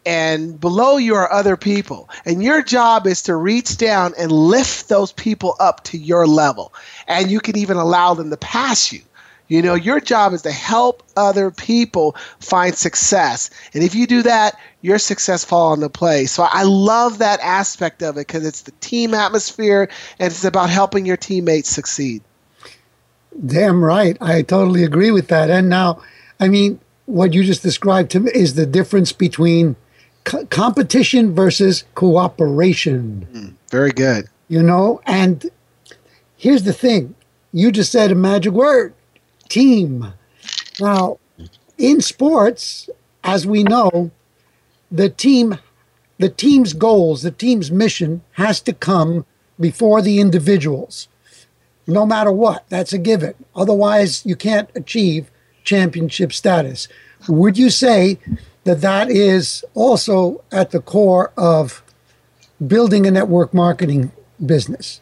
and 0.05 0.59
below 0.59 0.97
you 0.97 1.15
are 1.15 1.31
other 1.31 1.57
people. 1.57 2.09
And 2.25 2.41
your 2.41 2.61
job 2.61 3.05
is 3.05 3.21
to 3.23 3.35
reach 3.35 3.77
down 3.77 4.13
and 4.17 4.31
lift 4.31 4.89
those 4.89 5.11
people 5.11 5.55
up 5.59 5.83
to 5.85 5.97
your 5.97 6.25
level. 6.25 6.73
And 7.07 7.29
you 7.29 7.39
can 7.39 7.57
even 7.57 7.77
allow 7.77 8.13
them 8.13 8.29
to 8.29 8.37
pass 8.37 8.91
you. 8.91 9.01
You 9.49 9.63
know, 9.63 9.73
your 9.73 9.99
job 9.99 10.33
is 10.33 10.43
to 10.43 10.51
help 10.51 11.01
other 11.17 11.49
people 11.49 12.15
find 12.39 12.75
success. 12.75 13.49
And 13.73 13.83
if 13.83 13.95
you 13.95 14.05
do 14.05 14.21
that, 14.21 14.59
your 14.81 14.99
success 14.99 15.43
fall 15.43 15.73
into 15.73 15.89
place. 15.89 16.31
So 16.31 16.43
I 16.43 16.63
love 16.63 17.17
that 17.17 17.39
aspect 17.41 18.03
of 18.03 18.15
it 18.17 18.27
because 18.27 18.45
it's 18.45 18.61
the 18.61 18.71
team 18.79 19.15
atmosphere 19.15 19.89
and 20.19 20.31
it's 20.31 20.45
about 20.45 20.69
helping 20.69 21.05
your 21.05 21.17
teammates 21.17 21.69
succeed. 21.69 22.21
Damn 23.45 23.83
right. 23.83 24.17
I 24.21 24.43
totally 24.43 24.83
agree 24.83 25.11
with 25.11 25.29
that. 25.29 25.49
And 25.49 25.67
now, 25.67 26.01
I 26.39 26.47
mean, 26.47 26.79
what 27.07 27.33
you 27.33 27.43
just 27.43 27.63
described 27.63 28.11
to 28.11 28.19
me 28.19 28.31
is 28.33 28.53
the 28.53 28.65
difference 28.65 29.11
between– 29.11 29.75
competition 30.23 31.33
versus 31.33 31.83
cooperation. 31.95 33.27
Mm, 33.33 33.53
very 33.69 33.91
good. 33.91 34.27
You 34.47 34.63
know, 34.63 35.01
and 35.05 35.49
here's 36.37 36.63
the 36.63 36.73
thing 36.73 37.15
you 37.51 37.71
just 37.71 37.91
said 37.91 38.11
a 38.11 38.15
magic 38.15 38.53
word 38.53 38.93
team. 39.47 40.13
Now, 40.79 41.19
in 41.77 42.01
sports, 42.01 42.89
as 43.23 43.45
we 43.45 43.63
know, 43.63 44.11
the 44.91 45.09
team 45.09 45.59
the 46.19 46.29
team's 46.29 46.73
goals, 46.73 47.21
the 47.21 47.31
team's 47.31 47.71
mission 47.71 48.21
has 48.33 48.59
to 48.61 48.73
come 48.73 49.25
before 49.57 50.01
the 50.01 50.19
individuals. 50.19 51.07
No 51.87 52.05
matter 52.05 52.31
what, 52.31 52.65
that's 52.67 52.91
a 52.91 52.97
given. 52.97 53.33
Otherwise, 53.55 54.25
you 54.25 54.35
can't 54.35 54.69
achieve 54.75 55.31
championship 55.63 56.33
status. 56.33 56.89
Would 57.29 57.57
you 57.57 57.69
say 57.69 58.19
that 58.69 58.81
that 58.81 59.09
is 59.09 59.65
also 59.73 60.43
at 60.51 60.69
the 60.69 60.79
core 60.79 61.33
of 61.37 61.81
building 62.67 63.07
a 63.07 63.11
network 63.11 63.51
marketing 63.51 64.11
business. 64.45 65.01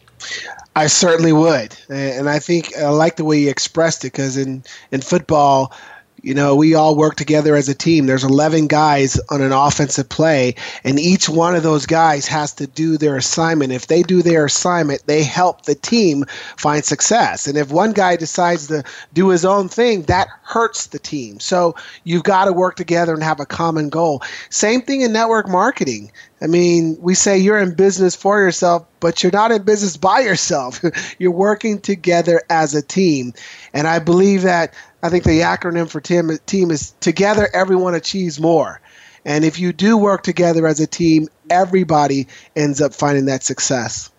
I 0.74 0.86
certainly 0.86 1.34
would, 1.34 1.76
and 1.90 2.30
I 2.30 2.38
think 2.38 2.74
I 2.78 2.88
like 2.88 3.16
the 3.16 3.26
way 3.26 3.40
you 3.40 3.50
expressed 3.50 4.06
it 4.06 4.12
because 4.12 4.38
in 4.38 4.64
in 4.90 5.02
football, 5.02 5.74
you 6.22 6.34
know, 6.34 6.54
we 6.54 6.74
all 6.74 6.96
work 6.96 7.16
together 7.16 7.54
as 7.54 7.68
a 7.68 7.74
team. 7.74 8.06
There's 8.06 8.24
11 8.24 8.66
guys 8.66 9.18
on 9.30 9.40
an 9.40 9.52
offensive 9.52 10.08
play, 10.08 10.54
and 10.84 10.98
each 10.98 11.28
one 11.28 11.54
of 11.54 11.62
those 11.62 11.86
guys 11.86 12.26
has 12.26 12.52
to 12.54 12.66
do 12.66 12.98
their 12.98 13.16
assignment. 13.16 13.72
If 13.72 13.86
they 13.86 14.02
do 14.02 14.22
their 14.22 14.44
assignment, 14.46 15.06
they 15.06 15.22
help 15.22 15.62
the 15.62 15.74
team 15.74 16.24
find 16.56 16.84
success. 16.84 17.46
And 17.46 17.56
if 17.56 17.70
one 17.70 17.92
guy 17.92 18.16
decides 18.16 18.66
to 18.68 18.82
do 19.12 19.28
his 19.28 19.44
own 19.44 19.68
thing, 19.68 20.02
that 20.02 20.28
hurts 20.42 20.86
the 20.86 20.98
team. 20.98 21.40
So 21.40 21.74
you've 22.04 22.24
got 22.24 22.46
to 22.46 22.52
work 22.52 22.76
together 22.76 23.14
and 23.14 23.22
have 23.22 23.40
a 23.40 23.46
common 23.46 23.88
goal. 23.88 24.22
Same 24.50 24.82
thing 24.82 25.02
in 25.02 25.12
network 25.12 25.48
marketing. 25.48 26.10
I 26.40 26.46
mean, 26.46 26.96
we 27.00 27.14
say 27.14 27.36
you're 27.36 27.58
in 27.58 27.74
business 27.74 28.14
for 28.14 28.40
yourself, 28.40 28.86
but 29.00 29.22
you're 29.22 29.32
not 29.32 29.50
in 29.50 29.62
business 29.62 29.96
by 29.96 30.20
yourself. 30.20 30.80
you're 31.18 31.32
working 31.32 31.80
together 31.80 32.42
as 32.48 32.74
a 32.74 32.82
team. 32.82 33.32
And 33.72 33.88
I 33.88 33.98
believe 33.98 34.42
that 34.42 34.72
I 35.02 35.08
think 35.08 35.24
the 35.24 35.40
acronym 35.40 35.88
for 35.88 36.00
team, 36.00 36.30
team 36.46 36.70
is 36.70 36.92
Together 37.00 37.48
Everyone 37.52 37.94
Achieves 37.94 38.40
More. 38.40 38.80
And 39.24 39.44
if 39.44 39.58
you 39.58 39.72
do 39.72 39.96
work 39.96 40.22
together 40.22 40.66
as 40.66 40.80
a 40.80 40.86
team, 40.86 41.28
everybody 41.50 42.26
ends 42.56 42.80
up 42.80 42.94
finding 42.94 43.26
that 43.26 43.42
success. 43.42 44.10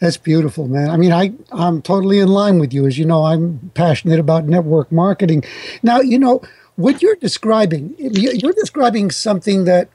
That's 0.00 0.16
beautiful, 0.16 0.66
man. 0.66 0.90
I 0.90 0.96
mean, 0.96 1.12
I, 1.12 1.32
I'm 1.52 1.80
totally 1.82 2.18
in 2.18 2.28
line 2.28 2.58
with 2.58 2.72
you. 2.72 2.86
As 2.86 2.98
you 2.98 3.04
know, 3.04 3.24
I'm 3.24 3.70
passionate 3.74 4.18
about 4.18 4.46
network 4.46 4.90
marketing. 4.90 5.44
Now, 5.82 6.00
you 6.00 6.18
know, 6.18 6.42
what 6.76 7.02
you're 7.02 7.16
describing, 7.16 7.94
you're 7.98 8.52
describing 8.52 9.10
something 9.10 9.64
that 9.64 9.88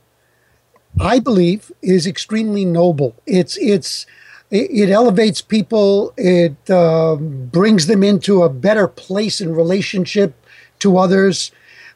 I 0.99 1.19
believe, 1.19 1.71
is 1.81 2.07
extremely 2.07 2.65
noble. 2.65 3.15
It's 3.25 3.57
it's 3.57 4.05
it, 4.49 4.89
elevates 4.89 5.41
people. 5.41 6.13
It 6.17 6.55
uh, 6.69 7.15
brings 7.15 7.87
them 7.87 8.03
into 8.03 8.43
a 8.43 8.49
better 8.49 8.87
place 8.87 9.41
in 9.41 9.53
relationship 9.53 10.33
to 10.79 10.97
others 10.97 11.51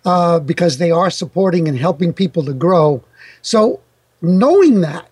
uh, 0.06 0.40
because 0.40 0.78
they 0.78 0.92
are 0.92 1.10
supporting 1.10 1.68
and 1.68 1.78
helping 1.78 2.14
people 2.14 2.44
to 2.46 2.54
grow. 2.54 3.04
So, 3.42 3.80
knowing 4.22 4.82
that, 4.82 5.08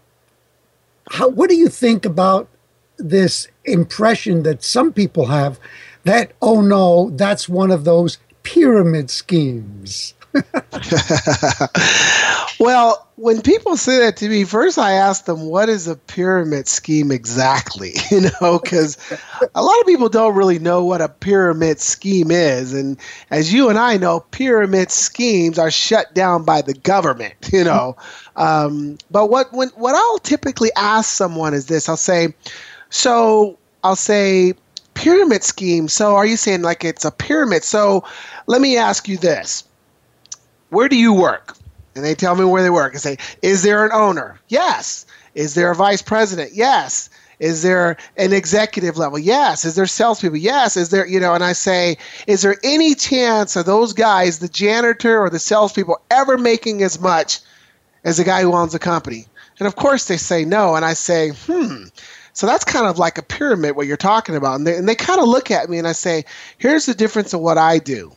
how, 1.12 1.30
what 1.30 1.50
do 1.50 1.56
you 1.56 1.70
think 1.70 2.06
about 2.06 2.48
this 2.98 3.48
impression 3.66 4.44
that 4.44 4.64
some 4.64 4.92
people 4.92 5.28
have 5.28 5.60
that 6.04 6.32
oh 6.42 6.62
no, 6.62 7.10
that's 7.12 7.50
one 7.50 7.72
of 7.72 7.84
those 7.86 8.18
pyramid 8.44 9.10
schemes? 9.10 10.14
well, 12.60 13.08
when 13.16 13.42
people 13.42 13.78
say 13.78 14.00
that 14.00 14.18
to 14.18 14.28
me, 14.28 14.44
first 14.44 14.78
I 14.78 14.92
ask 14.92 15.26
them, 15.26 15.44
what 15.44 15.70
is 15.70 15.88
a 15.88 15.96
pyramid 15.96 16.68
scheme 16.68 17.12
exactly? 17.12 17.94
You 18.12 18.22
know, 18.42 18.60
because 18.60 18.98
a 19.54 19.62
lot 19.62 19.80
of 19.80 19.86
people 19.86 20.10
don't 20.10 20.36
really 20.36 20.58
know 20.60 20.84
what 20.84 21.00
a 21.00 21.08
pyramid 21.08 21.80
scheme 21.80 22.32
is. 22.32 22.74
And 22.74 22.98
as 23.30 23.54
you 23.54 23.70
and 23.70 23.78
I 23.78 23.98
know, 23.98 24.22
pyramid 24.32 24.90
schemes 24.92 25.60
are 25.60 25.72
shut 25.72 26.14
down 26.14 26.44
by 26.44 26.62
the 26.62 26.74
government, 26.74 27.36
you 27.54 27.64
know. 27.64 27.96
Um, 28.36 28.98
but 29.12 29.30
what, 29.30 29.54
when, 29.54 29.70
what 29.70 29.96
I'll 29.96 30.20
typically 30.20 30.72
ask 30.76 31.10
someone 31.10 31.54
is 31.54 31.68
this 31.68 31.88
I'll 31.88 31.98
say, 31.98 32.34
so 32.90 33.58
I'll 33.84 33.96
say, 33.96 34.54
pyramid 34.96 35.44
scheme. 35.44 35.88
So 35.88 36.16
are 36.16 36.26
you 36.26 36.36
saying 36.36 36.64
like 36.64 36.84
it's 36.84 37.06
a 37.06 37.12
pyramid? 37.12 37.64
So 37.64 38.04
let 38.48 38.60
me 38.60 38.76
ask 38.76 39.08
you 39.08 39.18
this 39.18 39.64
where 40.70 40.90
do 40.90 40.96
you 40.96 41.14
work? 41.14 41.56
And 42.00 42.06
they 42.06 42.16
tell 42.16 42.34
me 42.34 42.46
where 42.46 42.64
they 42.64 42.70
work 42.70 42.94
and 42.94 43.02
say, 43.02 43.18
is 43.42 43.62
there 43.62 43.86
an 43.86 43.92
owner? 43.92 44.40
Yes. 44.48 45.06
Is 45.36 45.54
there 45.54 45.70
a 45.70 45.76
vice 45.76 46.02
president? 46.02 46.54
Yes. 46.54 47.10
Is 47.40 47.62
there 47.62 47.98
an 48.16 48.32
executive 48.32 48.98
level? 48.98 49.20
Yes. 49.20 49.66
Is 49.66 49.76
there 49.76 49.86
salespeople? 49.86 50.38
Yes. 50.38 50.78
Is 50.78 50.92
there, 50.92 51.06
you 51.06 51.20
know, 51.20 51.34
and 51.34 51.44
I 51.44 51.52
say, 51.52 51.98
is 52.26 52.42
there 52.42 52.56
any 52.64 52.96
chance 52.96 53.58
of 53.58 53.66
those 53.66 53.92
guys, 53.92 54.40
the 54.40 54.48
janitor 54.48 55.20
or 55.20 55.30
the 55.30 55.40
salespeople, 55.40 56.02
ever 56.10 56.38
making 56.38 56.84
as 56.84 57.02
much 57.02 57.40
as 58.06 58.16
the 58.16 58.24
guy 58.24 58.44
who 58.44 58.54
owns 58.54 58.72
the 58.72 58.80
company? 58.80 59.26
And 59.60 59.68
of 59.68 59.76
course 59.76 60.06
they 60.06 60.16
say 60.16 60.46
no. 60.46 60.76
And 60.76 60.86
I 60.86 60.94
say, 60.94 61.32
hmm. 61.32 61.84
So 62.32 62.48
that's 62.48 62.64
kind 62.64 62.86
of 62.86 62.98
like 62.98 63.18
a 63.18 63.24
pyramid, 63.24 63.76
what 63.76 63.88
you're 63.88 63.98
talking 63.98 64.38
about. 64.38 64.56
And 64.56 64.66
they, 64.66 64.78
and 64.78 64.88
they 64.88 64.96
kind 64.96 65.20
of 65.20 65.28
look 65.28 65.52
at 65.52 65.70
me 65.70 65.80
and 65.80 65.88
I 65.88 65.92
say, 65.92 66.24
here's 66.60 66.86
the 66.86 66.94
difference 66.96 67.34
of 67.34 67.42
what 67.42 67.58
I 67.58 67.78
do. 67.78 68.14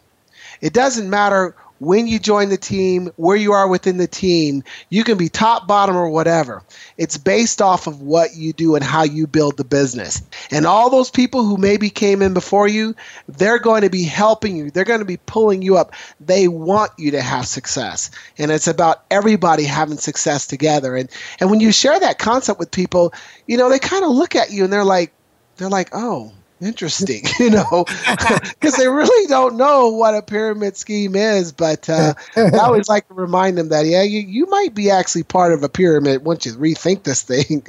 It 0.60 0.72
doesn't 0.72 1.10
matter 1.10 1.56
when 1.82 2.06
you 2.06 2.20
join 2.20 2.48
the 2.48 2.56
team, 2.56 3.10
where 3.16 3.36
you 3.36 3.52
are 3.54 3.66
within 3.66 3.96
the 3.96 4.06
team, 4.06 4.62
you 4.88 5.02
can 5.02 5.18
be 5.18 5.28
top, 5.28 5.66
bottom, 5.66 5.96
or 5.96 6.08
whatever. 6.08 6.62
It's 6.96 7.18
based 7.18 7.60
off 7.60 7.88
of 7.88 8.00
what 8.00 8.36
you 8.36 8.52
do 8.52 8.76
and 8.76 8.84
how 8.84 9.02
you 9.02 9.26
build 9.26 9.56
the 9.56 9.64
business. 9.64 10.22
And 10.52 10.64
all 10.64 10.90
those 10.90 11.10
people 11.10 11.44
who 11.44 11.56
maybe 11.56 11.90
came 11.90 12.22
in 12.22 12.34
before 12.34 12.68
you, 12.68 12.94
they're 13.26 13.58
going 13.58 13.82
to 13.82 13.90
be 13.90 14.04
helping 14.04 14.56
you. 14.56 14.70
They're 14.70 14.84
going 14.84 15.00
to 15.00 15.04
be 15.04 15.16
pulling 15.16 15.60
you 15.60 15.76
up. 15.76 15.92
They 16.20 16.46
want 16.46 16.92
you 16.98 17.10
to 17.10 17.20
have 17.20 17.48
success. 17.48 18.12
And 18.38 18.52
it's 18.52 18.68
about 18.68 19.02
everybody 19.10 19.64
having 19.64 19.96
success 19.96 20.46
together. 20.46 20.94
And 20.94 21.10
and 21.40 21.50
when 21.50 21.58
you 21.58 21.72
share 21.72 21.98
that 21.98 22.20
concept 22.20 22.60
with 22.60 22.70
people, 22.70 23.12
you 23.48 23.56
know, 23.56 23.68
they 23.68 23.80
kind 23.80 24.04
of 24.04 24.12
look 24.12 24.36
at 24.36 24.52
you 24.52 24.62
and 24.62 24.72
they're 24.72 24.84
like, 24.84 25.12
they're 25.56 25.68
like, 25.68 25.88
oh, 25.92 26.32
interesting, 26.62 27.24
you 27.38 27.50
know, 27.50 27.84
because 28.50 28.76
they 28.76 28.88
really 28.88 29.26
don't 29.28 29.56
know 29.56 29.88
what 29.88 30.14
a 30.14 30.22
pyramid 30.22 30.76
scheme 30.76 31.14
is. 31.14 31.52
But 31.52 31.88
uh, 31.88 32.14
I 32.36 32.58
always 32.58 32.88
like 32.88 33.08
to 33.08 33.14
remind 33.14 33.58
them 33.58 33.68
that, 33.68 33.86
yeah, 33.86 34.02
you, 34.02 34.20
you 34.20 34.46
might 34.46 34.74
be 34.74 34.90
actually 34.90 35.24
part 35.24 35.52
of 35.52 35.62
a 35.62 35.68
pyramid 35.68 36.24
once 36.24 36.46
you 36.46 36.52
rethink 36.54 37.04
this 37.04 37.22
thing. 37.22 37.62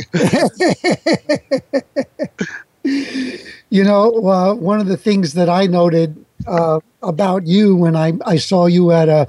you 3.70 3.84
know, 3.84 4.28
uh, 4.28 4.54
one 4.54 4.80
of 4.80 4.88
the 4.88 4.98
things 4.98 5.34
that 5.34 5.50
I 5.50 5.66
noted 5.66 6.24
uh, 6.48 6.80
about 7.02 7.48
you 7.48 7.76
when 7.76 7.96
I, 7.96 8.14
I 8.26 8.38
saw 8.38 8.66
you 8.66 8.92
at 8.92 9.10
a, 9.10 9.28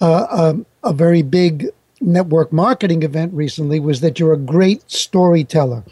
a, 0.00 0.56
a 0.82 0.92
very 0.92 1.22
big 1.22 1.68
network 2.00 2.52
marketing 2.52 3.02
event 3.02 3.32
recently 3.34 3.78
was 3.78 4.00
that 4.00 4.18
you're 4.18 4.32
a 4.32 4.38
great 4.38 4.90
storyteller. 4.90 5.84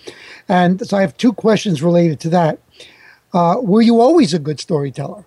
And 0.48 0.86
so 0.86 0.96
I 0.96 1.02
have 1.02 1.16
two 1.16 1.32
questions 1.32 1.82
related 1.82 2.20
to 2.20 2.30
that. 2.30 2.58
Uh, 3.32 3.56
were 3.60 3.82
you 3.82 4.00
always 4.00 4.34
a 4.34 4.38
good 4.38 4.60
storyteller? 4.60 5.24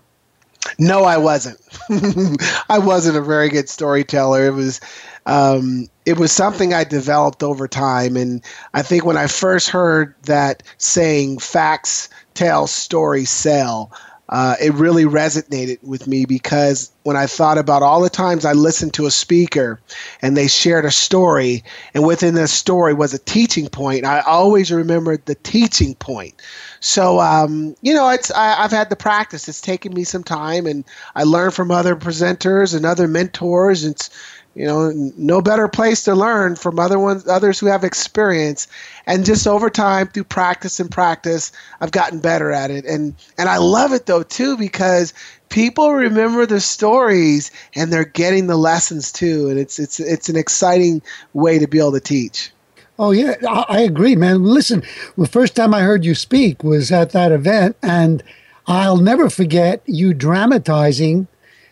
No, 0.78 1.04
I 1.04 1.18
wasn't. 1.18 1.60
I 2.70 2.80
wasn't 2.80 3.18
a 3.18 3.22
very 3.22 3.50
good 3.50 3.70
storyteller. 3.70 4.46
It 4.46 4.54
was 4.54 4.80
um, 5.26 5.88
it 6.06 6.18
was 6.18 6.32
something 6.32 6.74
I 6.74 6.84
developed 6.84 7.44
over 7.44 7.68
time, 7.68 8.16
and 8.16 8.44
I 8.74 8.82
think 8.82 9.06
when 9.06 9.18
I 9.18 9.28
first 9.28 9.70
heard 9.70 10.16
that 10.24 10.64
saying 10.78 11.40
"facts 11.40 12.10
tell, 12.34 12.68
stories 12.68 13.30
sell," 13.30 13.92
uh, 14.32 14.56
it 14.62 14.74
really 14.74 15.04
resonated 15.04 15.84
with 15.84 16.08
me 16.08 16.26
because 16.26 16.92
when 17.04 17.18
I 17.18 17.28
thought 17.28 17.58
about 17.58 17.84
all 17.84 18.00
the 18.00 18.10
times 18.10 18.46
I 18.46 18.54
listened 18.54 18.94
to 18.94 19.06
a 19.06 19.12
speaker 19.12 19.82
and 20.22 20.38
they 20.38 20.48
shared 20.48 20.86
a 20.86 20.92
story, 20.92 21.64
and 21.94 22.06
within 22.06 22.36
that 22.36 22.48
story 22.48 22.94
was 22.94 23.14
a 23.14 23.20
teaching 23.20 23.68
point, 23.68 24.06
I 24.06 24.22
always 24.22 24.72
remembered 24.72 25.26
the 25.26 25.36
teaching 25.36 25.96
point. 25.96 26.42
So, 26.80 27.20
um, 27.20 27.76
you 27.82 27.94
know, 27.94 28.10
it's 28.10 28.32
I, 28.32 28.62
have 28.62 28.72
had 28.72 28.90
the 28.90 28.96
practice. 28.96 29.50
It's 29.50 29.62
taken 29.62 29.94
me 29.94 30.06
some 30.06 30.24
time, 30.24 30.66
and 30.66 30.86
I 31.14 31.24
learned 31.24 31.54
from 31.54 31.70
other 31.70 31.96
presenters 31.96 32.74
and 32.74 32.86
other 32.86 33.08
mentors. 33.08 33.84
It's 33.84 34.10
you 34.56 34.66
know 34.66 34.92
no 35.18 35.42
better 35.42 35.68
place 35.68 36.04
to 36.04 36.14
learn 36.14 36.56
from 36.56 36.80
other 36.80 37.00
ones 37.00 37.28
others 37.28 37.60
who 37.60 37.68
have 37.68 37.84
experience. 37.84 38.68
And 39.08 39.26
just 39.26 39.48
over 39.48 39.70
time 39.70 40.08
through 40.08 40.26
practice 40.26 40.80
and 40.80 40.92
practice 40.92 41.52
i've 41.80 41.92
gotten 41.92 42.20
better 42.20 42.52
at 42.52 42.72
it. 42.72 42.86
And 42.86 43.16
and 43.38 43.50
i 43.50 43.58
love 43.58 43.94
it 43.94 44.06
though 44.06 44.24
too 44.24 44.58
because 44.58 45.14
people 45.50 45.94
remember 45.94 46.46
the 46.46 46.60
stories 46.60 47.52
and 47.76 47.92
they're 47.92 48.06
getting 48.06 48.48
the 48.48 48.58
lessons 48.58 49.12
too. 49.12 49.50
And 49.50 49.60
it's 49.60 49.80
it's 49.80 50.00
it's 50.00 50.30
an 50.30 50.36
exciting 50.36 51.02
way 51.34 51.60
to 51.60 51.68
be 51.68 51.80
able 51.80 51.94
to 51.94 52.00
teach. 52.00 52.52
Oh 53.00 53.12
yeah 53.12 53.36
i, 53.48 53.66
I 53.70 53.80
agree 53.82 54.16
man. 54.16 54.44
Listen 54.44 54.84
the 55.18 55.28
first 55.28 55.56
time 55.56 55.74
i 55.74 55.82
heard 55.82 56.04
you 56.04 56.16
speak 56.16 56.64
was 56.64 56.92
at 56.92 57.12
that 57.12 57.32
event 57.32 57.78
and 57.82 58.22
i'll 58.68 58.98
never 58.98 59.30
forget 59.30 59.82
you 59.86 60.14
dramatizing 60.14 61.28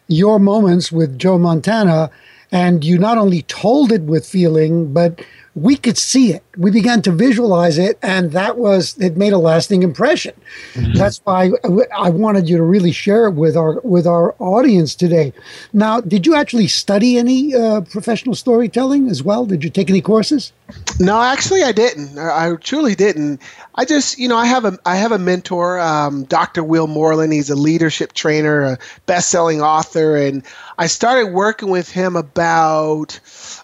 your 0.08 0.40
moments 0.40 0.92
with 0.92 1.20
joe 1.20 1.38
montana 1.38 2.10
and 2.52 2.84
you 2.84 2.98
not 2.98 3.18
only 3.18 3.44
told 3.44 3.92
it 3.92 4.02
with 4.02 4.26
feeling, 4.26 4.94
but 4.94 5.22
we 5.56 5.76
could 5.76 5.98
see 5.98 6.34
it. 6.34 6.44
We 6.60 6.72
began 6.72 7.02
to 7.04 7.12
visualize 7.12 7.78
it, 7.78 7.98
and 8.04 8.32
that 8.34 8.58
was 8.58 8.98
it 9.00 9.18
made 9.18 9.34
a 9.34 9.38
lasting 9.38 9.82
impression. 9.82 10.34
Mm-hmm. 10.74 10.94
That's 10.94 11.22
why 11.24 11.52
I 11.98 12.10
wanted 12.10 12.50
you 12.50 12.58
to 12.58 12.64
really 12.64 12.92
share 12.92 13.28
it 13.28 13.32
with 13.32 13.56
our 13.58 13.80
with 13.82 14.06
our 14.06 14.36
audience 14.40 14.94
today. 14.94 15.34
Now, 15.74 16.02
did 16.02 16.28
you 16.28 16.36
actually 16.36 16.68
study 16.68 17.18
any 17.18 17.56
uh, 17.56 17.82
professional 17.82 18.36
storytelling 18.36 19.10
as 19.10 19.24
well? 19.24 19.46
Did 19.46 19.64
you 19.64 19.70
take 19.70 19.90
any 19.90 20.02
courses? 20.02 20.52
No, 21.00 21.22
actually, 21.22 21.64
I 21.64 21.72
didn't. 21.72 22.18
I, 22.20 22.56
truly 22.56 22.94
didn't. 22.94 23.42
I 23.76 23.86
just, 23.86 24.20
you 24.20 24.28
know, 24.28 24.38
I 24.38 24.46
have 24.46 24.66
a 24.66 24.78
I 24.86 24.98
have 24.98 25.12
a 25.12 25.18
mentor, 25.18 25.80
um, 25.80 26.26
Dr. 26.26 26.64
Will 26.64 26.88
Moreland. 26.88 27.34
He's 27.34 27.50
a 27.50 27.56
leadership 27.56 28.14
trainer, 28.14 28.64
a 28.64 28.78
best-selling 29.06 29.62
author, 29.62 30.16
and 30.18 30.44
I 30.78 30.88
started 30.88 31.34
working 31.34 31.70
with 31.70 31.90
him 31.90 32.16
about 32.16 33.20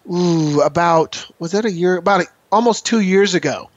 ooh, 0.10 0.62
about 0.62 1.26
was 1.40 1.52
that 1.52 1.66
a 1.66 1.72
year 1.72 1.98
about 1.98 2.22
a, 2.22 2.26
almost 2.56 2.86
two 2.86 3.02
years 3.02 3.36
ago 3.36 3.70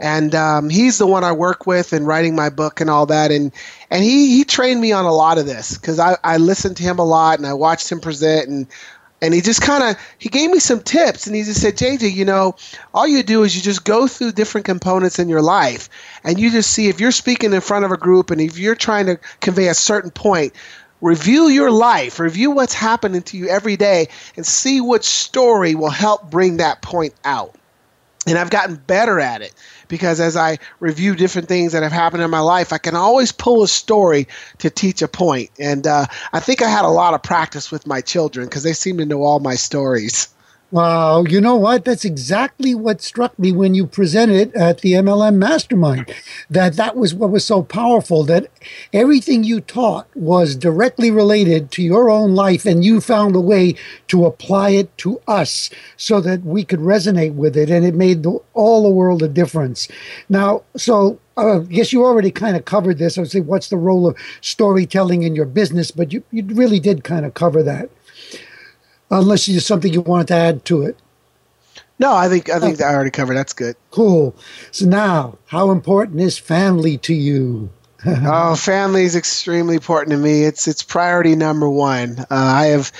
and 0.00 0.34
um, 0.34 0.70
he's 0.70 0.96
the 0.96 1.06
one 1.06 1.24
I 1.24 1.32
work 1.32 1.66
with 1.66 1.92
in 1.92 2.06
writing 2.06 2.34
my 2.34 2.48
book 2.48 2.80
and 2.80 2.88
all 2.88 3.04
that. 3.06 3.30
And 3.30 3.52
and 3.90 4.02
he 4.02 4.34
he 4.34 4.44
trained 4.44 4.80
me 4.80 4.92
on 4.92 5.04
a 5.04 5.12
lot 5.12 5.36
of 5.36 5.44
this 5.44 5.76
because 5.76 5.98
I 5.98 6.16
I 6.24 6.38
listened 6.38 6.78
to 6.78 6.82
him 6.82 6.98
a 6.98 7.04
lot 7.04 7.38
and 7.38 7.46
I 7.46 7.52
watched 7.52 7.92
him 7.92 8.00
present 8.00 8.48
and 8.48 8.66
and 9.20 9.34
he 9.34 9.42
just 9.42 9.60
kind 9.60 9.84
of 9.84 10.02
he 10.16 10.30
gave 10.30 10.50
me 10.50 10.58
some 10.58 10.80
tips 10.80 11.26
and 11.26 11.36
he 11.36 11.42
just 11.42 11.60
said 11.60 11.76
jj 11.76 12.10
you 12.10 12.24
know 12.24 12.56
all 12.94 13.06
you 13.06 13.22
do 13.22 13.42
is 13.42 13.54
you 13.54 13.60
just 13.60 13.84
go 13.84 14.06
through 14.06 14.32
different 14.32 14.64
components 14.64 15.18
in 15.18 15.28
your 15.28 15.42
life 15.42 15.90
and 16.24 16.40
you 16.40 16.50
just 16.50 16.70
see 16.70 16.88
if 16.88 16.98
you're 16.98 17.12
speaking 17.12 17.52
in 17.52 17.60
front 17.60 17.84
of 17.84 17.92
a 17.92 17.98
group 17.98 18.30
and 18.30 18.40
if 18.40 18.56
you're 18.56 18.74
trying 18.74 19.04
to 19.04 19.18
convey 19.40 19.68
a 19.68 19.74
certain 19.74 20.10
point 20.10 20.54
Review 21.02 21.48
your 21.48 21.70
life, 21.70 22.20
review 22.20 22.50
what's 22.50 22.74
happening 22.74 23.22
to 23.22 23.38
you 23.38 23.48
every 23.48 23.76
day, 23.76 24.08
and 24.36 24.44
see 24.44 24.82
which 24.82 25.04
story 25.04 25.74
will 25.74 25.88
help 25.88 26.30
bring 26.30 26.58
that 26.58 26.82
point 26.82 27.14
out. 27.24 27.54
And 28.26 28.36
I've 28.36 28.50
gotten 28.50 28.76
better 28.76 29.18
at 29.18 29.40
it 29.40 29.54
because 29.88 30.20
as 30.20 30.36
I 30.36 30.58
review 30.78 31.16
different 31.16 31.48
things 31.48 31.72
that 31.72 31.82
have 31.82 31.92
happened 31.92 32.22
in 32.22 32.30
my 32.30 32.40
life, 32.40 32.72
I 32.72 32.78
can 32.78 32.94
always 32.94 33.32
pull 33.32 33.62
a 33.62 33.68
story 33.68 34.28
to 34.58 34.68
teach 34.68 35.00
a 35.00 35.08
point. 35.08 35.50
And 35.58 35.86
uh, 35.86 36.06
I 36.32 36.40
think 36.40 36.60
I 36.60 36.68
had 36.68 36.84
a 36.84 36.88
lot 36.88 37.14
of 37.14 37.22
practice 37.22 37.70
with 37.70 37.86
my 37.86 38.02
children 38.02 38.46
because 38.46 38.62
they 38.62 38.74
seem 38.74 38.98
to 38.98 39.06
know 39.06 39.22
all 39.22 39.40
my 39.40 39.54
stories. 39.54 40.28
Wow, 40.72 41.24
you 41.24 41.40
know 41.40 41.56
what? 41.56 41.84
That's 41.84 42.04
exactly 42.04 42.76
what 42.76 43.02
struck 43.02 43.36
me 43.36 43.50
when 43.50 43.74
you 43.74 43.88
presented 43.88 44.54
at 44.54 44.82
the 44.82 44.92
MLM 44.92 45.34
Mastermind. 45.34 46.14
That 46.48 46.74
that 46.74 46.94
was 46.94 47.12
what 47.12 47.30
was 47.30 47.44
so 47.44 47.64
powerful. 47.64 48.22
That 48.22 48.46
everything 48.92 49.42
you 49.42 49.60
taught 49.60 50.06
was 50.14 50.54
directly 50.54 51.10
related 51.10 51.72
to 51.72 51.82
your 51.82 52.08
own 52.08 52.36
life, 52.36 52.66
and 52.66 52.84
you 52.84 53.00
found 53.00 53.34
a 53.34 53.40
way 53.40 53.74
to 54.08 54.24
apply 54.24 54.70
it 54.70 54.96
to 54.98 55.20
us 55.26 55.70
so 55.96 56.20
that 56.20 56.44
we 56.44 56.62
could 56.62 56.80
resonate 56.80 57.34
with 57.34 57.56
it, 57.56 57.68
and 57.68 57.84
it 57.84 57.94
made 57.96 58.22
the, 58.22 58.38
all 58.54 58.84
the 58.84 58.90
world 58.90 59.24
a 59.24 59.28
difference. 59.28 59.88
Now, 60.28 60.62
so 60.76 61.18
uh, 61.36 61.58
I 61.58 61.64
guess 61.64 61.92
you 61.92 62.04
already 62.04 62.30
kind 62.30 62.56
of 62.56 62.64
covered 62.64 62.98
this. 62.98 63.18
I 63.18 63.22
would 63.22 63.30
say, 63.30 63.40
what's 63.40 63.70
the 63.70 63.76
role 63.76 64.06
of 64.06 64.16
storytelling 64.40 65.24
in 65.24 65.34
your 65.34 65.46
business? 65.46 65.90
But 65.90 66.12
you, 66.12 66.22
you 66.30 66.44
really 66.44 66.78
did 66.78 67.02
kind 67.02 67.26
of 67.26 67.34
cover 67.34 67.60
that 67.64 67.90
unless 69.10 69.46
there's 69.46 69.66
something 69.66 69.92
you 69.92 70.00
want 70.00 70.28
to 70.28 70.34
add 70.34 70.64
to 70.66 70.82
it. 70.82 70.96
No, 71.98 72.14
I 72.14 72.28
think 72.28 72.48
I 72.48 72.58
think 72.58 72.80
oh. 72.80 72.84
I 72.84 72.94
already 72.94 73.10
covered. 73.10 73.34
That's 73.34 73.52
good. 73.52 73.76
Cool. 73.90 74.34
So 74.70 74.86
now, 74.86 75.38
how 75.46 75.70
important 75.70 76.20
is 76.20 76.38
family 76.38 76.96
to 76.98 77.14
you? 77.14 77.70
oh, 78.06 78.56
family 78.56 79.04
is 79.04 79.14
extremely 79.14 79.74
important 79.74 80.12
to 80.12 80.16
me. 80.16 80.44
It's 80.44 80.66
it's 80.66 80.82
priority 80.82 81.36
number 81.36 81.68
one. 81.68 82.20
Uh, 82.20 82.24
I 82.30 82.66
have 82.66 82.90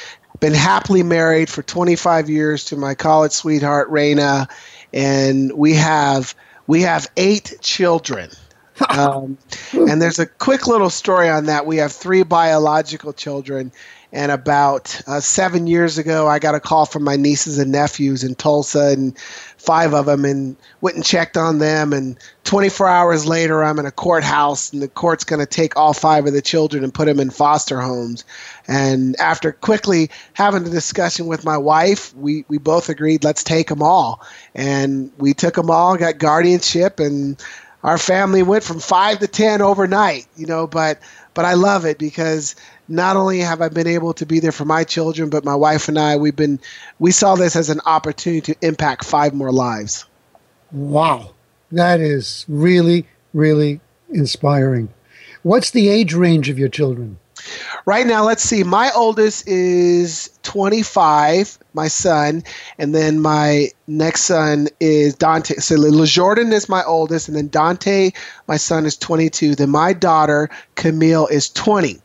been 0.41 0.55
happily 0.55 1.03
married 1.03 1.49
for 1.49 1.63
25 1.63 2.29
years 2.29 2.67
to 2.67 2.77
my 2.77 2.95
college 2.95 3.33
sweetheart 3.33 3.91
Raina, 3.91 4.51
and 4.93 5.53
we 5.53 5.75
have 5.75 6.35
we 6.67 6.83
have 6.83 7.11
eight 7.17 7.57
children. 7.61 8.31
Um, 8.89 9.37
and 9.73 10.01
there's 10.01 10.19
a 10.19 10.25
quick 10.25 10.67
little 10.67 10.89
story 10.89 11.29
on 11.29 11.45
that. 11.47 11.67
We 11.67 11.77
have 11.77 11.93
three 11.93 12.23
biological 12.23 13.13
children, 13.13 13.73
and 14.13 14.33
about 14.33 15.01
uh, 15.07 15.21
seven 15.21 15.69
years 15.69 15.97
ago, 15.97 16.27
I 16.27 16.41
got 16.41 16.57
a 16.57 16.61
call 16.61 16.85
from 16.85 17.05
my 17.05 17.15
nieces 17.15 17.59
and 17.59 17.71
nephews 17.71 18.25
in 18.25 18.35
Tulsa, 18.35 18.89
and 18.89 19.17
five 19.57 19.95
of 19.95 20.07
them, 20.07 20.25
and 20.25 20.57
went 20.81 20.97
and 20.97 21.05
checked 21.05 21.37
on 21.37 21.59
them. 21.59 21.93
And 21.93 22.19
24 22.43 22.89
hours 22.89 23.27
later, 23.27 23.63
I'm 23.63 23.79
in 23.79 23.87
a 23.87 23.93
courthouse, 23.93 24.73
and 24.73 24.83
the 24.83 24.89
court's 24.89 25.23
going 25.23 25.39
to 25.39 25.47
take 25.47 25.77
all 25.77 25.93
five 25.93 26.27
of 26.27 26.33
the 26.33 26.43
children 26.43 26.83
and 26.83 26.93
put 26.93 27.05
them 27.05 27.21
in 27.21 27.31
foster 27.31 27.81
homes. 27.81 28.25
And 28.67 29.15
after 29.21 29.53
quickly 29.53 30.11
having 30.33 30.67
a 30.67 30.71
discussion 30.71 31.27
with 31.27 31.45
my 31.45 31.57
wife, 31.57 32.13
we, 32.17 32.45
we 32.49 32.59
both 32.59 32.89
agreed, 32.89 33.23
let's 33.23 33.45
take 33.45 33.69
them 33.69 33.83
all. 33.83 34.27
And 34.57 35.13
we 35.19 35.35
took 35.35 35.55
them 35.55 35.71
all, 35.71 35.97
got 35.97 36.19
guardianship, 36.19 36.99
and 36.99 37.41
our 37.85 37.97
family 37.97 38.43
went 38.43 38.65
from 38.65 38.81
five 38.81 39.21
to 39.21 39.27
10 39.27 39.63
overnight, 39.63 40.27
you 40.37 40.47
know, 40.47 40.67
but 40.67 40.99
but 41.33 41.45
I 41.45 41.55
love 41.55 41.85
it 41.87 41.97
because 41.97 42.57
not 42.91 43.16
only 43.16 43.38
have 43.38 43.62
I 43.62 43.68
been 43.68 43.86
able 43.86 44.12
to 44.14 44.26
be 44.26 44.41
there 44.41 44.53
for 44.53 44.64
my 44.64 44.82
children, 44.82 45.30
but 45.30 45.45
my 45.45 45.55
wife 45.55 45.88
and 45.88 45.99
I, 45.99 46.16
we've 46.16 46.34
been, 46.34 46.59
we 46.99 47.12
saw 47.12 47.36
this 47.36 47.55
as 47.55 47.70
an 47.70 47.80
opportunity 47.86 48.53
to 48.53 48.66
impact 48.66 49.05
five 49.05 49.32
more 49.32 49.53
lives. 49.53 50.05
Wow. 50.72 51.34
That 51.70 52.01
is 52.01 52.45
really, 52.49 53.07
really 53.32 53.80
inspiring. 54.11 54.88
What's 55.45 55.70
the 55.70 55.88
age 55.88 56.14
range 56.14 56.49
of 56.49 56.59
your 56.59 56.68
children? 56.68 57.18
Right 57.86 58.07
now, 58.07 58.24
let's 58.24 58.43
see. 58.43 58.64
My 58.64 58.91
oldest 58.95 59.49
is 59.49 60.30
25, 60.43 61.59
my 61.72 61.88
son, 61.88 62.43
and 62.76 62.95
then 62.95 63.20
my 63.20 63.68
next 63.86 64.24
son 64.24 64.68
is 64.80 65.14
Dante. 65.14 65.55
So 65.55 66.05
Jordan 66.05 66.53
is 66.53 66.68
my 66.68 66.84
oldest, 66.84 67.28
and 67.28 67.36
then 67.36 67.49
Dante, 67.49 68.11
my 68.47 68.57
son, 68.57 68.84
is 68.84 68.97
22. 68.99 69.55
Then 69.55 69.70
my 69.70 69.93
daughter, 69.93 70.51
Camille, 70.74 71.28
is 71.28 71.49
20. 71.51 72.01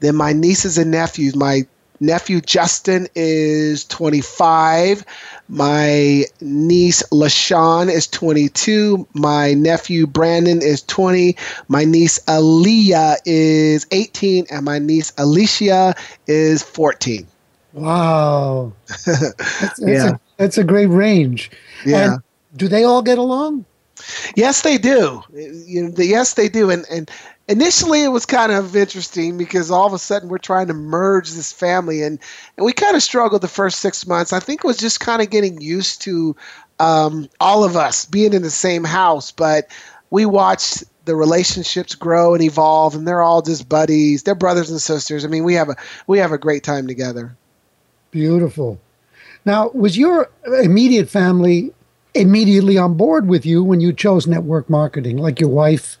Then 0.00 0.16
my 0.16 0.32
nieces 0.32 0.78
and 0.78 0.90
nephews, 0.90 1.34
my 1.34 1.66
nephew 2.00 2.40
Justin 2.40 3.08
is 3.14 3.84
25. 3.84 5.04
My 5.48 6.24
niece 6.40 7.02
LaShawn 7.10 7.90
is 7.90 8.06
22. 8.06 9.06
My 9.14 9.54
nephew 9.54 10.06
Brandon 10.06 10.60
is 10.62 10.82
20. 10.82 11.36
My 11.68 11.84
niece 11.84 12.18
Aaliyah 12.26 13.16
is 13.24 13.86
18. 13.90 14.46
And 14.50 14.64
my 14.64 14.78
niece 14.78 15.12
Alicia 15.18 15.94
is 16.26 16.62
14. 16.62 17.26
Wow. 17.74 18.72
That's, 19.06 19.34
that's 19.38 19.80
yeah. 19.80 20.10
A, 20.10 20.18
that's 20.36 20.58
a 20.58 20.64
great 20.64 20.86
range. 20.86 21.50
Yeah. 21.84 22.14
And 22.14 22.22
do 22.56 22.66
they 22.66 22.82
all 22.82 23.02
get 23.02 23.18
along? 23.18 23.64
Yes, 24.36 24.62
they 24.62 24.78
do. 24.78 25.22
You 25.32 25.88
know, 25.88 25.94
yes, 25.98 26.34
they 26.34 26.48
do. 26.48 26.70
And, 26.70 26.86
and 26.90 27.10
initially 27.48 28.04
it 28.04 28.08
was 28.08 28.26
kind 28.26 28.52
of 28.52 28.76
interesting 28.76 29.38
because 29.38 29.70
all 29.70 29.86
of 29.86 29.94
a 29.94 29.98
sudden 29.98 30.28
we're 30.28 30.38
trying 30.38 30.66
to 30.66 30.74
merge 30.74 31.32
this 31.32 31.50
family 31.52 32.02
and, 32.02 32.18
and 32.56 32.66
we 32.66 32.72
kind 32.72 32.94
of 32.94 33.02
struggled 33.02 33.40
the 33.40 33.48
first 33.48 33.80
six 33.80 34.06
months. 34.06 34.32
I 34.32 34.38
think 34.38 34.60
it 34.60 34.66
was 34.66 34.76
just 34.76 35.00
kind 35.00 35.22
of 35.22 35.30
getting 35.30 35.60
used 35.60 36.02
to 36.02 36.36
um, 36.78 37.28
all 37.40 37.64
of 37.64 37.74
us 37.74 38.04
being 38.04 38.34
in 38.34 38.42
the 38.42 38.50
same 38.50 38.84
house 38.84 39.32
but 39.32 39.70
we 40.10 40.26
watched 40.26 40.84
the 41.06 41.16
relationships 41.16 41.94
grow 41.94 42.34
and 42.34 42.42
evolve 42.42 42.94
and 42.94 43.08
they're 43.08 43.22
all 43.22 43.40
just 43.40 43.68
buddies. 43.68 44.22
They're 44.22 44.34
brothers 44.34 44.70
and 44.70 44.80
sisters. 44.80 45.24
I 45.24 45.28
mean 45.28 45.44
we 45.44 45.54
have 45.54 45.70
a 45.70 45.76
we 46.06 46.18
have 46.18 46.32
a 46.32 46.38
great 46.38 46.62
time 46.62 46.86
together. 46.86 47.36
Beautiful. 48.10 48.78
Now 49.46 49.70
was 49.70 49.96
your 49.96 50.30
immediate 50.62 51.08
family 51.08 51.72
immediately 52.14 52.76
on 52.76 52.94
board 52.94 53.26
with 53.26 53.46
you 53.46 53.64
when 53.64 53.80
you 53.80 53.92
chose 53.92 54.26
network 54.26 54.68
marketing 54.68 55.18
like 55.18 55.40
your 55.40 55.50
wife 55.50 55.98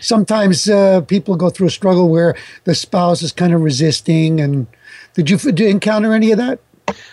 sometimes 0.00 0.68
uh, 0.68 1.00
people 1.02 1.36
go 1.36 1.50
through 1.50 1.68
a 1.68 1.70
struggle 1.70 2.08
where 2.08 2.36
the 2.64 2.74
spouse 2.74 3.22
is 3.22 3.32
kind 3.32 3.54
of 3.54 3.62
resisting. 3.62 4.40
And 4.40 4.66
did 5.14 5.30
you, 5.30 5.38
did 5.38 5.60
you 5.60 5.68
encounter 5.68 6.14
any 6.14 6.32
of 6.32 6.38
that? 6.38 6.60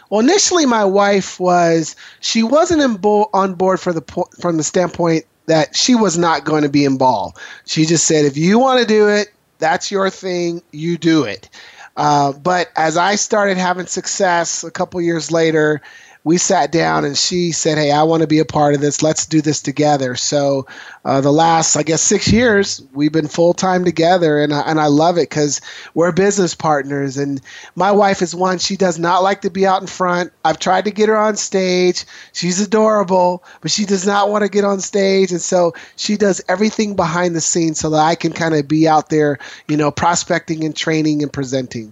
Well, 0.09 0.19
initially, 0.19 0.65
my 0.65 0.85
wife 0.85 1.39
was 1.39 1.95
she 2.19 2.43
wasn't 2.43 3.01
bo- 3.01 3.29
on 3.33 3.55
board 3.55 3.79
for 3.79 3.91
the 3.91 4.01
po- 4.01 4.29
from 4.39 4.57
the 4.57 4.63
standpoint 4.63 5.25
that 5.47 5.75
she 5.75 5.95
was 5.95 6.17
not 6.17 6.45
going 6.45 6.63
to 6.63 6.69
be 6.69 6.85
involved. 6.85 7.37
She 7.65 7.85
just 7.85 8.05
said, 8.05 8.25
if 8.25 8.37
you 8.37 8.59
want 8.59 8.79
to 8.81 8.85
do 8.85 9.09
it, 9.09 9.33
that's 9.59 9.91
your 9.91 10.09
thing. 10.09 10.61
You 10.71 10.97
do 10.97 11.23
it. 11.23 11.49
Uh, 11.95 12.31
but 12.33 12.69
as 12.75 12.97
I 12.97 13.15
started 13.15 13.57
having 13.57 13.85
success 13.85 14.63
a 14.63 14.71
couple 14.71 15.01
years 15.01 15.31
later, 15.31 15.81
we 16.25 16.37
sat 16.37 16.71
down 16.71 17.03
and 17.03 17.17
she 17.17 17.51
said, 17.51 17.77
Hey, 17.77 17.91
I 17.91 18.03
want 18.03 18.21
to 18.21 18.27
be 18.27 18.39
a 18.39 18.45
part 18.45 18.75
of 18.75 18.81
this. 18.81 19.01
Let's 19.01 19.25
do 19.25 19.41
this 19.41 19.61
together. 19.61 20.15
So, 20.15 20.65
uh, 21.03 21.19
the 21.19 21.33
last, 21.33 21.75
I 21.75 21.83
guess, 21.83 22.01
six 22.01 22.31
years, 22.31 22.81
we've 22.93 23.11
been 23.11 23.27
full 23.27 23.53
time 23.53 23.83
together. 23.83 24.41
And 24.41 24.53
I, 24.53 24.61
and 24.61 24.79
I 24.79 24.87
love 24.87 25.17
it 25.17 25.29
because 25.29 25.59
we're 25.93 26.13
business 26.13 26.55
partners. 26.55 27.17
And 27.17 27.41
my 27.75 27.91
wife 27.91 28.21
is 28.21 28.33
one, 28.33 28.59
she 28.59 28.77
does 28.77 28.97
not 28.97 29.21
like 29.21 29.41
to 29.41 29.49
be 29.49 29.65
out 29.65 29.81
in 29.81 29.87
front. 29.87 30.31
I've 30.45 30.59
tried 30.59 30.85
to 30.85 30.91
get 30.91 31.09
her 31.09 31.17
on 31.17 31.35
stage. 31.35 32.05
She's 32.31 32.61
adorable, 32.61 33.43
but 33.61 33.71
she 33.71 33.85
does 33.85 34.05
not 34.05 34.29
want 34.29 34.43
to 34.43 34.49
get 34.49 34.63
on 34.63 34.79
stage. 34.79 35.31
And 35.31 35.41
so 35.41 35.73
she 35.97 36.15
does 36.15 36.41
everything 36.47 36.95
behind 36.95 37.35
the 37.35 37.41
scenes 37.41 37.79
so 37.79 37.89
that 37.89 37.99
I 37.99 38.15
can 38.15 38.31
kind 38.31 38.55
of 38.55 38.67
be 38.67 38.87
out 38.87 39.09
there, 39.09 39.39
you 39.67 39.75
know, 39.75 39.91
prospecting 39.91 40.63
and 40.63 40.75
training 40.75 41.21
and 41.21 41.33
presenting. 41.33 41.91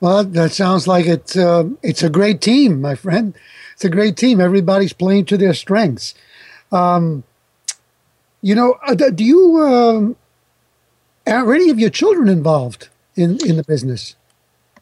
Well, 0.00 0.24
that 0.24 0.52
sounds 0.52 0.88
like 0.88 1.06
it's 1.06 1.36
uh, 1.36 1.64
it's 1.82 2.02
a 2.02 2.08
great 2.10 2.40
team, 2.40 2.80
my 2.80 2.94
friend. 2.94 3.34
It's 3.74 3.84
a 3.84 3.90
great 3.90 4.16
team. 4.16 4.40
Everybody's 4.40 4.94
playing 4.94 5.26
to 5.26 5.36
their 5.36 5.54
strengths. 5.54 6.14
Um, 6.72 7.24
you 8.42 8.54
know, 8.54 8.78
uh, 8.86 8.94
do 8.94 9.24
you 9.24 9.60
um, 9.62 10.16
are 11.26 11.52
any 11.54 11.70
of 11.70 11.78
your 11.78 11.90
children 11.90 12.28
involved 12.28 12.88
in 13.14 13.38
in 13.46 13.56
the 13.56 13.64
business? 13.64 14.16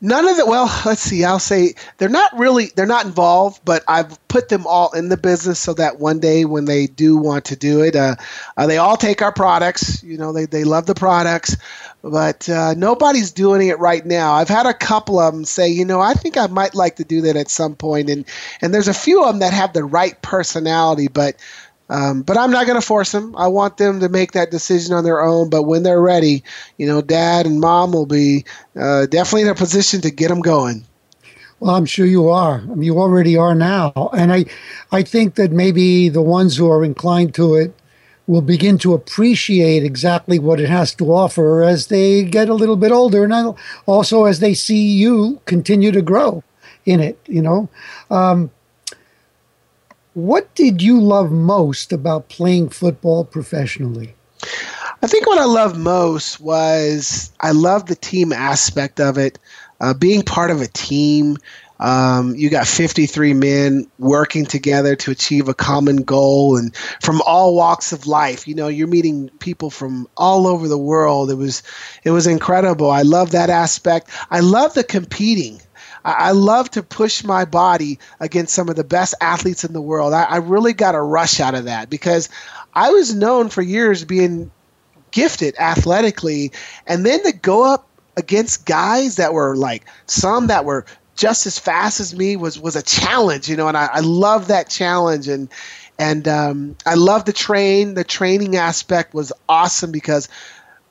None 0.00 0.28
of 0.28 0.36
the 0.36 0.46
well, 0.46 0.70
let's 0.86 1.00
see. 1.00 1.24
I'll 1.24 1.40
say 1.40 1.74
they're 1.96 2.08
not 2.08 2.30
really 2.38 2.66
they're 2.76 2.86
not 2.86 3.04
involved, 3.04 3.60
but 3.64 3.82
I've 3.88 4.16
put 4.28 4.48
them 4.48 4.64
all 4.64 4.92
in 4.92 5.08
the 5.08 5.16
business 5.16 5.58
so 5.58 5.74
that 5.74 5.98
one 5.98 6.20
day 6.20 6.44
when 6.44 6.66
they 6.66 6.86
do 6.86 7.16
want 7.16 7.46
to 7.46 7.56
do 7.56 7.82
it, 7.82 7.96
uh, 7.96 8.14
uh, 8.56 8.68
they 8.68 8.76
all 8.78 8.96
take 8.96 9.22
our 9.22 9.32
products. 9.32 10.00
You 10.04 10.16
know, 10.16 10.32
they 10.32 10.44
they 10.46 10.62
love 10.62 10.86
the 10.86 10.94
products, 10.94 11.56
but 12.02 12.48
uh, 12.48 12.74
nobody's 12.74 13.32
doing 13.32 13.66
it 13.66 13.78
right 13.80 14.06
now. 14.06 14.34
I've 14.34 14.48
had 14.48 14.66
a 14.66 14.74
couple 14.74 15.18
of 15.18 15.34
them 15.34 15.44
say, 15.44 15.68
you 15.68 15.84
know, 15.84 16.00
I 16.00 16.14
think 16.14 16.36
I 16.36 16.46
might 16.46 16.76
like 16.76 16.94
to 16.96 17.04
do 17.04 17.20
that 17.22 17.34
at 17.34 17.50
some 17.50 17.74
point, 17.74 18.08
and 18.08 18.24
and 18.62 18.72
there's 18.72 18.88
a 18.88 18.94
few 18.94 19.24
of 19.24 19.30
them 19.30 19.40
that 19.40 19.52
have 19.52 19.72
the 19.72 19.82
right 19.82 20.20
personality, 20.22 21.08
but 21.08 21.34
um, 21.88 22.22
but 22.22 22.36
I'm 22.36 22.50
not 22.50 22.66
going 22.66 22.80
to 22.80 22.86
force 22.86 23.12
them. 23.12 23.34
I 23.36 23.46
want 23.46 23.78
them 23.78 24.00
to 24.00 24.08
make 24.08 24.32
that 24.32 24.50
decision 24.50 24.94
on 24.94 25.04
their 25.04 25.22
own. 25.22 25.48
But 25.48 25.62
when 25.64 25.82
they're 25.82 26.02
ready, 26.02 26.42
you 26.76 26.86
know, 26.86 27.00
dad 27.00 27.46
and 27.46 27.60
mom 27.60 27.92
will 27.92 28.06
be 28.06 28.44
uh, 28.78 29.06
definitely 29.06 29.42
in 29.42 29.48
a 29.48 29.54
position 29.54 30.00
to 30.02 30.10
get 30.10 30.28
them 30.28 30.40
going. 30.40 30.84
Well, 31.60 31.74
I'm 31.74 31.86
sure 31.86 32.06
you 32.06 32.28
are. 32.28 32.60
I 32.60 32.66
mean, 32.66 32.82
you 32.82 32.98
already 32.98 33.36
are 33.36 33.54
now, 33.54 34.10
and 34.16 34.32
I, 34.32 34.44
I 34.92 35.02
think 35.02 35.34
that 35.34 35.50
maybe 35.50 36.08
the 36.08 36.22
ones 36.22 36.56
who 36.56 36.70
are 36.70 36.84
inclined 36.84 37.34
to 37.34 37.56
it 37.56 37.74
will 38.28 38.42
begin 38.42 38.78
to 38.78 38.94
appreciate 38.94 39.82
exactly 39.82 40.38
what 40.38 40.60
it 40.60 40.68
has 40.68 40.94
to 40.94 41.12
offer 41.12 41.64
as 41.64 41.88
they 41.88 42.22
get 42.22 42.48
a 42.48 42.54
little 42.54 42.76
bit 42.76 42.92
older, 42.92 43.24
and 43.24 43.56
also 43.86 44.26
as 44.26 44.38
they 44.38 44.54
see 44.54 44.92
you 44.92 45.40
continue 45.46 45.90
to 45.90 46.02
grow 46.02 46.44
in 46.86 47.00
it. 47.00 47.18
You 47.26 47.42
know, 47.42 47.68
um, 48.08 48.52
what 50.18 50.52
did 50.56 50.82
you 50.82 51.00
love 51.00 51.30
most 51.30 51.92
about 51.92 52.28
playing 52.28 52.70
football 52.70 53.24
professionally? 53.24 54.16
I 55.00 55.06
think 55.06 55.28
what 55.28 55.38
I 55.38 55.44
loved 55.44 55.76
most 55.76 56.40
was 56.40 57.30
I 57.38 57.52
loved 57.52 57.86
the 57.86 57.94
team 57.94 58.32
aspect 58.32 58.98
of 58.98 59.16
it, 59.16 59.38
uh, 59.80 59.94
being 59.94 60.22
part 60.22 60.50
of 60.50 60.60
a 60.60 60.66
team. 60.66 61.36
Um, 61.78 62.34
you 62.34 62.50
got 62.50 62.66
53 62.66 63.32
men 63.34 63.86
working 64.00 64.44
together 64.44 64.96
to 64.96 65.12
achieve 65.12 65.46
a 65.46 65.54
common 65.54 65.98
goal 65.98 66.56
and 66.56 66.74
from 67.00 67.22
all 67.24 67.54
walks 67.54 67.92
of 67.92 68.08
life. 68.08 68.48
You 68.48 68.56
know, 68.56 68.66
you're 68.66 68.88
meeting 68.88 69.30
people 69.38 69.70
from 69.70 70.08
all 70.16 70.48
over 70.48 70.66
the 70.66 70.76
world. 70.76 71.30
It 71.30 71.36
was 71.36 71.62
it 72.02 72.10
was 72.10 72.26
incredible. 72.26 72.90
I 72.90 73.02
love 73.02 73.30
that 73.30 73.50
aspect. 73.50 74.10
I 74.32 74.40
love 74.40 74.74
the 74.74 74.82
competing. 74.82 75.60
I, 76.08 76.28
I 76.28 76.30
love 76.30 76.70
to 76.70 76.82
push 76.82 77.22
my 77.22 77.44
body 77.44 77.98
against 78.20 78.54
some 78.54 78.68
of 78.68 78.76
the 78.76 78.84
best 78.84 79.14
athletes 79.20 79.64
in 79.64 79.72
the 79.72 79.80
world. 79.80 80.12
I, 80.12 80.24
I 80.24 80.36
really 80.36 80.72
got 80.72 80.94
a 80.94 81.02
rush 81.02 81.38
out 81.40 81.54
of 81.54 81.64
that 81.64 81.90
because 81.90 82.28
I 82.74 82.90
was 82.90 83.14
known 83.14 83.48
for 83.50 83.62
years 83.62 84.04
being 84.04 84.50
gifted 85.10 85.54
athletically, 85.58 86.52
and 86.86 87.04
then 87.04 87.22
to 87.24 87.32
go 87.32 87.64
up 87.64 87.86
against 88.16 88.66
guys 88.66 89.16
that 89.16 89.32
were 89.32 89.56
like 89.56 89.84
some 90.06 90.48
that 90.48 90.64
were 90.64 90.84
just 91.14 91.46
as 91.46 91.58
fast 91.58 92.00
as 92.00 92.14
me 92.16 92.36
was 92.36 92.58
was 92.58 92.76
a 92.76 92.82
challenge, 92.82 93.48
you 93.48 93.56
know, 93.56 93.68
and 93.68 93.76
I, 93.76 93.88
I 93.92 94.00
love 94.00 94.48
that 94.48 94.68
challenge 94.68 95.28
and 95.28 95.48
and 95.98 96.28
um, 96.28 96.76
I 96.86 96.94
love 96.94 97.24
the 97.24 97.32
train. 97.32 97.94
The 97.94 98.04
training 98.04 98.56
aspect 98.56 99.14
was 99.14 99.32
awesome 99.48 99.90
because 99.90 100.28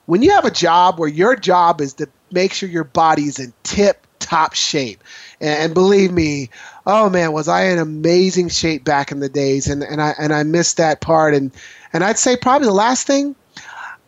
when 0.05 0.21
you 0.21 0.31
have 0.31 0.45
a 0.45 0.51
job 0.51 0.99
where 0.99 1.09
your 1.09 1.35
job 1.35 1.79
is 1.79 1.93
to 1.93 2.09
make 2.31 2.53
sure 2.53 2.67
your 2.67 2.83
body's 2.83 3.39
in 3.39 3.53
tip 3.63 4.06
top 4.27 4.53
shape, 4.53 5.03
and, 5.39 5.63
and 5.63 5.73
believe 5.73 6.11
me, 6.11 6.49
oh 6.85 7.09
man, 7.09 7.31
was 7.31 7.47
I 7.47 7.65
in 7.65 7.79
amazing 7.79 8.49
shape 8.49 8.83
back 8.83 9.11
in 9.11 9.19
the 9.19 9.29
days, 9.29 9.67
and 9.67 9.83
and 9.83 10.01
I 10.01 10.13
and 10.19 10.33
I 10.33 10.43
missed 10.43 10.77
that 10.77 11.01
part, 11.01 11.33
and 11.33 11.51
and 11.93 12.03
I'd 12.03 12.17
say 12.17 12.35
probably 12.35 12.67
the 12.67 12.73
last 12.73 13.07
thing 13.07 13.35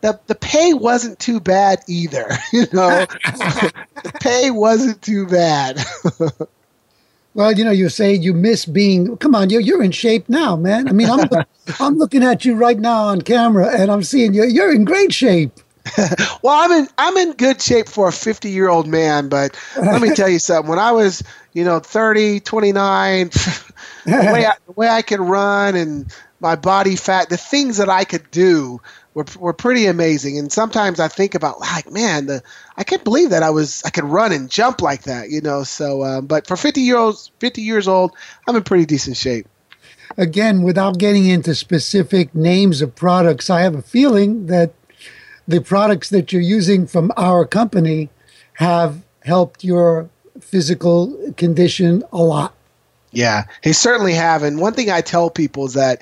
the 0.02 0.20
the 0.28 0.36
pay 0.36 0.74
wasn't 0.74 1.20
too 1.20 1.40
bad 1.40 1.80
either. 1.88 2.28
You 2.52 2.66
know, 2.74 3.06
the 4.04 4.12
pay 4.20 4.50
wasn't 4.50 5.02
too 5.04 5.28
bad. 5.28 5.80
well, 7.36 7.52
you 7.52 7.64
know, 7.64 7.72
you 7.72 7.90
say 7.90 8.14
you 8.14 8.34
miss 8.34 8.66
being. 8.66 9.18
Come 9.18 9.36
on, 9.36 9.50
you're 9.50 9.62
you're 9.62 9.84
in 9.84 9.92
shape 9.92 10.28
now, 10.30 10.56
man. 10.56 10.88
I 10.88 10.94
mean, 10.94 11.10
I'm 11.10 11.30
I'm 11.80 11.98
looking 11.98 12.24
at 12.24 12.44
you 12.44 12.56
right 12.56 12.80
now 12.80 13.04
on 13.04 13.22
camera, 13.22 13.70
and 13.78 13.92
I'm 13.92 14.02
seeing 14.02 14.34
you. 14.34 14.46
You're 14.46 14.74
in 14.74 14.84
great 14.84 15.14
shape. 15.14 15.60
well, 16.44 16.60
I'm 16.60 16.72
in 16.72 16.88
I'm 16.98 17.18
in 17.18 17.34
good 17.34 17.62
shape 17.62 17.88
for 17.88 18.08
a 18.08 18.12
50 18.12 18.50
year 18.50 18.70
old 18.70 18.88
man, 18.88 19.30
but 19.30 19.58
let 19.78 20.02
me 20.02 20.10
tell 20.16 20.30
you 20.30 20.40
something. 20.40 20.70
When 20.70 20.80
I 20.80 20.92
was, 20.92 21.24
you 21.54 21.64
know, 21.64 21.80
30, 21.80 22.40
29, 22.40 23.30
the 24.06 24.30
way 24.34 24.46
I, 24.46 24.54
the 24.66 24.72
way 24.74 24.88
I 24.90 25.02
could 25.02 25.20
run 25.20 25.76
and 25.76 26.14
my 26.40 26.56
body 26.56 26.96
fat, 26.96 27.30
the 27.30 27.38
things 27.38 27.78
that 27.78 27.90
I 27.90 28.06
could 28.06 28.30
do 28.32 28.82
were, 29.14 29.26
were 29.38 29.54
pretty 29.54 29.86
amazing. 29.88 30.38
And 30.38 30.52
sometimes 30.52 31.00
I 31.00 31.08
think 31.08 31.36
about 31.36 31.60
like, 31.60 31.92
man, 31.92 32.28
the 32.28 32.44
I 32.78 32.84
can't 32.84 33.04
believe 33.04 33.32
that 33.32 33.44
I 33.44 33.50
was 33.50 33.84
I 33.86 33.90
could 33.90 34.06
run 34.06 34.32
and 34.32 34.50
jump 34.50 34.82
like 34.82 35.04
that, 35.04 35.30
you 35.30 35.42
know. 35.42 35.64
So, 35.64 36.04
um, 36.04 36.28
but 36.28 36.48
for 36.48 36.56
50 36.56 36.82
years 36.82 36.98
old, 36.98 37.30
50 37.40 37.62
years 37.62 37.88
old, 37.88 38.16
I'm 38.48 38.56
in 38.56 38.64
pretty 38.64 38.86
decent 38.86 39.18
shape. 39.18 39.48
Again, 40.18 40.64
without 40.64 40.98
getting 40.98 41.28
into 41.28 41.54
specific 41.54 42.34
names 42.34 42.82
of 42.82 42.96
products, 42.96 43.50
I 43.50 43.62
have 43.62 43.76
a 43.76 43.82
feeling 43.82 44.48
that 44.48 44.74
the 45.50 45.60
products 45.60 46.10
that 46.10 46.32
you're 46.32 46.42
using 46.42 46.86
from 46.86 47.12
our 47.18 47.44
company 47.44 48.08
have 48.54 49.02
helped 49.24 49.64
your 49.64 50.08
physical 50.40 51.34
condition 51.38 52.04
a 52.12 52.22
lot. 52.22 52.54
Yeah, 53.12 53.46
they 53.64 53.74
certainly 53.74 54.14
have. 54.14 54.44
And 54.44 54.60
one 54.60 54.74
thing 54.74 54.92
I 54.92 55.02
tell 55.02 55.32
people 55.32 55.66
is 55.66 55.74
that 55.74 56.02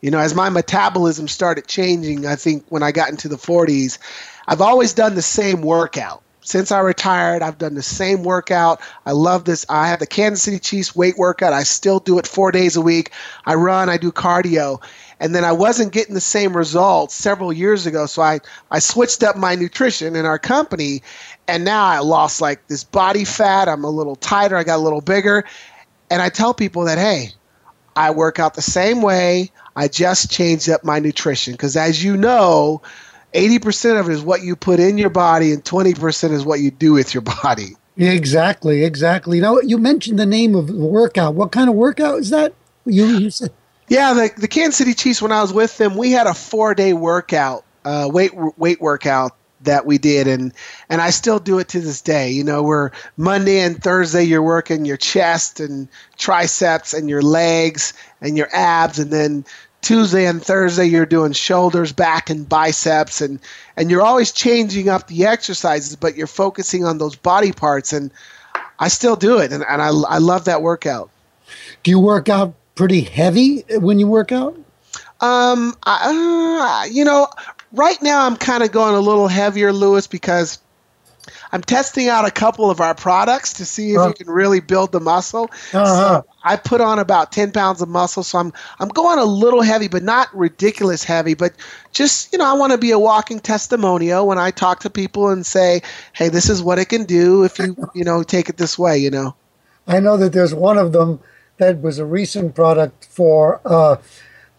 you 0.00 0.10
know, 0.10 0.18
as 0.18 0.34
my 0.34 0.50
metabolism 0.50 1.26
started 1.28 1.66
changing, 1.66 2.26
I 2.26 2.36
think 2.36 2.64
when 2.68 2.82
I 2.82 2.92
got 2.92 3.08
into 3.08 3.26
the 3.26 3.36
40s, 3.36 3.98
I've 4.46 4.60
always 4.60 4.92
done 4.92 5.14
the 5.14 5.22
same 5.22 5.62
workout. 5.62 6.22
Since 6.42 6.70
I 6.70 6.80
retired, 6.80 7.40
I've 7.42 7.56
done 7.56 7.74
the 7.74 7.82
same 7.82 8.22
workout. 8.22 8.82
I 9.06 9.12
love 9.12 9.46
this. 9.46 9.64
I 9.70 9.88
have 9.88 10.00
the 10.00 10.06
Kansas 10.06 10.42
City 10.42 10.58
Chiefs 10.58 10.94
weight 10.94 11.16
workout. 11.16 11.54
I 11.54 11.62
still 11.62 12.00
do 12.00 12.18
it 12.18 12.26
four 12.26 12.52
days 12.52 12.76
a 12.76 12.82
week. 12.82 13.12
I 13.46 13.54
run, 13.54 13.88
I 13.88 13.96
do 13.96 14.12
cardio. 14.12 14.82
And 15.20 15.34
then 15.34 15.44
I 15.44 15.52
wasn't 15.52 15.92
getting 15.92 16.14
the 16.14 16.20
same 16.20 16.56
results 16.56 17.14
several 17.14 17.52
years 17.52 17.86
ago. 17.86 18.06
So 18.06 18.22
I, 18.22 18.40
I 18.70 18.78
switched 18.78 19.22
up 19.22 19.36
my 19.36 19.54
nutrition 19.54 20.16
in 20.16 20.26
our 20.26 20.38
company. 20.38 21.02
And 21.46 21.64
now 21.64 21.84
I 21.84 22.00
lost 22.00 22.40
like 22.40 22.66
this 22.68 22.84
body 22.84 23.24
fat. 23.24 23.68
I'm 23.68 23.84
a 23.84 23.90
little 23.90 24.16
tighter. 24.16 24.56
I 24.56 24.64
got 24.64 24.76
a 24.76 24.82
little 24.82 25.00
bigger. 25.00 25.44
And 26.10 26.20
I 26.20 26.28
tell 26.28 26.52
people 26.52 26.84
that, 26.84 26.98
hey, 26.98 27.30
I 27.96 28.10
work 28.10 28.38
out 28.38 28.54
the 28.54 28.62
same 28.62 29.02
way. 29.02 29.50
I 29.76 29.88
just 29.88 30.30
changed 30.30 30.68
up 30.68 30.84
my 30.84 30.98
nutrition 30.98 31.52
because, 31.54 31.76
as 31.76 32.02
you 32.02 32.16
know, 32.16 32.82
80% 33.34 33.98
of 33.98 34.08
it 34.08 34.12
is 34.12 34.22
what 34.22 34.42
you 34.42 34.54
put 34.56 34.78
in 34.78 34.96
your 34.96 35.10
body, 35.10 35.52
and 35.52 35.64
20% 35.64 36.30
is 36.30 36.44
what 36.44 36.60
you 36.60 36.70
do 36.70 36.92
with 36.92 37.12
your 37.12 37.22
body. 37.22 37.76
Exactly, 37.96 38.84
exactly. 38.84 39.40
Now, 39.40 39.58
you 39.58 39.78
mentioned 39.78 40.18
the 40.18 40.26
name 40.26 40.54
of 40.54 40.68
the 40.68 40.74
workout. 40.74 41.34
What 41.34 41.52
kind 41.52 41.68
of 41.68 41.76
workout 41.76 42.20
is 42.20 42.30
that? 42.30 42.54
You, 42.84 43.06
you 43.06 43.30
said. 43.30 43.52
Yeah, 43.88 44.14
the, 44.14 44.32
the 44.36 44.48
Kansas 44.48 44.76
City 44.76 44.94
Chiefs, 44.94 45.20
when 45.20 45.32
I 45.32 45.42
was 45.42 45.52
with 45.52 45.76
them, 45.76 45.96
we 45.96 46.10
had 46.10 46.26
a 46.26 46.34
four 46.34 46.74
day 46.74 46.92
workout, 46.92 47.64
uh, 47.84 48.08
weight 48.10 48.32
weight 48.56 48.80
workout 48.80 49.36
that 49.64 49.86
we 49.86 49.98
did 49.98 50.26
and 50.26 50.52
and 50.88 51.00
I 51.00 51.10
still 51.10 51.38
do 51.38 51.58
it 51.58 51.68
to 51.68 51.80
this 51.80 52.00
day. 52.00 52.30
You 52.30 52.44
know, 52.44 52.62
where 52.62 52.92
Monday 53.16 53.60
and 53.60 53.82
Thursday 53.82 54.22
you're 54.22 54.42
working 54.42 54.84
your 54.84 54.96
chest 54.96 55.60
and 55.60 55.88
triceps 56.16 56.94
and 56.94 57.08
your 57.08 57.22
legs 57.22 57.92
and 58.20 58.36
your 58.36 58.48
abs 58.52 58.98
and 58.98 59.10
then 59.10 59.44
Tuesday 59.82 60.26
and 60.26 60.42
Thursday 60.42 60.86
you're 60.86 61.06
doing 61.06 61.32
shoulders, 61.32 61.92
back 61.92 62.30
and 62.30 62.48
biceps 62.48 63.20
and 63.20 63.40
and 63.76 63.90
you're 63.90 64.02
always 64.02 64.32
changing 64.32 64.88
up 64.88 65.08
the 65.08 65.26
exercises 65.26 65.96
but 65.96 66.16
you're 66.16 66.26
focusing 66.26 66.84
on 66.84 66.98
those 66.98 67.16
body 67.16 67.52
parts 67.52 67.92
and 67.92 68.10
I 68.78 68.88
still 68.88 69.16
do 69.16 69.38
it 69.38 69.52
and, 69.52 69.64
and 69.68 69.82
I 69.82 69.88
I 69.88 70.18
love 70.18 70.46
that 70.46 70.62
workout. 70.62 71.10
Do 71.82 71.90
you 71.90 72.00
work 72.00 72.28
out 72.28 72.54
pretty 72.74 73.00
heavy 73.00 73.64
when 73.78 73.98
you 73.98 74.06
work 74.06 74.32
out? 74.32 74.56
Um, 75.20 75.74
I, 75.84 76.84
uh, 76.86 76.92
you 76.92 77.04
know, 77.04 77.28
right 77.72 78.00
now 78.02 78.26
I'm 78.26 78.36
kind 78.36 78.62
of 78.62 78.72
going 78.72 78.94
a 78.94 79.00
little 79.00 79.28
heavier, 79.28 79.72
Louis, 79.72 80.06
because 80.06 80.58
I'm 81.52 81.62
testing 81.62 82.08
out 82.08 82.26
a 82.26 82.30
couple 82.30 82.68
of 82.68 82.80
our 82.80 82.94
products 82.94 83.52
to 83.54 83.64
see 83.64 83.92
if 83.92 83.98
uh, 83.98 84.08
you 84.08 84.14
can 84.14 84.26
really 84.28 84.60
build 84.60 84.92
the 84.92 85.00
muscle. 85.00 85.44
Uh-huh. 85.72 85.84
So 85.84 86.26
I 86.42 86.56
put 86.56 86.80
on 86.80 86.98
about 86.98 87.32
10 87.32 87.52
pounds 87.52 87.80
of 87.80 87.88
muscle, 87.88 88.22
so 88.22 88.38
I'm 88.38 88.52
I'm 88.80 88.88
going 88.88 89.18
a 89.18 89.24
little 89.24 89.62
heavy, 89.62 89.88
but 89.88 90.02
not 90.02 90.34
ridiculous 90.36 91.04
heavy. 91.04 91.34
But 91.34 91.54
just 91.92 92.32
you 92.32 92.38
know, 92.38 92.44
I 92.44 92.54
want 92.54 92.72
to 92.72 92.78
be 92.78 92.90
a 92.90 92.98
walking 92.98 93.38
testimonial 93.38 94.26
when 94.26 94.36
I 94.36 94.50
talk 94.50 94.80
to 94.80 94.90
people 94.90 95.28
and 95.28 95.46
say, 95.46 95.82
"Hey, 96.12 96.28
this 96.28 96.50
is 96.50 96.60
what 96.62 96.78
it 96.78 96.86
can 96.86 97.04
do 97.04 97.44
if 97.44 97.58
you 97.58 97.76
you 97.94 98.04
know 98.04 98.22
take 98.24 98.48
it 98.48 98.56
this 98.56 98.76
way." 98.78 98.98
You 98.98 99.10
know. 99.10 99.34
I 99.86 100.00
know 100.00 100.16
that 100.16 100.32
there's 100.32 100.54
one 100.54 100.78
of 100.78 100.92
them 100.92 101.20
that 101.58 101.80
was 101.80 101.98
a 101.98 102.04
recent 102.04 102.54
product 102.54 103.06
for. 103.06 103.60
Uh, 103.64 103.96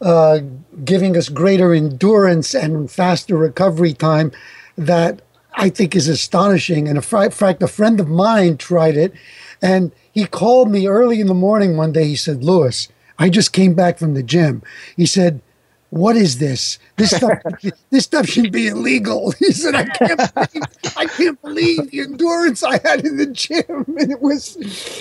uh, 0.01 0.39
giving 0.83 1.15
us 1.15 1.29
greater 1.29 1.73
endurance 1.73 2.53
and 2.53 2.91
faster 2.91 3.37
recovery 3.37 3.93
time 3.93 4.29
that 4.77 5.21
I 5.53 5.69
think 5.69 5.95
is 5.95 6.07
astonishing. 6.07 6.87
And 6.87 6.97
in 6.97 7.01
fact, 7.01 7.63
a 7.63 7.67
friend 7.67 7.99
of 7.99 8.09
mine 8.09 8.57
tried 8.57 8.97
it 8.97 9.13
and 9.61 9.91
he 10.11 10.25
called 10.25 10.69
me 10.69 10.87
early 10.87 11.21
in 11.21 11.27
the 11.27 11.33
morning 11.33 11.77
one 11.77 11.91
day. 11.91 12.07
He 12.07 12.15
said, 12.15 12.43
Louis, 12.43 12.87
I 13.17 13.29
just 13.29 13.53
came 13.53 13.73
back 13.73 13.97
from 13.97 14.13
the 14.13 14.23
gym. 14.23 14.61
He 14.95 15.05
said, 15.05 15.41
what 15.95 16.17
is 16.17 16.39
this? 16.39 16.77
This 16.97 17.11
stuff, 17.11 17.39
this 17.89 18.03
stuff 18.03 18.27
should 18.27 18.51
be 18.51 18.67
illegal. 18.67 19.33
He 19.39 19.53
said, 19.53 19.75
I 19.75 19.85
can't, 19.85 20.33
believe, 20.33 20.63
I 20.97 21.05
can't 21.05 21.41
believe 21.41 21.89
the 21.89 22.01
endurance 22.01 22.63
I 22.63 22.79
had 22.85 23.05
in 23.05 23.15
the 23.15 23.27
gym. 23.27 23.85
And 23.97 24.11
it 24.11 24.21
was, 24.21 24.57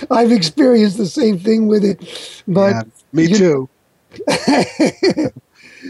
I've 0.09 0.31
experienced 0.31 0.97
the 0.97 1.07
same 1.07 1.39
thing 1.39 1.67
with 1.67 1.85
it. 1.85 2.43
But 2.47 2.75
yeah, 2.75 2.83
me 3.13 3.27
too. 3.27 3.69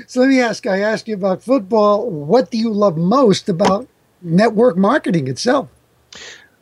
so 0.07 0.21
let 0.21 0.29
me 0.31 0.41
ask 0.41 0.67
I 0.67 0.81
asked 0.81 1.07
you 1.07 1.15
about 1.15 1.43
football. 1.43 2.09
What 2.09 2.51
do 2.51 2.57
you 2.57 2.73
love 2.73 2.97
most 2.97 3.51
about 3.51 3.87
network 4.23 4.79
marketing 4.79 5.29
itself? 5.29 5.69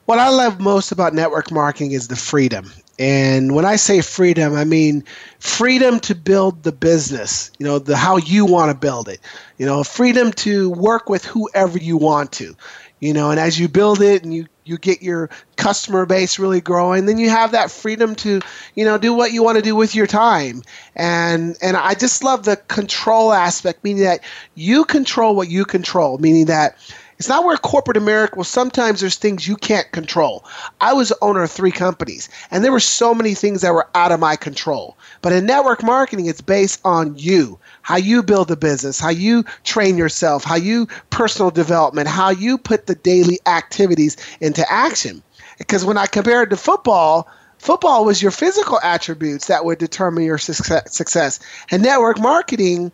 What 0.06 0.18
I 0.18 0.30
love 0.30 0.58
most 0.58 0.90
about 0.90 1.14
network 1.14 1.52
marketing 1.52 1.92
is 1.92 2.08
the 2.08 2.16
freedom. 2.16 2.72
And 3.02 3.52
when 3.52 3.64
I 3.64 3.74
say 3.74 4.00
freedom, 4.00 4.54
I 4.54 4.62
mean 4.62 5.02
freedom 5.40 5.98
to 6.00 6.14
build 6.14 6.62
the 6.62 6.70
business, 6.70 7.50
you 7.58 7.66
know, 7.66 7.80
the 7.80 7.96
how 7.96 8.18
you 8.18 8.46
want 8.46 8.70
to 8.70 8.78
build 8.78 9.08
it. 9.08 9.18
You 9.58 9.66
know, 9.66 9.82
freedom 9.82 10.30
to 10.34 10.70
work 10.70 11.08
with 11.08 11.24
whoever 11.24 11.78
you 11.78 11.96
want 11.96 12.30
to. 12.34 12.54
You 13.00 13.12
know, 13.12 13.32
and 13.32 13.40
as 13.40 13.58
you 13.58 13.66
build 13.68 14.00
it 14.00 14.22
and 14.22 14.32
you 14.32 14.46
you 14.64 14.78
get 14.78 15.02
your 15.02 15.30
customer 15.56 16.06
base 16.06 16.38
really 16.38 16.60
growing 16.60 17.06
then 17.06 17.18
you 17.18 17.28
have 17.28 17.50
that 17.50 17.68
freedom 17.68 18.14
to 18.14 18.40
you 18.76 18.84
know 18.84 18.96
do 18.96 19.12
what 19.12 19.32
you 19.32 19.42
want 19.42 19.56
to 19.56 19.62
do 19.62 19.74
with 19.74 19.96
your 19.96 20.06
time 20.06 20.62
and 20.94 21.56
and 21.60 21.76
i 21.76 21.94
just 21.94 22.22
love 22.22 22.44
the 22.44 22.56
control 22.56 23.32
aspect 23.32 23.82
meaning 23.82 24.04
that 24.04 24.20
you 24.54 24.84
control 24.84 25.34
what 25.34 25.48
you 25.48 25.64
control 25.64 26.16
meaning 26.18 26.46
that 26.46 26.76
it's 27.22 27.28
not 27.28 27.44
where 27.44 27.56
corporate 27.56 27.96
America, 27.96 28.34
well, 28.34 28.42
sometimes 28.42 28.98
there's 28.98 29.14
things 29.14 29.46
you 29.46 29.54
can't 29.54 29.88
control. 29.92 30.44
I 30.80 30.92
was 30.92 31.12
owner 31.22 31.44
of 31.44 31.52
three 31.52 31.70
companies, 31.70 32.28
and 32.50 32.64
there 32.64 32.72
were 32.72 32.80
so 32.80 33.14
many 33.14 33.34
things 33.34 33.60
that 33.60 33.72
were 33.72 33.88
out 33.94 34.10
of 34.10 34.18
my 34.18 34.34
control. 34.34 34.96
But 35.20 35.32
in 35.32 35.46
network 35.46 35.84
marketing, 35.84 36.26
it's 36.26 36.40
based 36.40 36.80
on 36.84 37.16
you, 37.16 37.60
how 37.82 37.94
you 37.94 38.24
build 38.24 38.50
a 38.50 38.56
business, 38.56 38.98
how 38.98 39.10
you 39.10 39.44
train 39.62 39.96
yourself, 39.96 40.42
how 40.42 40.56
you 40.56 40.88
personal 41.10 41.52
development, 41.52 42.08
how 42.08 42.30
you 42.30 42.58
put 42.58 42.88
the 42.88 42.96
daily 42.96 43.38
activities 43.46 44.16
into 44.40 44.68
action. 44.68 45.22
Because 45.58 45.84
when 45.84 45.98
I 45.98 46.06
compare 46.06 46.42
it 46.42 46.50
to 46.50 46.56
football, 46.56 47.28
football 47.58 48.04
was 48.04 48.20
your 48.20 48.32
physical 48.32 48.80
attributes 48.82 49.46
that 49.46 49.64
would 49.64 49.78
determine 49.78 50.24
your 50.24 50.38
success. 50.38 51.38
And 51.70 51.84
network 51.84 52.18
marketing, 52.18 52.90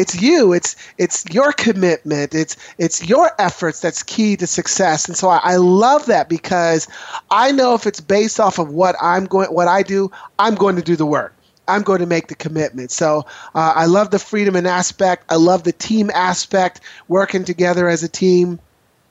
it's 0.00 0.20
you. 0.20 0.52
It's 0.52 0.76
it's 0.96 1.24
your 1.30 1.52
commitment. 1.52 2.34
It's 2.34 2.56
it's 2.78 3.06
your 3.06 3.30
efforts 3.38 3.80
that's 3.80 4.02
key 4.02 4.36
to 4.38 4.46
success. 4.46 5.06
And 5.06 5.16
so 5.16 5.28
I, 5.28 5.40
I, 5.42 5.56
love 5.56 6.06
that 6.06 6.28
because 6.28 6.88
i 7.30 7.52
know 7.52 7.74
if 7.74 7.86
it's 7.86 8.00
based 8.00 8.40
off 8.40 8.58
of 8.58 8.70
what 8.70 8.96
i'm 9.00 9.26
going 9.26 9.48
what 9.52 9.68
i 9.68 9.82
do 9.82 10.10
i'm 10.38 10.54
going 10.54 10.76
to 10.76 10.82
do 10.82 10.96
the 10.96 11.06
work. 11.06 11.34
I'm 11.68 11.82
going 11.82 12.00
to 12.00 12.06
make 12.06 12.26
the 12.28 12.34
commitment. 12.34 12.90
So 12.90 13.26
uh, 13.54 13.72
i 13.76 13.86
love 13.86 14.10
the 14.10 14.18
freedom 14.18 14.56
and 14.56 14.66
aspect. 14.66 15.24
I 15.28 15.36
love 15.36 15.64
the 15.64 15.72
team 15.72 16.10
aspect 16.14 16.80
working 17.08 17.44
together 17.44 17.88
as 17.88 18.02
a 18.02 18.08
team 18.08 18.58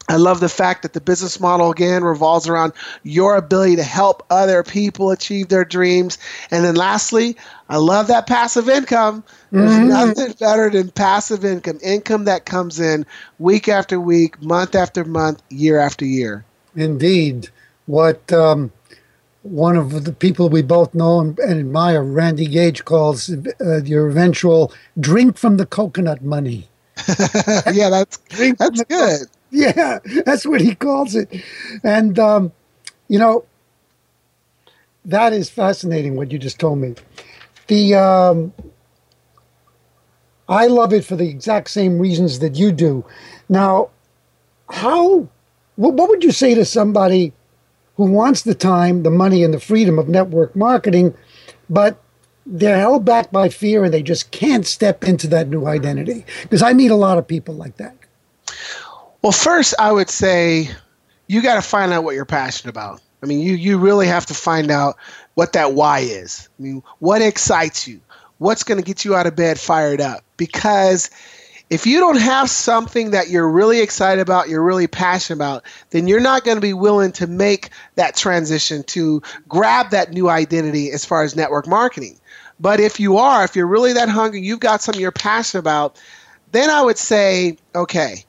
I 0.10 0.16
love 0.16 0.39
the 0.39 0.49
fact 0.49 0.82
that 0.82 0.93
the 0.93 1.01
business 1.01 1.39
model 1.39 1.70
again 1.70 2.03
revolves 2.03 2.47
around 2.47 2.74
your 3.03 3.36
ability 3.36 3.76
to 3.76 3.84
help 3.84 4.26
other 4.32 4.64
people 4.64 5.12
achieve 5.12 5.49
their 5.49 5.64
dreams. 5.64 6.18
And 6.49 6.66
then 6.66 6.76
lastly, 6.76 7.38
I 7.70 7.78
love 7.78 8.07
that 8.07 8.26
passive 8.26 8.68
income. 8.68 9.24
There's 9.51 9.72
mm-hmm. 9.72 9.88
nothing 9.88 10.34
better 10.39 10.72
than 10.72 10.89
passive 10.89 11.45
income, 11.45 11.80
income 11.84 12.26
that 12.26 12.45
comes 12.45 12.80
in 12.80 13.05
week 13.38 13.68
after 13.70 13.99
week, 13.99 14.41
month 14.41 14.74
after 14.74 15.05
month, 15.05 15.43
year 15.49 15.80
after 15.80 16.05
year. 16.05 16.43
Indeed. 16.76 17.49
What 17.86 18.34
um, 18.34 18.72
one 19.43 19.78
of 19.78 20.05
the 20.05 20.12
people 20.12 20.49
we 20.49 20.64
both 20.64 20.93
know 20.95 21.20
and 21.20 21.39
admire, 21.39 22.03
Randy 22.03 22.47
Gage, 22.47 22.84
calls 22.84 23.32
uh, 23.62 23.84
your 23.84 24.07
eventual 24.07 24.74
drink 24.99 25.38
from 25.38 25.57
the 25.57 25.66
coconut 25.68 26.24
money. 26.24 26.68
yeah, 27.72 27.89
that's 27.89 28.18
that's 28.57 28.84
good. 28.84 29.28
Yeah, 29.51 29.97
that's 30.25 30.45
what 30.45 30.61
he 30.61 30.75
calls 30.75 31.15
it. 31.15 31.43
And, 31.83 32.19
um, 32.19 32.51
you 33.07 33.17
know, 33.17 33.45
that 35.05 35.33
is 35.33 35.49
fascinating 35.49 36.15
what 36.15 36.31
you 36.31 36.37
just 36.37 36.59
told 36.59 36.77
me. 36.77 36.93
The 37.65 37.95
um, 37.95 38.53
I 40.47 40.67
love 40.67 40.93
it 40.93 41.05
for 41.05 41.15
the 41.15 41.29
exact 41.29 41.69
same 41.69 41.99
reasons 41.99 42.39
that 42.39 42.55
you 42.55 42.71
do. 42.71 43.05
Now, 43.49 43.89
how 44.69 45.27
what, 45.75 46.09
would 46.09 46.23
you 46.23 46.31
say 46.31 46.55
to 46.55 46.65
somebody 46.65 47.31
who 47.95 48.05
wants 48.05 48.41
the 48.41 48.55
time, 48.55 49.03
the 49.03 49.09
money, 49.09 49.43
and 49.43 49.53
the 49.53 49.59
freedom 49.59 49.97
of 49.97 50.09
network 50.09 50.55
marketing, 50.55 51.15
but 51.69 52.01
they're 52.45 52.77
held 52.77 53.05
back 53.05 53.31
by 53.31 53.47
fear 53.47 53.83
and 53.83 53.93
they 53.93 54.03
just 54.03 54.31
can't 54.31 54.65
step 54.65 55.03
into 55.03 55.27
that 55.27 55.47
new 55.47 55.67
identity? 55.67 56.25
Because 56.43 56.61
I 56.61 56.73
meet 56.73 56.91
a 56.91 56.95
lot 56.95 57.17
of 57.17 57.27
people 57.27 57.55
like 57.55 57.77
that. 57.77 57.95
Well, 59.22 59.32
first, 59.34 59.76
I 59.78 59.91
would 59.91 60.09
say 60.09 60.70
you 61.28 61.41
got 61.41 61.55
to 61.55 61.61
find 61.61 61.91
out 61.91 62.03
what 62.03 62.15
you're 62.15 62.26
passionate 62.26 62.70
about. 62.70 63.01
I 63.22 63.26
mean, 63.26 63.41
you 63.41 63.53
you 63.53 63.78
really 63.78 64.07
have 64.07 64.26
to 64.28 64.34
find 64.34 64.72
out 64.72 64.95
what 65.34 65.53
that 65.53 65.74
why 65.74 65.99
is. 65.99 66.47
I 66.57 66.63
mean, 66.63 66.84
what 66.99 67.22
excites 67.22 67.88
you? 67.88 67.99
What's 68.38 68.63
going 68.63 68.78
to 68.78 68.86
get 68.86 69.03
you 69.03 69.15
out 69.15 69.28
of 69.28 69.36
bed 69.36 69.59
fired 69.59 69.99
up? 69.99 70.24
Because 70.38 71.09
if 71.70 71.86
you 71.86 71.99
don't 71.99 72.20
have 72.20 72.49
something 72.49 73.11
that 73.11 73.30
you're 73.30 73.49
really 73.49 73.82
excited 73.82 74.22
about, 74.22 74.47
you're 74.47 74.63
really 74.63 74.88
passionate 74.88 75.38
about, 75.38 75.63
then 75.89 76.07
you're 76.07 76.22
not 76.22 76.45
going 76.45 76.55
to 76.55 76.61
be 76.61 76.74
willing 76.74 77.11
to 77.13 77.28
make 77.28 77.70
that 77.95 78.15
transition 78.15 78.84
to 78.84 79.22
grab 79.49 79.91
that 79.91 80.11
new 80.11 80.30
identity 80.30 80.91
as 80.91 81.03
far 81.03 81.24
as 81.24 81.36
network 81.36 81.67
marketing. 81.67 82.17
But 82.59 82.80
if 82.80 82.99
you 82.99 83.17
are, 83.17 83.43
if 83.43 83.55
you're 83.55 83.67
really 83.67 83.93
that 83.93 84.09
hungry, 84.09 84.41
you've 84.41 84.61
got 84.61 84.82
something 84.82 85.01
you're 85.01 85.11
passionate 85.11 85.59
about, 85.59 86.01
then 86.51 86.70
I 86.70 86.82
would 86.82 86.97
say, 86.97 87.57
okay, 87.76 88.26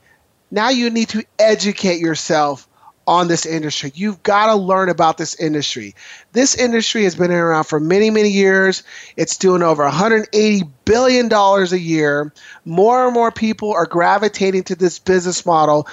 now 0.51 0.71
you 0.71 0.91
need 0.91 1.09
to 1.11 1.25
educate 1.39 2.01
yourself 2.01 2.69
on 3.11 3.27
this 3.27 3.45
industry. 3.45 3.91
You've 3.93 4.23
got 4.23 4.47
to 4.47 4.55
learn 4.55 4.89
about 4.89 5.19
this 5.19 5.35
industry. 5.35 5.97
This 6.31 6.55
industry 6.55 7.03
has 7.03 7.17
been 7.17 7.33
around 7.33 7.65
for 7.65 7.81
many, 7.81 8.09
many 8.09 8.29
years. 8.29 8.85
It's 9.17 9.37
doing 9.37 9.65
over 9.65 9.83
$180 9.83 10.71
billion 10.85 11.33
a 11.33 11.65
year. 11.77 12.33
More 12.65 13.07
and 13.07 13.13
more 13.13 13.33
people 13.33 13.73
are 13.73 13.85
gravitating 13.85 14.63
to 14.65 14.77
this 14.77 15.01
business 15.01 15.45
model 15.45 15.89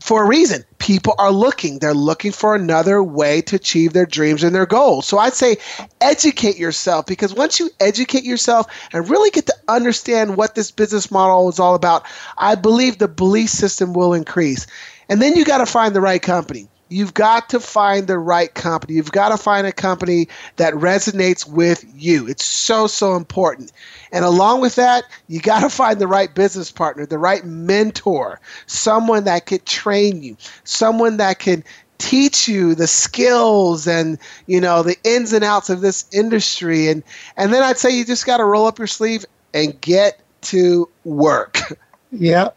for 0.00 0.24
a 0.24 0.26
reason. 0.26 0.64
People 0.78 1.14
are 1.18 1.30
looking. 1.30 1.78
They're 1.78 1.92
looking 1.92 2.32
for 2.32 2.54
another 2.54 3.02
way 3.02 3.42
to 3.42 3.56
achieve 3.56 3.92
their 3.92 4.06
dreams 4.06 4.42
and 4.42 4.54
their 4.54 4.64
goals. 4.64 5.06
So 5.06 5.18
I'd 5.18 5.34
say 5.34 5.58
educate 6.00 6.56
yourself 6.56 7.04
because 7.04 7.34
once 7.34 7.60
you 7.60 7.68
educate 7.80 8.24
yourself 8.24 8.66
and 8.94 9.10
really 9.10 9.30
get 9.30 9.44
to 9.44 9.54
understand 9.68 10.38
what 10.38 10.54
this 10.54 10.70
business 10.70 11.10
model 11.10 11.50
is 11.50 11.60
all 11.60 11.74
about, 11.74 12.06
I 12.38 12.54
believe 12.54 12.96
the 12.96 13.08
belief 13.08 13.50
system 13.50 13.92
will 13.92 14.14
increase. 14.14 14.66
And 15.08 15.20
then 15.20 15.36
you 15.36 15.44
got 15.44 15.58
to 15.58 15.66
find 15.66 15.94
the 15.94 16.00
right 16.00 16.22
company. 16.22 16.68
You've 16.92 17.14
got 17.14 17.48
to 17.48 17.58
find 17.58 18.06
the 18.06 18.18
right 18.18 18.52
company. 18.52 18.94
You've 18.94 19.12
got 19.12 19.30
to 19.30 19.38
find 19.38 19.66
a 19.66 19.72
company 19.72 20.28
that 20.56 20.74
resonates 20.74 21.48
with 21.48 21.84
you. 21.96 22.28
It's 22.28 22.44
so, 22.44 22.86
so 22.86 23.16
important. 23.16 23.72
And 24.12 24.26
along 24.26 24.60
with 24.60 24.74
that, 24.74 25.04
you 25.26 25.40
got 25.40 25.60
to 25.60 25.70
find 25.70 25.98
the 25.98 26.06
right 26.06 26.32
business 26.34 26.70
partner, 26.70 27.06
the 27.06 27.18
right 27.18 27.44
mentor, 27.46 28.40
someone 28.66 29.24
that 29.24 29.46
could 29.46 29.64
train 29.64 30.22
you, 30.22 30.36
someone 30.64 31.16
that 31.16 31.38
can 31.38 31.64
teach 31.96 32.48
you 32.48 32.74
the 32.74 32.88
skills 32.88 33.86
and 33.86 34.18
you 34.46 34.60
know 34.60 34.82
the 34.82 34.96
ins 35.04 35.32
and 35.32 35.44
outs 35.44 35.70
of 35.70 35.82
this 35.82 36.04
industry 36.10 36.88
and 36.88 37.04
and 37.36 37.52
then 37.52 37.62
i'd 37.62 37.78
say 37.78 37.96
you 37.96 38.04
just 38.04 38.26
got 38.26 38.38
to 38.38 38.44
roll 38.44 38.66
up 38.66 38.76
your 38.76 38.88
sleeve 38.88 39.24
and 39.54 39.80
get 39.80 40.20
to 40.40 40.88
work 41.04 41.78
yep 42.10 42.56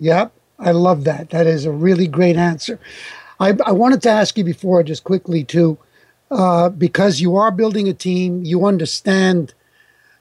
yep 0.00 0.33
I 0.58 0.70
love 0.70 1.04
that. 1.04 1.30
That 1.30 1.46
is 1.46 1.64
a 1.64 1.72
really 1.72 2.06
great 2.06 2.36
answer. 2.36 2.78
I, 3.40 3.56
I 3.64 3.72
wanted 3.72 4.02
to 4.02 4.10
ask 4.10 4.38
you 4.38 4.44
before, 4.44 4.82
just 4.82 5.04
quickly, 5.04 5.44
too, 5.44 5.78
uh, 6.30 6.68
because 6.68 7.20
you 7.20 7.36
are 7.36 7.50
building 7.50 7.88
a 7.88 7.94
team, 7.94 8.44
you 8.44 8.64
understand 8.64 9.54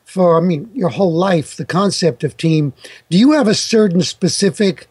for, 0.03 0.38
I 0.38 0.41
mean, 0.41 0.69
your 0.73 0.89
whole 0.89 1.13
life 1.13 1.55
the 1.55 1.65
concept 1.65 2.23
of 2.23 2.36
team. 2.36 2.73
Do 3.09 3.17
you 3.17 3.31
have 3.31 3.47
a 3.47 3.55
certain 3.55 4.01
specific 4.01 4.88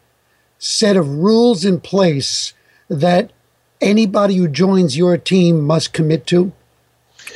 set 0.57 0.95
of 0.95 1.07
rules 1.07 1.65
in 1.65 1.79
place 1.81 2.53
that 2.89 3.31
anybody 3.81 4.35
who 4.37 4.47
joins 4.47 4.97
your 4.97 5.17
team 5.17 5.61
must 5.61 5.93
commit 5.93 6.25
to? 6.27 6.51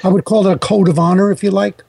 I 0.04 0.08
would 0.08 0.26
call 0.26 0.48
it 0.48 0.54
a 0.54 0.58
code 0.58 0.88
of 0.88 0.98
honor, 0.98 1.32
if 1.32 1.44
you 1.44 1.52
like. 1.52 1.84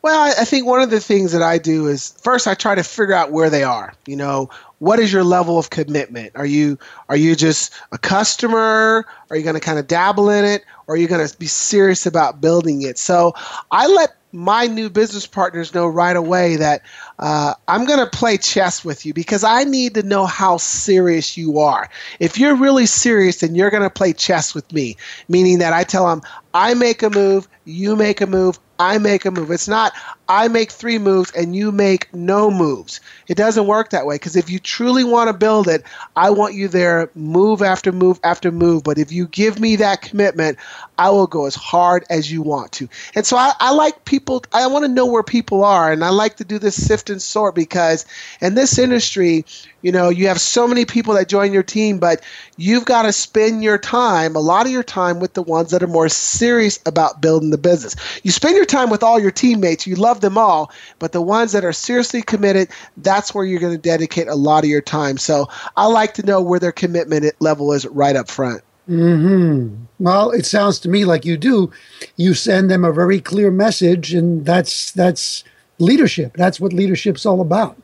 Well, 0.00 0.32
I 0.38 0.44
think 0.44 0.66
one 0.66 0.80
of 0.80 0.90
the 0.90 1.00
things 1.00 1.32
that 1.32 1.42
I 1.42 1.58
do 1.58 1.88
is 1.88 2.14
first 2.22 2.46
I 2.46 2.54
try 2.54 2.76
to 2.76 2.84
figure 2.84 3.14
out 3.14 3.32
where 3.32 3.50
they 3.50 3.64
are. 3.64 3.92
You 4.06 4.16
know, 4.16 4.50
what 4.78 4.98
is 4.98 5.12
your 5.12 5.24
level 5.24 5.58
of 5.58 5.70
commitment? 5.70 6.32
Are 6.34 6.46
you 6.46 6.78
are 7.08 7.16
you 7.16 7.34
just 7.34 7.72
a 7.92 7.98
customer? 7.98 9.06
Are 9.30 9.36
you 9.36 9.42
going 9.42 9.54
to 9.54 9.60
kind 9.60 9.78
of 9.78 9.86
dabble 9.86 10.30
in 10.30 10.44
it, 10.44 10.64
or 10.86 10.94
are 10.94 10.98
you 10.98 11.08
going 11.08 11.26
to 11.26 11.38
be 11.38 11.46
serious 11.46 12.06
about 12.06 12.40
building 12.40 12.82
it? 12.82 12.98
So 12.98 13.34
I 13.70 13.86
let 13.86 14.14
my 14.32 14.66
new 14.66 14.90
business 14.90 15.26
partners 15.26 15.74
know 15.74 15.86
right 15.86 16.16
away 16.16 16.56
that 16.56 16.82
uh, 17.18 17.54
I'm 17.66 17.86
going 17.86 17.98
to 17.98 18.06
play 18.06 18.36
chess 18.36 18.84
with 18.84 19.06
you 19.06 19.14
because 19.14 19.42
I 19.42 19.64
need 19.64 19.94
to 19.94 20.02
know 20.02 20.26
how 20.26 20.58
serious 20.58 21.36
you 21.36 21.58
are. 21.60 21.88
If 22.20 22.38
you're 22.38 22.54
really 22.54 22.86
serious, 22.86 23.40
then 23.40 23.54
you're 23.54 23.70
going 23.70 23.82
to 23.82 23.90
play 23.90 24.12
chess 24.12 24.54
with 24.54 24.70
me, 24.72 24.96
meaning 25.28 25.58
that 25.60 25.72
I 25.72 25.82
tell 25.84 26.06
them, 26.06 26.20
I 26.52 26.74
make 26.74 27.02
a 27.02 27.10
move, 27.10 27.48
you 27.64 27.96
make 27.96 28.20
a 28.20 28.26
move, 28.26 28.58
I 28.78 28.98
make 28.98 29.24
a 29.24 29.30
move. 29.30 29.50
It's 29.50 29.68
not 29.68 29.92
I 30.28 30.48
make 30.48 30.70
three 30.70 30.98
moves 30.98 31.30
and 31.32 31.56
you 31.56 31.72
make 31.72 32.12
no 32.14 32.50
moves. 32.50 33.00
It 33.28 33.36
doesn't 33.36 33.66
work 33.66 33.90
that 33.90 34.06
way 34.06 34.16
because 34.16 34.36
if 34.36 34.50
you 34.50 34.58
truly 34.58 35.04
want 35.04 35.28
to 35.28 35.32
build 35.32 35.68
it, 35.68 35.82
I 36.16 36.30
want 36.30 36.54
you 36.54 36.68
there 36.68 37.10
move 37.14 37.62
after 37.62 37.92
move 37.92 38.20
after 38.22 38.52
move. 38.52 38.84
But 38.84 38.98
if 38.98 39.10
you 39.10 39.26
give 39.26 39.58
me 39.58 39.76
that 39.76 40.02
commitment, 40.02 40.58
I 40.98 41.10
will 41.10 41.26
go 41.26 41.46
as 41.46 41.54
hard 41.54 42.04
as 42.10 42.30
you 42.30 42.42
want 42.42 42.72
to. 42.72 42.88
And 43.14 43.24
so 43.24 43.36
I, 43.36 43.52
I 43.60 43.72
like 43.72 44.04
people, 44.04 44.44
I 44.52 44.66
want 44.66 44.84
to 44.84 44.90
know 44.90 45.06
where 45.06 45.22
people 45.22 45.64
are. 45.64 45.92
And 45.92 46.04
I 46.04 46.10
like 46.10 46.36
to 46.36 46.44
do 46.44 46.58
this 46.58 46.86
sift 46.86 47.08
and 47.08 47.22
sort 47.22 47.54
because 47.54 48.04
in 48.40 48.54
this 48.54 48.78
industry, 48.78 49.44
you 49.82 49.92
know, 49.92 50.08
you 50.08 50.26
have 50.26 50.40
so 50.40 50.66
many 50.66 50.84
people 50.84 51.14
that 51.14 51.28
join 51.28 51.52
your 51.52 51.62
team, 51.62 51.98
but 51.98 52.22
you've 52.56 52.84
got 52.84 53.02
to 53.02 53.12
spend 53.12 53.62
your 53.62 53.78
time, 53.78 54.34
a 54.34 54.40
lot 54.40 54.66
of 54.66 54.72
your 54.72 54.82
time, 54.82 55.20
with 55.20 55.34
the 55.34 55.42
ones 55.42 55.70
that 55.70 55.82
are 55.82 55.88
more 55.88 56.08
serious 56.08 56.80
about 56.84 57.20
building 57.20 57.50
the 57.50 57.58
business. 57.58 57.94
You 58.24 58.32
spend 58.32 58.56
your 58.56 58.64
time 58.64 58.90
with 58.90 59.04
all 59.04 59.20
your 59.20 59.30
teammates, 59.30 59.86
you 59.86 59.94
love 59.94 60.17
them 60.20 60.38
all, 60.38 60.70
but 60.98 61.12
the 61.12 61.22
ones 61.22 61.52
that 61.52 61.64
are 61.64 61.72
seriously 61.72 62.22
committed, 62.22 62.68
that's 62.98 63.34
where 63.34 63.44
you're 63.44 63.60
going 63.60 63.74
to 63.74 63.78
dedicate 63.78 64.28
a 64.28 64.34
lot 64.34 64.64
of 64.64 64.70
your 64.70 64.80
time. 64.80 65.18
So 65.18 65.48
I 65.76 65.86
like 65.86 66.14
to 66.14 66.26
know 66.26 66.40
where 66.40 66.60
their 66.60 66.72
commitment 66.72 67.34
level 67.40 67.72
is 67.72 67.86
right 67.86 68.16
up 68.16 68.28
front. 68.28 68.62
Hmm. 68.86 69.74
Well, 69.98 70.30
it 70.30 70.46
sounds 70.46 70.80
to 70.80 70.88
me 70.88 71.04
like 71.04 71.26
you 71.26 71.36
do. 71.36 71.70
You 72.16 72.32
send 72.32 72.70
them 72.70 72.84
a 72.84 72.92
very 72.92 73.20
clear 73.20 73.50
message, 73.50 74.14
and 74.14 74.46
that's 74.46 74.92
that's 74.92 75.44
leadership. 75.78 76.34
That's 76.36 76.58
what 76.58 76.72
leadership's 76.72 77.26
all 77.26 77.42
about. 77.42 77.76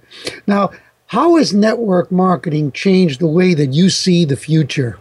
Now, 0.46 0.70
how 1.06 1.36
has 1.36 1.52
network 1.52 2.10
marketing 2.10 2.72
changed 2.72 3.20
the 3.20 3.26
way 3.26 3.52
that 3.52 3.74
you 3.74 3.90
see 3.90 4.24
the 4.24 4.36
future? 4.36 4.98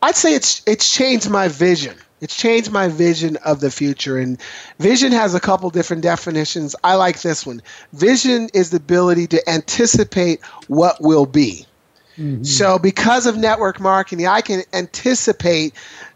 I'd 0.00 0.16
say 0.16 0.34
it's 0.34 0.62
it's 0.66 0.90
changed 0.90 1.28
my 1.28 1.48
vision. 1.48 1.96
It's 2.20 2.36
changed 2.36 2.70
my 2.70 2.88
vision 2.88 3.36
of 3.44 3.60
the 3.60 3.70
future. 3.70 4.18
And 4.18 4.40
vision 4.78 5.12
has 5.12 5.34
a 5.34 5.40
couple 5.40 5.70
different 5.70 6.02
definitions. 6.02 6.74
I 6.82 6.94
like 6.94 7.22
this 7.22 7.46
one. 7.46 7.62
Vision 7.92 8.48
is 8.54 8.70
the 8.70 8.78
ability 8.78 9.26
to 9.28 9.48
anticipate 9.48 10.44
what 10.66 11.00
will 11.00 11.26
be. 11.26 11.66
Mm-hmm. 12.18 12.42
So, 12.42 12.80
because 12.80 13.26
of 13.26 13.36
network 13.36 13.78
marketing, 13.78 14.26
I 14.26 14.40
can 14.40 14.62
anticipate 14.72 15.72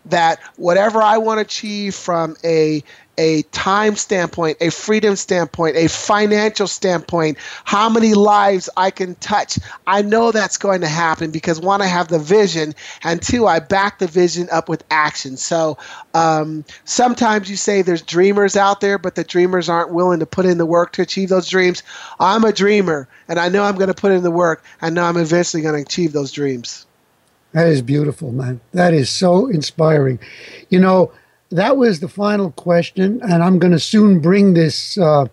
that 0.06 0.40
whatever 0.56 1.00
I 1.02 1.18
want 1.18 1.38
to 1.38 1.42
achieve 1.42 1.94
from 1.94 2.36
a 2.44 2.82
a 3.18 3.42
time 3.42 3.94
standpoint, 3.96 4.56
a 4.60 4.70
freedom 4.70 5.16
standpoint, 5.16 5.76
a 5.76 5.88
financial 5.88 6.66
standpoint, 6.66 7.36
how 7.64 7.88
many 7.88 8.14
lives 8.14 8.70
I 8.76 8.90
can 8.90 9.14
touch. 9.16 9.58
I 9.86 10.02
know 10.02 10.32
that's 10.32 10.56
going 10.56 10.80
to 10.80 10.88
happen 10.88 11.30
because 11.30 11.60
one, 11.60 11.82
I 11.82 11.86
have 11.86 12.08
the 12.08 12.18
vision, 12.18 12.74
and 13.04 13.20
two, 13.20 13.46
I 13.46 13.60
back 13.60 13.98
the 13.98 14.06
vision 14.06 14.48
up 14.50 14.68
with 14.68 14.82
action. 14.90 15.36
So 15.36 15.76
um, 16.14 16.64
sometimes 16.84 17.50
you 17.50 17.56
say 17.56 17.82
there's 17.82 18.02
dreamers 18.02 18.56
out 18.56 18.80
there, 18.80 18.98
but 18.98 19.14
the 19.14 19.24
dreamers 19.24 19.68
aren't 19.68 19.92
willing 19.92 20.20
to 20.20 20.26
put 20.26 20.46
in 20.46 20.58
the 20.58 20.66
work 20.66 20.92
to 20.92 21.02
achieve 21.02 21.28
those 21.28 21.48
dreams. 21.48 21.82
I'm 22.18 22.44
a 22.44 22.52
dreamer, 22.52 23.08
and 23.28 23.38
I 23.38 23.50
know 23.50 23.64
I'm 23.64 23.76
going 23.76 23.88
to 23.88 23.94
put 23.94 24.12
in 24.12 24.22
the 24.22 24.30
work. 24.30 24.64
I 24.80 24.88
know 24.88 25.04
I'm 25.04 25.18
eventually 25.18 25.62
going 25.62 25.76
to 25.76 25.82
achieve 25.82 26.12
those 26.12 26.32
dreams. 26.32 26.86
That 27.52 27.68
is 27.68 27.82
beautiful, 27.82 28.32
man. 28.32 28.60
That 28.72 28.94
is 28.94 29.10
so 29.10 29.46
inspiring. 29.46 30.18
You 30.70 30.80
know, 30.80 31.12
that 31.50 31.76
was 31.76 32.00
the 32.00 32.08
final 32.08 32.50
question, 32.52 33.20
and 33.22 33.42
I'm 33.42 33.58
going 33.58 33.72
to 33.72 33.78
soon 33.78 34.20
bring 34.20 34.54
this 34.54 34.96
uh, 34.96 35.26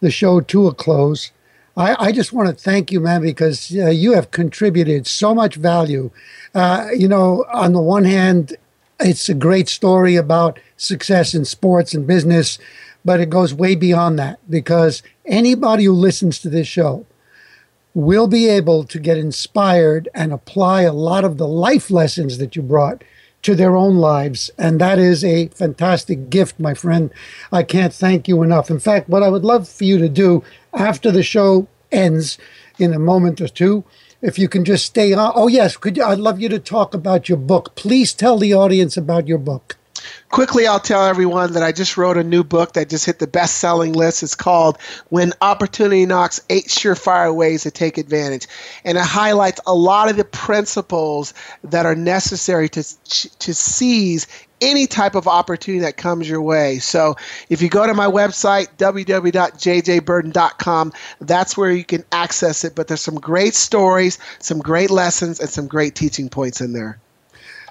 the 0.00 0.10
show 0.10 0.40
to 0.40 0.66
a 0.66 0.74
close. 0.74 1.30
I, 1.76 2.06
I 2.06 2.12
just 2.12 2.32
want 2.32 2.48
to 2.48 2.54
thank 2.54 2.90
you, 2.90 3.00
man, 3.00 3.22
because 3.22 3.72
uh, 3.76 3.88
you 3.88 4.14
have 4.14 4.32
contributed 4.32 5.06
so 5.06 5.34
much 5.34 5.54
value. 5.54 6.10
Uh, 6.54 6.88
you 6.96 7.06
know, 7.06 7.44
on 7.52 7.72
the 7.72 7.80
one 7.80 8.04
hand, 8.04 8.56
it's 8.98 9.28
a 9.28 9.34
great 9.34 9.68
story 9.68 10.16
about 10.16 10.58
success 10.76 11.34
in 11.34 11.44
sports 11.44 11.94
and 11.94 12.06
business, 12.06 12.58
but 13.04 13.20
it 13.20 13.30
goes 13.30 13.54
way 13.54 13.76
beyond 13.76 14.18
that 14.18 14.40
because 14.50 15.02
anybody 15.24 15.84
who 15.84 15.92
listens 15.92 16.40
to 16.40 16.50
this 16.50 16.66
show 16.66 17.06
will 17.94 18.28
be 18.28 18.48
able 18.48 18.84
to 18.84 18.98
get 18.98 19.18
inspired 19.18 20.08
and 20.14 20.32
apply 20.32 20.82
a 20.82 20.92
lot 20.92 21.24
of 21.24 21.38
the 21.38 21.48
life 21.48 21.90
lessons 21.90 22.38
that 22.38 22.54
you 22.54 22.62
brought 22.62 23.02
to 23.42 23.54
their 23.54 23.76
own 23.76 23.96
lives. 23.96 24.50
And 24.58 24.80
that 24.80 24.98
is 24.98 25.24
a 25.24 25.48
fantastic 25.48 26.30
gift, 26.30 26.60
my 26.60 26.74
friend. 26.74 27.10
I 27.50 27.62
can't 27.62 27.92
thank 27.92 28.28
you 28.28 28.42
enough. 28.42 28.70
In 28.70 28.78
fact, 28.78 29.08
what 29.08 29.22
I 29.22 29.28
would 29.28 29.44
love 29.44 29.68
for 29.68 29.84
you 29.84 29.98
to 29.98 30.08
do 30.08 30.44
after 30.72 31.10
the 31.10 31.22
show 31.22 31.66
ends 31.90 32.38
in 32.78 32.94
a 32.94 32.98
moment 32.98 33.40
or 33.40 33.48
two, 33.48 33.84
if 34.22 34.38
you 34.38 34.48
can 34.48 34.64
just 34.64 34.84
stay 34.84 35.12
on. 35.12 35.32
Oh, 35.34 35.48
yes, 35.48 35.76
could 35.76 35.98
I'd 35.98 36.18
love 36.18 36.40
you 36.40 36.48
to 36.50 36.58
talk 36.58 36.94
about 36.94 37.28
your 37.28 37.38
book. 37.38 37.74
Please 37.74 38.12
tell 38.12 38.38
the 38.38 38.54
audience 38.54 38.96
about 38.96 39.26
your 39.26 39.38
book. 39.38 39.76
Quickly, 40.30 40.66
I'll 40.66 40.80
tell 40.80 41.06
everyone 41.06 41.52
that 41.54 41.62
I 41.62 41.72
just 41.72 41.96
wrote 41.96 42.16
a 42.16 42.24
new 42.24 42.44
book 42.44 42.74
that 42.74 42.88
just 42.88 43.04
hit 43.04 43.18
the 43.18 43.26
best 43.26 43.56
selling 43.56 43.92
list. 43.92 44.22
It's 44.22 44.34
called 44.34 44.78
When 45.08 45.32
Opportunity 45.40 46.06
Knocks 46.06 46.40
Eight 46.50 46.66
Surefire 46.66 47.34
Ways 47.34 47.64
to 47.64 47.70
Take 47.70 47.98
Advantage. 47.98 48.46
And 48.84 48.96
it 48.96 49.04
highlights 49.04 49.60
a 49.66 49.74
lot 49.74 50.08
of 50.08 50.16
the 50.16 50.24
principles 50.24 51.34
that 51.64 51.86
are 51.86 51.96
necessary 51.96 52.68
to, 52.70 52.84
to 53.38 53.54
seize 53.54 54.26
any 54.60 54.86
type 54.86 55.14
of 55.14 55.26
opportunity 55.26 55.80
that 55.80 55.96
comes 55.96 56.28
your 56.28 56.42
way. 56.42 56.78
So 56.78 57.16
if 57.48 57.62
you 57.62 57.68
go 57.68 57.86
to 57.86 57.94
my 57.94 58.06
website, 58.06 58.68
www.jjbirden.com, 58.76 60.92
that's 61.20 61.56
where 61.56 61.70
you 61.70 61.84
can 61.84 62.04
access 62.12 62.64
it. 62.64 62.74
But 62.74 62.88
there's 62.88 63.00
some 63.00 63.16
great 63.16 63.54
stories, 63.54 64.18
some 64.38 64.58
great 64.60 64.90
lessons, 64.90 65.40
and 65.40 65.48
some 65.48 65.66
great 65.66 65.94
teaching 65.94 66.28
points 66.28 66.60
in 66.60 66.74
there. 66.74 66.98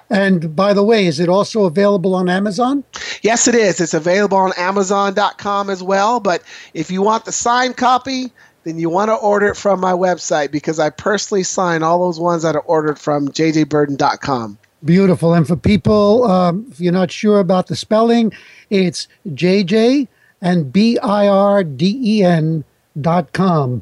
And 0.09 0.55
by 0.55 0.73
the 0.73 0.83
way, 0.83 1.05
is 1.05 1.19
it 1.19 1.29
also 1.29 1.65
available 1.65 2.15
on 2.15 2.29
Amazon? 2.29 2.83
Yes, 3.21 3.47
it 3.47 3.55
is. 3.55 3.79
It's 3.79 3.93
available 3.93 4.37
on 4.37 4.53
Amazon.com 4.57 5.69
as 5.69 5.83
well. 5.83 6.19
But 6.19 6.41
if 6.73 6.89
you 6.89 7.01
want 7.01 7.25
the 7.25 7.31
signed 7.31 7.77
copy, 7.77 8.31
then 8.63 8.79
you 8.79 8.89
want 8.89 9.09
to 9.09 9.15
order 9.15 9.47
it 9.47 9.57
from 9.57 9.79
my 9.79 9.91
website 9.93 10.51
because 10.51 10.79
I 10.79 10.89
personally 10.89 11.43
sign 11.43 11.83
all 11.83 11.99
those 11.99 12.19
ones 12.19 12.43
that 12.43 12.55
are 12.55 12.61
ordered 12.61 12.99
from 12.99 13.29
jjbirden.com. 13.29 14.57
Beautiful. 14.83 15.33
And 15.33 15.47
for 15.47 15.55
people, 15.55 16.23
um, 16.25 16.65
if 16.71 16.79
you're 16.79 16.93
not 16.93 17.11
sure 17.11 17.39
about 17.39 17.67
the 17.67 17.75
spelling, 17.75 18.31
it's 18.69 19.07
JJ 19.27 20.07
and 20.41 20.71
B 20.71 20.97
I 20.99 21.27
R 21.27 21.63
D 21.63 21.99
E 22.01 22.23
N 22.23 22.63
dot 22.99 23.33
com. 23.33 23.81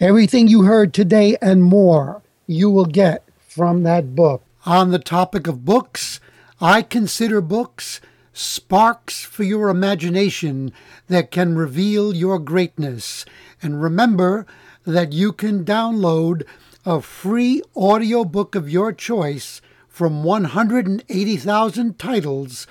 Everything 0.00 0.48
you 0.48 0.62
heard 0.62 0.94
today 0.94 1.36
and 1.42 1.62
more, 1.62 2.22
you 2.46 2.70
will 2.70 2.86
get 2.86 3.22
from 3.38 3.82
that 3.82 4.14
book. 4.14 4.42
On 4.66 4.90
the 4.90 4.98
topic 4.98 5.46
of 5.46 5.64
books, 5.64 6.20
I 6.60 6.82
consider 6.82 7.40
books 7.40 8.02
sparks 8.32 9.22
for 9.22 9.42
your 9.42 9.70
imagination 9.70 10.72
that 11.08 11.30
can 11.30 11.56
reveal 11.56 12.14
your 12.14 12.38
greatness. 12.38 13.24
And 13.62 13.82
remember 13.82 14.46
that 14.84 15.12
you 15.12 15.32
can 15.32 15.64
download 15.64 16.42
a 16.84 17.00
free 17.00 17.62
audiobook 17.76 18.54
of 18.54 18.70
your 18.70 18.92
choice 18.92 19.62
from 19.88 20.22
180,000 20.24 21.98
titles 21.98 22.66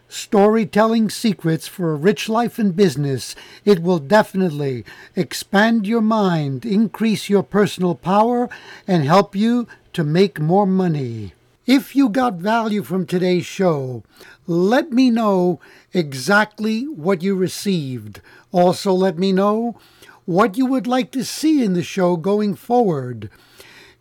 Storytelling 0.10 1.10
Secrets 1.10 1.70
for 1.70 1.94
a 1.94 1.96
Rich 1.96 2.28
Life 2.28 2.60
and 2.60 2.76
Business. 2.76 3.34
It 3.64 3.82
will 3.82 4.00
definitely 4.00 4.84
expand 5.16 5.88
your 5.88 6.02
mind, 6.02 6.66
increase 6.66 7.30
your 7.30 7.44
personal 7.44 7.96
power, 7.96 8.50
and 8.86 9.06
help 9.06 9.38
you 9.38 9.70
to 9.94 10.04
make 10.04 10.42
more 10.42 10.68
money. 10.68 11.32
If 11.70 11.96
you 11.96 12.10
got 12.10 12.34
value 12.34 12.82
from 12.82 13.06
today's 13.06 13.46
show, 13.46 14.02
let 14.48 14.92
me 14.92 15.12
know 15.12 15.60
exactly 15.94 16.86
what 16.86 17.22
you 17.22 17.36
received. 17.36 18.22
Also, 18.52 18.92
let 18.92 19.20
me 19.20 19.32
know 19.32 19.80
what 20.26 20.58
you 20.58 20.66
would 20.66 20.88
like 20.88 21.12
to 21.12 21.24
see 21.24 21.64
in 21.64 21.74
the 21.74 21.84
show 21.84 22.18
going 22.18 22.56
forward. 22.56 23.30